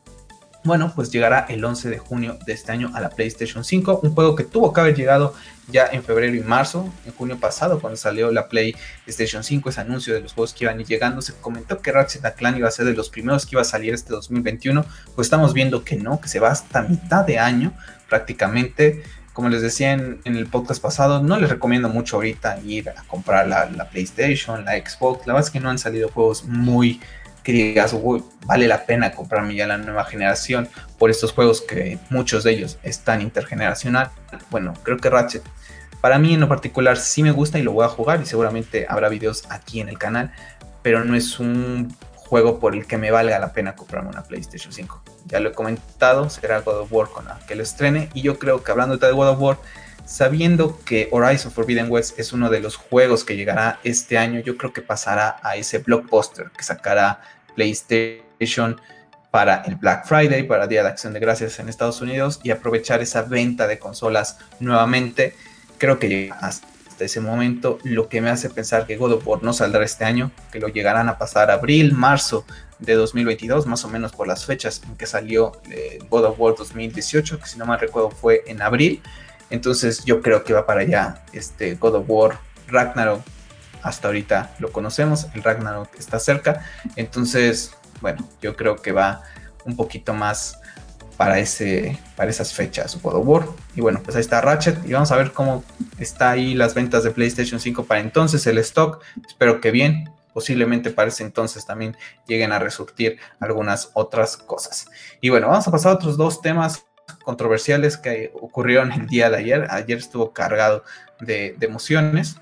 bueno, 0.63 0.93
pues 0.95 1.11
llegará 1.11 1.45
el 1.49 1.65
11 1.65 1.89
de 1.89 1.97
junio 1.97 2.39
de 2.45 2.53
este 2.53 2.71
año 2.71 2.91
a 2.93 3.01
la 3.01 3.09
PlayStation 3.09 3.65
5, 3.65 3.99
un 4.01 4.13
juego 4.13 4.33
que 4.33 4.45
tuvo 4.45 4.71
que 4.71 4.79
haber 4.79 4.95
llegado 4.95 5.33
ya 5.67 5.87
en 5.91 6.01
febrero 6.01 6.33
y 6.33 6.39
marzo, 6.39 6.89
en 7.05 7.11
junio 7.11 7.37
pasado, 7.37 7.81
cuando 7.81 7.97
salió 7.97 8.31
la 8.31 8.47
PlayStation 8.47 9.43
5, 9.43 9.69
ese 9.69 9.81
anuncio 9.81 10.13
de 10.13 10.21
los 10.21 10.31
juegos 10.31 10.53
que 10.53 10.63
iban 10.63 10.81
llegando, 10.81 11.21
se 11.21 11.33
comentó 11.33 11.79
que 11.79 11.91
Ratchet 11.91 12.23
Clank 12.35 12.55
iba 12.55 12.69
a 12.69 12.71
ser 12.71 12.85
de 12.85 12.93
los 12.93 13.09
primeros 13.09 13.45
que 13.45 13.55
iba 13.55 13.61
a 13.61 13.65
salir 13.65 13.93
este 13.93 14.13
2021, 14.13 14.85
pues 15.15 15.25
estamos 15.25 15.53
viendo 15.53 15.83
que 15.83 15.97
no, 15.97 16.21
que 16.21 16.29
se 16.29 16.39
va 16.39 16.51
hasta 16.51 16.83
mitad 16.83 17.25
de 17.25 17.39
año 17.39 17.73
prácticamente. 18.07 19.03
Como 19.33 19.49
les 19.49 19.61
decía 19.61 19.93
en, 19.93 20.21
el 20.23 20.45
podcast 20.45 20.81
pasado, 20.81 21.21
no 21.21 21.39
les 21.39 21.49
recomiendo 21.49 21.89
mucho 21.89 22.17
ahorita 22.17 22.59
ir 22.63 22.89
a 22.89 23.03
comprar 23.03 23.47
la, 23.47 23.69
la 23.69 23.89
PlayStation, 23.89 24.63
la 24.63 24.73
Xbox, 24.73 25.25
la 25.25 25.33
verdad 25.33 25.47
es 25.47 25.51
que 25.51 25.59
no 25.59 25.69
han 25.69 25.79
salido 25.79 26.09
juegos 26.09 26.45
muy 26.45 27.01
que 27.43 27.75
vale 28.45 28.67
la 28.67 28.85
pena 28.85 29.11
comprarme 29.11 29.55
ya 29.55 29.67
la 29.67 29.77
nueva 29.77 30.05
generación 30.05 30.69
por 30.97 31.09
estos 31.09 31.33
juegos 31.33 31.61
que 31.61 31.99
muchos 32.09 32.43
de 32.43 32.51
ellos 32.51 32.77
están 32.83 33.21
intergeneracional. 33.21 34.11
Bueno, 34.49 34.73
creo 34.83 34.97
que 34.97 35.09
Ratchet, 35.09 35.43
para 35.99 36.17
mí 36.17 36.33
en 36.33 36.39
lo 36.39 36.47
particular 36.47 36.97
sí 36.97 37.21
me 37.21 37.31
gusta 37.31 37.59
y 37.59 37.63
lo 37.63 37.73
voy 37.73 37.85
a 37.85 37.89
jugar 37.89 38.21
y 38.21 38.25
seguramente 38.25 38.85
habrá 38.87 39.09
videos 39.09 39.43
aquí 39.49 39.81
en 39.81 39.89
el 39.89 39.97
canal, 39.97 40.31
pero 40.81 41.03
no 41.03 41.15
es 41.15 41.39
un 41.39 41.95
juego 42.15 42.59
por 42.59 42.73
el 42.73 42.87
que 42.87 42.97
me 42.97 43.11
valga 43.11 43.37
la 43.39 43.51
pena 43.51 43.75
comprarme 43.75 44.09
una 44.09 44.23
PlayStation 44.23 44.71
5. 44.71 45.02
Ya 45.25 45.39
lo 45.39 45.49
he 45.49 45.53
comentado, 45.53 46.29
será 46.29 46.59
God 46.61 46.81
of 46.81 46.91
War 46.91 47.09
con 47.09 47.25
la 47.25 47.39
que 47.47 47.55
lo 47.55 47.63
estrene 47.63 48.09
y 48.13 48.21
yo 48.21 48.39
creo 48.39 48.63
que 48.63 48.71
hablando 48.71 48.97
de 48.97 49.11
God 49.11 49.29
of 49.29 49.39
War, 49.39 49.57
sabiendo 50.05 50.79
que 50.83 51.07
Horizon 51.11 51.51
Forbidden 51.51 51.89
West 51.89 52.19
es 52.19 52.33
uno 52.33 52.49
de 52.49 52.59
los 52.59 52.75
juegos 52.75 53.23
que 53.23 53.35
llegará 53.35 53.79
este 53.83 54.17
año, 54.17 54.41
yo 54.41 54.57
creo 54.57 54.73
que 54.73 54.81
pasará 54.81 55.37
a 55.41 55.55
ese 55.55 55.79
blockbuster 55.79 56.51
que 56.51 56.63
sacará 56.63 57.21
PlayStation 57.55 58.79
para 59.31 59.63
el 59.63 59.75
Black 59.75 60.05
Friday, 60.05 60.43
para 60.43 60.67
Día 60.67 60.83
de 60.83 60.89
Acción 60.89 61.13
de 61.13 61.19
Gracias 61.19 61.59
en 61.59 61.69
Estados 61.69 62.01
Unidos 62.01 62.39
y 62.43 62.51
aprovechar 62.51 63.01
esa 63.01 63.23
venta 63.23 63.65
de 63.65 63.79
consolas 63.79 64.37
nuevamente. 64.59 65.35
Creo 65.77 65.97
que 65.97 66.31
hasta 66.39 66.67
ese 66.99 67.19
momento, 67.19 67.79
lo 67.83 68.09
que 68.09 68.21
me 68.21 68.29
hace 68.29 68.49
pensar 68.49 68.85
que 68.85 68.97
God 68.97 69.13
of 69.13 69.27
War 69.27 69.43
no 69.43 69.53
saldrá 69.53 69.83
este 69.83 70.05
año, 70.05 70.31
que 70.51 70.59
lo 70.59 70.67
llegarán 70.67 71.09
a 71.09 71.17
pasar 71.17 71.51
abril, 71.51 71.93
marzo 71.93 72.45
de 72.83 72.93
2022, 72.95 73.65
más 73.65 73.83
o 73.85 73.89
menos 73.89 74.11
por 74.11 74.27
las 74.27 74.45
fechas 74.45 74.81
en 74.87 74.95
que 74.95 75.05
salió 75.05 75.53
eh, 75.69 75.99
God 76.09 76.25
of 76.25 76.39
War 76.39 76.55
2018, 76.55 77.39
que 77.39 77.45
si 77.45 77.57
no 77.57 77.65
mal 77.65 77.79
recuerdo 77.79 78.11
fue 78.11 78.43
en 78.47 78.61
abril. 78.61 79.01
Entonces 79.49 80.03
yo 80.05 80.21
creo 80.21 80.43
que 80.43 80.53
va 80.53 80.65
para 80.65 80.81
allá 80.81 81.23
este 81.33 81.75
God 81.75 81.95
of 81.95 82.05
War 82.07 82.39
Ragnarok. 82.67 83.21
Hasta 83.81 84.07
ahorita 84.07 84.55
lo 84.59 84.71
conocemos, 84.71 85.27
el 85.33 85.43
Ragnarok 85.43 85.89
está 85.97 86.19
cerca. 86.19 86.65
Entonces, 86.95 87.73
bueno, 88.01 88.27
yo 88.41 88.55
creo 88.55 88.77
que 88.77 88.91
va 88.91 89.23
un 89.65 89.75
poquito 89.75 90.13
más 90.13 90.57
para, 91.17 91.39
ese, 91.39 91.99
para 92.15 92.29
esas 92.29 92.53
fechas 92.53 92.97
God 93.01 93.15
of 93.15 93.27
War. 93.27 93.45
Y 93.75 93.81
bueno, 93.81 94.01
pues 94.03 94.15
ahí 94.15 94.21
está 94.21 94.41
Ratchet. 94.41 94.85
Y 94.87 94.93
vamos 94.93 95.11
a 95.11 95.17
ver 95.17 95.31
cómo 95.31 95.63
está 95.99 96.31
ahí 96.31 96.53
las 96.53 96.73
ventas 96.73 97.03
de 97.03 97.11
PlayStation 97.11 97.59
5 97.59 97.85
para 97.85 98.01
entonces, 98.01 98.45
el 98.47 98.57
stock. 98.59 99.01
Espero 99.27 99.61
que 99.61 99.71
bien. 99.71 100.09
Posiblemente 100.33 100.89
para 100.89 101.09
ese 101.09 101.23
entonces 101.23 101.65
también 101.65 101.95
lleguen 102.27 102.51
a 102.51 102.59
resurtir 102.59 103.19
algunas 103.39 103.91
otras 103.93 104.37
cosas. 104.37 104.87
Y 105.21 105.29
bueno, 105.29 105.47
vamos 105.47 105.67
a 105.67 105.71
pasar 105.71 105.91
a 105.91 105.95
otros 105.95 106.17
dos 106.17 106.41
temas 106.41 106.85
controversiales 107.23 107.97
que 107.97 108.31
ocurrieron 108.33 108.91
el 108.91 109.07
día 109.07 109.29
de 109.29 109.37
ayer. 109.37 109.67
Ayer 109.69 109.97
estuvo 109.97 110.33
cargado 110.33 110.83
de, 111.19 111.55
emociones 111.61 112.37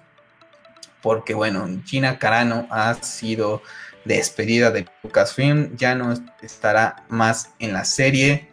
porque, 1.01 1.34
bueno, 1.34 1.67
Gina 1.86 2.19
Carano 2.19 2.67
ha 2.69 2.93
sido 2.95 3.62
despedida 4.06 4.71
de 4.71 4.88
Lucasfilm, 5.04 5.75
ya 5.75 5.95
no 5.95 6.13
estará 6.41 7.06
más 7.10 7.51
en 7.60 7.73
la 7.73 7.86
serie. 7.86 8.49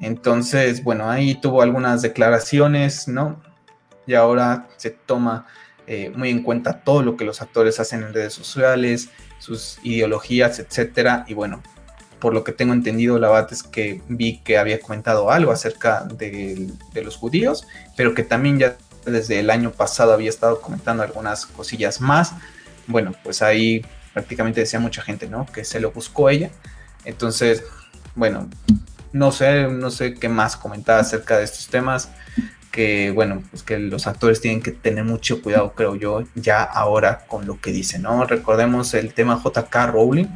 Entonces, 0.00 0.82
bueno, 0.82 1.08
ahí 1.08 1.36
tuvo 1.36 1.62
algunas 1.62 2.02
declaraciones, 2.02 3.06
¿no? 3.06 3.40
Y 4.06 4.14
ahora 4.14 4.68
se 4.76 4.90
toma 4.90 5.46
eh, 5.86 6.10
muy 6.14 6.30
en 6.30 6.42
cuenta 6.42 6.80
todo 6.80 7.02
lo 7.02 7.16
que 7.16 7.24
los 7.24 7.42
actores 7.42 7.80
hacen 7.80 8.02
en 8.02 8.14
redes 8.14 8.34
sociales, 8.34 9.08
sus 9.38 9.78
ideologías, 9.82 10.58
etcétera. 10.58 11.24
Y 11.28 11.34
bueno, 11.34 11.62
por 12.22 12.34
lo 12.34 12.44
que 12.44 12.52
tengo 12.52 12.72
entendido, 12.72 13.18
la 13.18 13.28
verdad 13.28 13.52
es 13.52 13.64
que 13.64 14.00
vi 14.08 14.38
que 14.38 14.56
había 14.56 14.78
comentado 14.78 15.32
algo 15.32 15.50
acerca 15.50 16.04
de, 16.04 16.70
los 17.02 17.16
judíos, 17.16 17.66
pero 17.96 18.14
que 18.14 18.22
también 18.22 18.60
ya 18.60 18.76
desde 19.04 19.40
el 19.40 19.50
año 19.50 19.72
pasado 19.72 20.12
había 20.12 20.30
estado 20.30 20.60
comentando 20.60 21.02
algunas 21.02 21.46
cosillas 21.46 22.00
más. 22.00 22.32
Bueno, 22.86 23.12
pues 23.24 23.42
ahí 23.42 23.84
prácticamente 24.12 24.60
decía 24.60 24.78
mucha 24.78 25.02
gente, 25.02 25.26
¿no? 25.26 25.46
Que 25.46 25.64
se 25.64 25.80
lo 25.80 25.90
buscó 25.90 26.30
ella. 26.30 26.50
Entonces, 27.04 27.64
bueno, 28.14 28.48
no 29.12 29.32
sé, 29.32 29.64
no 29.64 29.90
sé 29.90 30.14
qué 30.14 30.28
más 30.28 30.56
comentar 30.56 31.00
acerca 31.00 31.38
de 31.38 31.44
estos 31.44 31.66
temas. 31.66 32.08
Que 32.72 33.12
bueno, 33.12 33.42
pues 33.50 33.62
que 33.62 33.78
los 33.78 34.06
actores 34.06 34.40
tienen 34.40 34.62
que 34.62 34.72
tener 34.72 35.04
mucho 35.04 35.42
cuidado, 35.42 35.72
creo 35.74 35.94
yo, 35.94 36.24
ya 36.34 36.62
ahora 36.62 37.26
con 37.28 37.46
lo 37.46 37.60
que 37.60 37.70
dicen, 37.70 38.02
¿no? 38.02 38.24
Recordemos 38.24 38.94
el 38.94 39.12
tema 39.12 39.40
JK 39.44 39.74
Rowling, 39.92 40.26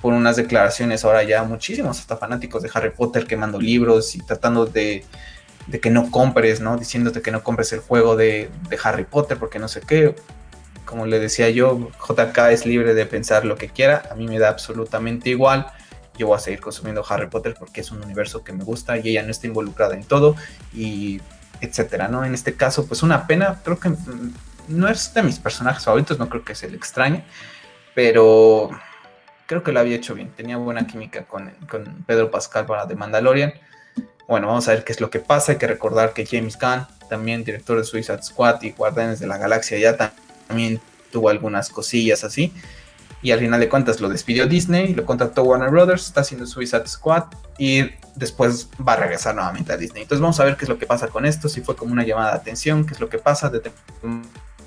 por 0.00 0.12
unas 0.14 0.36
declaraciones 0.36 1.04
ahora 1.04 1.22
ya 1.22 1.42
muchísimos, 1.42 1.98
hasta 1.98 2.16
fanáticos 2.16 2.62
de 2.62 2.70
Harry 2.72 2.90
Potter 2.90 3.26
quemando 3.26 3.60
libros 3.60 4.14
y 4.14 4.20
tratando 4.20 4.66
de, 4.66 5.04
que 5.80 5.90
no 5.90 6.10
compres, 6.10 6.60
¿no? 6.60 6.76
Diciéndote 6.76 7.22
que 7.22 7.30
no 7.30 7.42
compres 7.42 7.72
el 7.72 7.80
juego 7.80 8.16
de, 8.16 8.50
Harry 8.82 9.04
Potter 9.04 9.38
porque 9.38 9.58
no 9.58 9.68
sé 9.68 9.80
qué. 9.80 10.14
Como 10.84 11.06
le 11.06 11.18
decía 11.18 11.48
yo, 11.50 11.90
JK 12.08 12.38
es 12.50 12.66
libre 12.66 12.94
de 12.94 13.06
pensar 13.06 13.44
lo 13.44 13.56
que 13.56 13.68
quiera, 13.68 14.02
a 14.10 14.14
mí 14.14 14.26
me 14.26 14.38
da 14.38 14.48
absolutamente 14.48 15.30
igual. 15.30 15.66
Yo 16.18 16.26
voy 16.26 16.36
a 16.36 16.40
seguir 16.40 16.60
consumiendo 16.60 17.04
Harry 17.08 17.28
Potter 17.28 17.54
porque 17.58 17.80
es 17.80 17.90
un 17.90 18.02
universo 18.02 18.44
que 18.44 18.52
me 18.52 18.64
gusta 18.64 18.98
y 18.98 19.08
ella 19.08 19.22
no 19.22 19.30
está 19.30 19.46
involucrada 19.46 19.94
en 19.94 20.04
todo 20.04 20.36
y 20.74 21.20
etcétera, 21.62 22.08
¿no? 22.08 22.24
En 22.24 22.34
este 22.34 22.54
caso, 22.54 22.86
pues 22.86 23.02
una 23.02 23.26
pena, 23.26 23.60
creo 23.64 23.78
que 23.78 23.92
no 24.68 24.88
es 24.88 25.14
de 25.14 25.22
mis 25.22 25.38
personajes 25.38 25.84
favoritos, 25.84 26.18
no 26.18 26.28
creo 26.28 26.44
que 26.44 26.54
se 26.54 26.68
le 26.68 26.76
extrañe, 26.76 27.24
pero 27.94 28.70
creo 29.46 29.62
que 29.62 29.72
lo 29.72 29.80
había 29.80 29.96
hecho 29.96 30.14
bien. 30.14 30.30
Tenía 30.30 30.56
buena 30.56 30.86
química 30.86 31.24
con, 31.24 31.52
Pedro 32.06 32.30
Pascal 32.30 32.66
para 32.66 32.86
The 32.86 32.96
Mandalorian. 32.96 33.54
Bueno, 34.26 34.48
vamos 34.48 34.68
a 34.68 34.72
ver 34.72 34.84
qué 34.84 34.92
es 34.92 35.00
lo 35.00 35.08
que 35.08 35.20
pasa. 35.20 35.52
Hay 35.52 35.58
que 35.58 35.66
recordar 35.66 36.12
que 36.12 36.26
James 36.26 36.58
Gunn, 36.58 36.86
también 37.08 37.44
director 37.44 37.78
de 37.78 37.84
Suicide 37.84 38.22
Squad 38.22 38.62
y 38.62 38.72
Guardianes 38.72 39.20
de 39.20 39.28
la 39.28 39.38
Galaxia, 39.38 39.78
ya 39.78 40.14
también 40.48 40.80
tuvo 41.12 41.28
algunas 41.28 41.70
cosillas 41.70 42.24
así. 42.24 42.52
Y 43.22 43.30
al 43.30 43.38
final 43.38 43.60
de 43.60 43.68
cuentas 43.68 44.00
lo 44.00 44.08
despidió 44.08 44.46
Disney, 44.46 44.94
lo 44.94 45.06
contactó 45.06 45.44
Warner 45.44 45.70
Brothers, 45.70 46.06
está 46.06 46.22
haciendo 46.22 46.46
Suicide 46.46 46.86
Squad 46.86 47.24
y 47.56 47.90
después 48.16 48.68
va 48.86 48.94
a 48.94 48.96
regresar 48.96 49.34
nuevamente 49.34 49.72
a 49.72 49.76
Disney. 49.76 50.02
Entonces 50.02 50.20
vamos 50.20 50.40
a 50.40 50.44
ver 50.44 50.56
qué 50.56 50.64
es 50.64 50.68
lo 50.68 50.78
que 50.78 50.86
pasa 50.86 51.08
con 51.08 51.24
esto, 51.24 51.48
si 51.48 51.60
fue 51.60 51.76
como 51.76 51.92
una 51.92 52.04
llamada 52.04 52.32
de 52.32 52.38
atención, 52.38 52.84
qué 52.84 52.94
es 52.94 53.00
lo 53.00 53.08
que 53.08 53.18
pasa. 53.18 53.48
De 53.48 53.62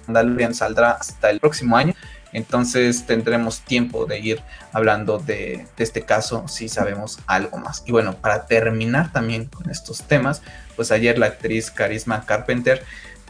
Mandalorian 0.07 0.53
saldrá 0.53 0.91
hasta 0.91 1.29
el 1.29 1.39
próximo 1.39 1.77
año. 1.77 1.93
Entonces 2.35 3.05
tendremos 3.05 3.61
tiempo 3.61 4.05
de 4.05 4.19
ir 4.19 4.41
hablando 4.73 5.19
de, 5.19 5.67
este 5.77 6.01
caso 6.01 6.47
si 6.49 6.67
sabemos 6.67 7.19
algo 7.27 7.57
más. 7.57 7.83
Y 7.85 7.93
bueno, 7.93 8.17
para 8.17 8.45
terminar 8.45 9.13
también 9.13 9.45
con 9.45 9.69
estos 9.69 10.03
temas, 10.03 10.41
pues 10.75 10.91
ayer 10.91 11.17
la 11.17 11.27
actriz 11.27 11.71
Carisma 11.71 12.25
Carpenter 12.25 12.83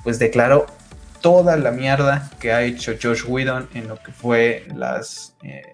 pues 0.04 0.18
declaró 0.18 0.66
toda 1.26 1.58
la 1.58 1.72
mierda 1.72 2.30
que 2.40 2.54
ha 2.54 2.62
hecho 2.62 2.94
Josh 3.02 3.24
Whedon 3.28 3.68
en 3.74 3.88
lo 3.88 3.98
que 3.98 4.12
fue 4.12 4.68
las 4.76 5.36
eh, 5.42 5.74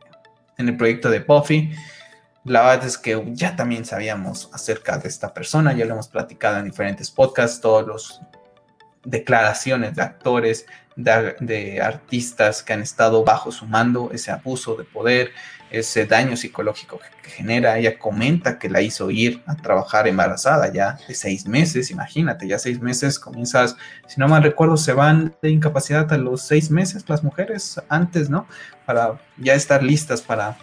en 0.58 0.70
el 0.70 0.78
proyecto 0.78 1.10
de 1.10 1.20
Buffy. 1.20 1.74
La 2.46 2.62
verdad 2.62 2.86
es 2.86 2.98
que 2.98 3.22
ya 3.34 3.54
también 3.58 3.84
sabíamos 3.84 4.50
acerca 4.54 4.98
de 4.98 5.10
esta 5.10 5.34
persona, 5.34 5.74
ya 5.74 5.84
lo 5.84 5.92
hemos 5.96 6.08
platicado 6.08 6.58
en 6.58 6.64
diferentes 6.64 7.12
podcasts, 7.12 7.60
todos 7.60 7.86
los 7.86 8.22
declaraciones 9.04 9.94
de 9.94 10.02
actores, 10.02 10.68
de, 10.96 11.82
artistas 11.82 12.64
que 12.64 12.72
han 12.72 12.82
estado 12.82 13.26
bajo 13.26 13.52
su 13.52 13.66
mando, 13.66 14.10
ese 14.14 14.32
abuso 14.32 14.76
de 14.76 14.86
poder, 14.86 15.32
ese 15.72 16.06
daño 16.06 16.36
psicológico 16.36 17.00
que 17.24 17.30
genera. 17.30 17.78
Ella 17.78 17.98
comenta 17.98 18.60
que 18.60 18.70
la 18.70 18.82
hizo 18.82 19.10
ir 19.10 19.42
a 19.48 19.56
trabajar 19.56 20.08
embarazada 20.08 20.72
ya 20.72 20.98
de 21.08 21.16
seis 21.16 21.48
meses, 21.48 21.92
imagínate, 21.92 22.48
ya 22.48 22.60
seis 22.60 22.82
meses 22.82 23.18
comienzas, 23.18 23.78
si 24.08 24.20
no 24.20 24.28
mal 24.28 24.44
recuerdo, 24.44 24.78
se 24.78 24.94
van 24.94 25.36
de 25.42 25.50
incapacidad 25.50 26.12
a 26.12 26.18
los 26.18 26.42
seis 26.42 26.70
meses 26.70 27.06
las 27.08 27.24
mujeres 27.24 27.82
antes, 27.90 28.30
¿no? 28.30 28.48
Para 28.86 29.20
ya 29.38 29.54
estar 29.54 29.82
listas 29.82 30.22
para, 30.22 30.58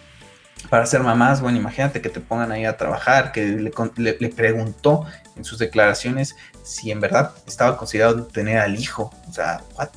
para 0.69 0.85
ser 0.85 1.01
mamás. 1.01 1.41
Bueno, 1.41 1.57
imagínate 1.57 2.01
que 2.01 2.09
te 2.09 2.19
pongan 2.19 2.51
ahí 2.51 2.65
a 2.65 2.77
trabajar, 2.77 3.31
que 3.31 3.45
le, 3.47 4.29
preguntó 4.29 5.05
en 5.35 5.43
sus 5.43 5.57
declaraciones 5.57 6.35
si 6.63 6.91
en 6.91 6.99
verdad 6.99 7.31
estaba 7.47 7.77
considerado 7.77 8.25
tener 8.25 8.59
al 8.59 8.79
hijo. 8.79 9.11
O 9.27 9.33
sea, 9.33 9.61
what? 9.75 9.89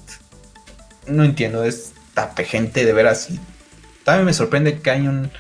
No 1.07 1.25
entiendo, 1.25 1.65
es 1.65 1.93
tapejente 2.15 2.85
de 2.85 2.93
veras 2.93 3.29
también 4.05 4.27
me 4.27 4.33
sorprende 4.33 4.81
que 4.81 4.91
hay 4.91 5.07
un 5.07 5.31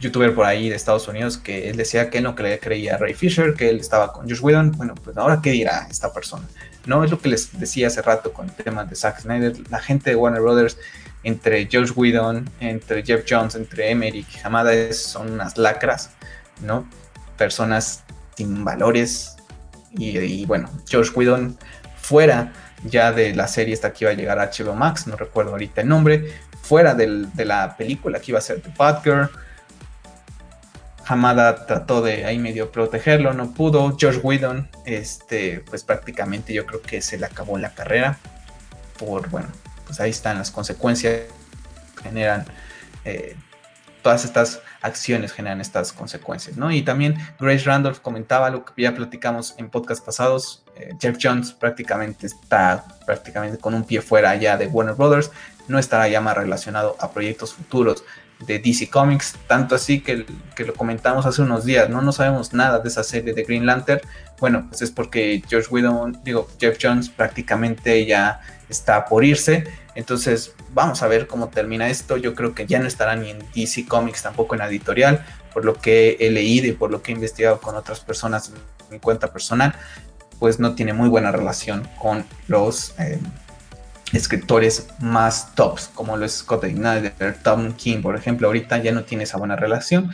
youtuber 0.00 0.34
por 0.34 0.44
ahí 0.44 0.68
de 0.68 0.74
Estados 0.74 1.06
Unidos 1.08 1.38
que 1.38 1.70
él 1.70 1.76
decía 1.76 2.10
que 2.10 2.18
él 2.18 2.24
no 2.24 2.34
creía 2.34 2.94
a 2.94 2.98
Ray 2.98 3.14
Fisher, 3.14 3.54
que 3.54 3.70
él 3.70 3.78
estaba 3.78 4.12
con 4.12 4.28
Josh 4.28 4.40
Whedon. 4.40 4.72
Bueno, 4.72 4.94
pues 4.96 5.16
ahora 5.16 5.40
qué 5.42 5.52
dirá 5.52 5.86
esta 5.88 6.12
persona. 6.12 6.46
No 6.86 7.04
es 7.04 7.10
lo 7.10 7.20
que 7.20 7.28
les 7.28 7.58
decía 7.58 7.86
hace 7.86 8.02
rato 8.02 8.32
con 8.32 8.48
el 8.48 8.54
tema 8.54 8.84
de 8.84 8.96
Zack 8.96 9.20
Snyder. 9.20 9.54
La 9.70 9.78
gente 9.78 10.10
de 10.10 10.16
Warner 10.16 10.42
Brothers, 10.42 10.76
entre 11.22 11.68
Josh 11.72 11.92
Whedon, 11.94 12.50
entre 12.58 13.04
Jeff 13.04 13.24
Jones, 13.28 13.54
entre 13.54 13.90
Emmerich 13.90 14.26
y 14.34 14.44
Hamada, 14.44 14.92
son 14.92 15.30
unas 15.30 15.56
lacras, 15.56 16.10
¿no? 16.60 16.88
Personas 17.38 18.02
sin 18.36 18.64
valores. 18.64 19.36
Y, 19.92 20.44
bueno, 20.46 20.70
Josh 20.90 21.10
Whedon 21.14 21.56
fuera 22.00 22.52
ya 22.84 23.12
de 23.12 23.34
la 23.34 23.46
serie 23.46 23.74
esta 23.74 23.92
que 23.92 24.04
iba 24.04 24.10
a 24.10 24.14
llegar 24.14 24.40
a 24.40 24.50
HBO 24.50 24.74
Max, 24.74 25.06
no 25.06 25.16
recuerdo 25.16 25.52
ahorita 25.52 25.82
el 25.82 25.88
nombre, 25.88 26.34
fuera 26.62 26.94
de 26.94 27.44
la 27.44 27.76
película 27.76 28.20
que 28.20 28.30
iba 28.30 28.38
a 28.38 28.42
ser 28.42 28.60
The 28.62 28.72
Batgirl. 28.76 29.30
Hamada 31.04 31.66
trató 31.66 32.00
de 32.00 32.24
ahí 32.24 32.38
medio 32.38 32.70
protegerlo, 32.70 33.32
no 33.32 33.52
pudo. 33.52 33.96
George 33.98 34.20
Whedon, 34.20 34.68
este, 34.86 35.62
pues 35.68 35.82
prácticamente 35.82 36.54
yo 36.54 36.64
creo 36.64 36.80
que 36.80 37.02
se 37.02 37.18
le 37.18 37.26
acabó 37.26 37.58
la 37.58 37.74
carrera. 37.74 38.18
Por, 38.98 39.28
bueno, 39.28 39.48
pues 39.84 40.00
ahí 40.00 40.10
están 40.10 40.38
las 40.38 40.50
consecuencias 40.50 41.22
generan 42.02 42.44
eh, 43.04 43.36
todas 44.02 44.24
estas 44.24 44.60
acciones 44.80 45.32
generan 45.32 45.60
estas 45.60 45.92
consecuencias, 45.92 46.56
¿no? 46.56 46.72
Y 46.72 46.82
también 46.82 47.16
Grace 47.38 47.64
Randolph 47.64 48.00
comentaba 48.00 48.50
lo 48.50 48.64
que 48.64 48.82
ya 48.82 48.94
platicamos 48.94 49.54
en 49.58 49.70
podcast 49.70 50.04
pasados. 50.04 50.64
Eh, 50.76 50.94
Jeff 51.00 51.18
Jones 51.22 51.52
prácticamente 51.52 52.26
está 52.26 52.84
prácticamente 53.06 53.58
con 53.58 53.74
un 53.74 53.84
pie 53.84 54.00
fuera 54.00 54.34
ya 54.34 54.56
de 54.56 54.66
Warner 54.66 54.96
Brothers, 54.96 55.30
no 55.68 55.78
estará 55.78 56.08
ya 56.08 56.20
más 56.20 56.36
relacionado 56.36 56.96
a 57.00 57.10
proyectos 57.12 57.54
futuros 57.54 58.04
de 58.46 58.58
DC 58.58 58.90
Comics, 58.90 59.36
tanto 59.46 59.74
así 59.74 60.00
que, 60.00 60.26
que, 60.56 60.64
lo 60.64 60.74
comentamos 60.74 61.26
hace 61.26 61.42
unos 61.42 61.64
días, 61.64 61.88
no, 61.88 62.02
no 62.02 62.12
sabemos 62.12 62.52
nada 62.52 62.80
de 62.80 62.88
esa 62.88 63.04
serie 63.04 63.32
de 63.32 63.44
Green 63.44 63.66
Lantern, 63.66 64.00
bueno, 64.40 64.66
pues 64.68 64.82
es 64.82 64.90
porque 64.90 65.42
George 65.48 65.68
Whedon, 65.70 66.20
digo, 66.24 66.48
Jeff 66.58 66.76
Jones 66.82 67.08
prácticamente 67.08 68.04
ya 68.04 68.40
está 68.68 69.04
por 69.04 69.24
irse, 69.24 69.64
entonces 69.94 70.54
vamos 70.72 71.02
a 71.02 71.06
ver 71.06 71.26
cómo 71.26 71.48
termina 71.48 71.88
esto, 71.88 72.16
yo 72.16 72.34
creo 72.34 72.54
que 72.54 72.66
ya 72.66 72.80
no 72.80 72.88
estará 72.88 73.14
ni 73.14 73.30
en 73.30 73.38
DC 73.54 73.86
Comics, 73.86 74.22
tampoco 74.22 74.54
en 74.54 74.60
la 74.60 74.68
editorial, 74.68 75.24
por 75.52 75.64
lo 75.64 75.74
que 75.74 76.16
he 76.18 76.30
leído 76.30 76.66
y 76.66 76.72
por 76.72 76.90
lo 76.90 77.02
que 77.02 77.12
he 77.12 77.14
investigado 77.14 77.60
con 77.60 77.76
otras 77.76 78.00
personas 78.00 78.48
en 78.48 78.54
mi 78.90 78.98
cuenta 78.98 79.32
personal, 79.32 79.74
pues 80.38 80.58
no 80.58 80.74
tiene 80.74 80.92
muy 80.92 81.08
buena 81.08 81.30
relación 81.30 81.86
con 82.00 82.24
los... 82.48 82.94
Eh, 82.98 83.20
escritores 84.12 84.88
más 85.00 85.54
tops, 85.54 85.90
como 85.94 86.16
los 86.16 86.32
Scott 86.32 86.64
Snyder, 86.64 87.36
Tom 87.42 87.72
King, 87.72 88.02
por 88.02 88.16
ejemplo, 88.16 88.46
ahorita 88.46 88.78
ya 88.78 88.92
no 88.92 89.04
tiene 89.04 89.24
esa 89.24 89.38
buena 89.38 89.56
relación. 89.56 90.12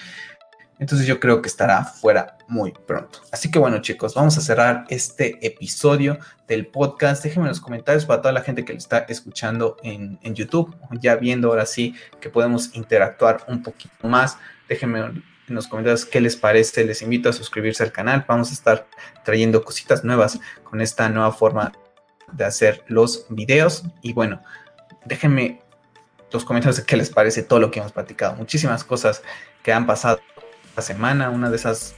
Entonces 0.79 1.09
yo 1.09 1.19
creo 1.19 1.43
que 1.43 1.49
estará 1.49 1.85
fuera 1.85 2.39
muy 2.47 2.73
pronto. 2.73 3.21
Así 3.33 3.51
que 3.51 3.59
bueno 3.59 3.79
chicos, 3.79 4.15
vamos 4.15 4.39
a 4.39 4.41
cerrar 4.41 4.85
este 4.89 5.45
episodio 5.45 6.19
del 6.47 6.67
podcast. 6.67 7.25
Déjenme 7.25 7.47
en 7.47 7.51
los 7.51 7.61
comentarios 7.61 8.07
para 8.07 8.23
toda 8.23 8.33
la 8.33 8.43
gente 8.43 8.65
que 8.65 8.73
lo 8.73 8.79
está 8.79 8.99
escuchando 9.09 9.77
en, 9.83 10.21
en 10.23 10.35
YouTube, 10.37 10.77
ya 11.01 11.17
viendo 11.17 11.49
ahora 11.49 11.67
sí 11.67 11.97
que 12.21 12.31
podemos 12.31 12.77
interactuar 12.77 13.45
un 13.49 13.63
poquito 13.63 14.07
más. 14.07 14.39
Déjenme 14.69 15.01
en 15.01 15.25
los 15.49 15.67
comentarios 15.67 16.05
qué 16.05 16.21
les 16.21 16.37
parece. 16.37 16.85
Les 16.85 17.03
invito 17.03 17.29
a 17.29 17.33
suscribirse 17.33 17.83
al 17.83 17.91
canal. 17.91 18.25
Vamos 18.29 18.51
a 18.51 18.53
estar 18.53 18.87
trayendo 19.25 19.65
cositas 19.65 20.05
nuevas 20.05 20.39
con 20.63 20.81
esta 20.81 21.09
nueva 21.09 21.33
forma 21.33 21.73
de 22.33 22.45
hacer 22.45 22.85
los 22.89 23.27
videos. 23.29 23.85
Y 24.03 24.13
bueno, 24.13 24.43
déjenme 25.05 25.61
los 26.33 26.45
comentarios 26.45 26.77
de 26.77 26.85
qué 26.85 26.97
les 26.97 27.11
parece 27.11 27.43
todo 27.43 27.61
lo 27.61 27.71
que 27.71 27.81
hemos 27.81 27.93
platicado. 27.93 28.37
Muchísimas 28.37 28.85
cosas 28.85 29.23
que 29.63 29.73
han 29.73 29.87
pasado 29.87 30.21
esta 30.69 30.83
semana, 30.83 31.31
una 31.31 31.51
de 31.51 31.57
esas 31.57 31.95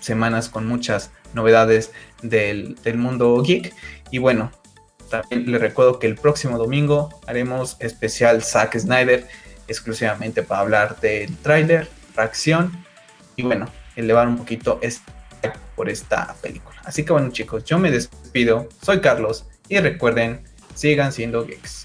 semanas 0.00 0.48
con 0.48 0.66
muchas 0.66 1.10
novedades 1.32 1.92
del, 2.22 2.76
del 2.82 2.98
mundo 2.98 3.40
geek. 3.42 3.74
Y 4.10 4.18
bueno, 4.18 4.50
también 5.10 5.50
les 5.50 5.60
recuerdo 5.60 5.98
que 5.98 6.06
el 6.06 6.16
próximo 6.16 6.58
domingo 6.58 7.20
haremos 7.26 7.76
especial 7.80 8.42
Zack 8.42 8.78
Snyder 8.78 9.26
exclusivamente 9.68 10.42
para 10.42 10.60
hablar 10.60 11.00
del 11.00 11.36
tráiler, 11.38 11.88
reacción 12.14 12.84
y 13.36 13.42
bueno, 13.42 13.66
elevar 13.96 14.28
un 14.28 14.36
poquito 14.36 14.78
este 14.82 15.02
por 15.74 15.88
esta 15.88 16.34
película. 16.40 16.76
Así 16.84 17.04
que 17.04 17.12
bueno 17.12 17.30
chicos, 17.30 17.64
yo 17.64 17.78
me 17.78 17.90
despido, 17.90 18.68
soy 18.82 19.00
Carlos 19.00 19.46
y 19.68 19.78
recuerden, 19.80 20.40
sigan 20.74 21.12
siendo 21.12 21.46
geeks. 21.46 21.83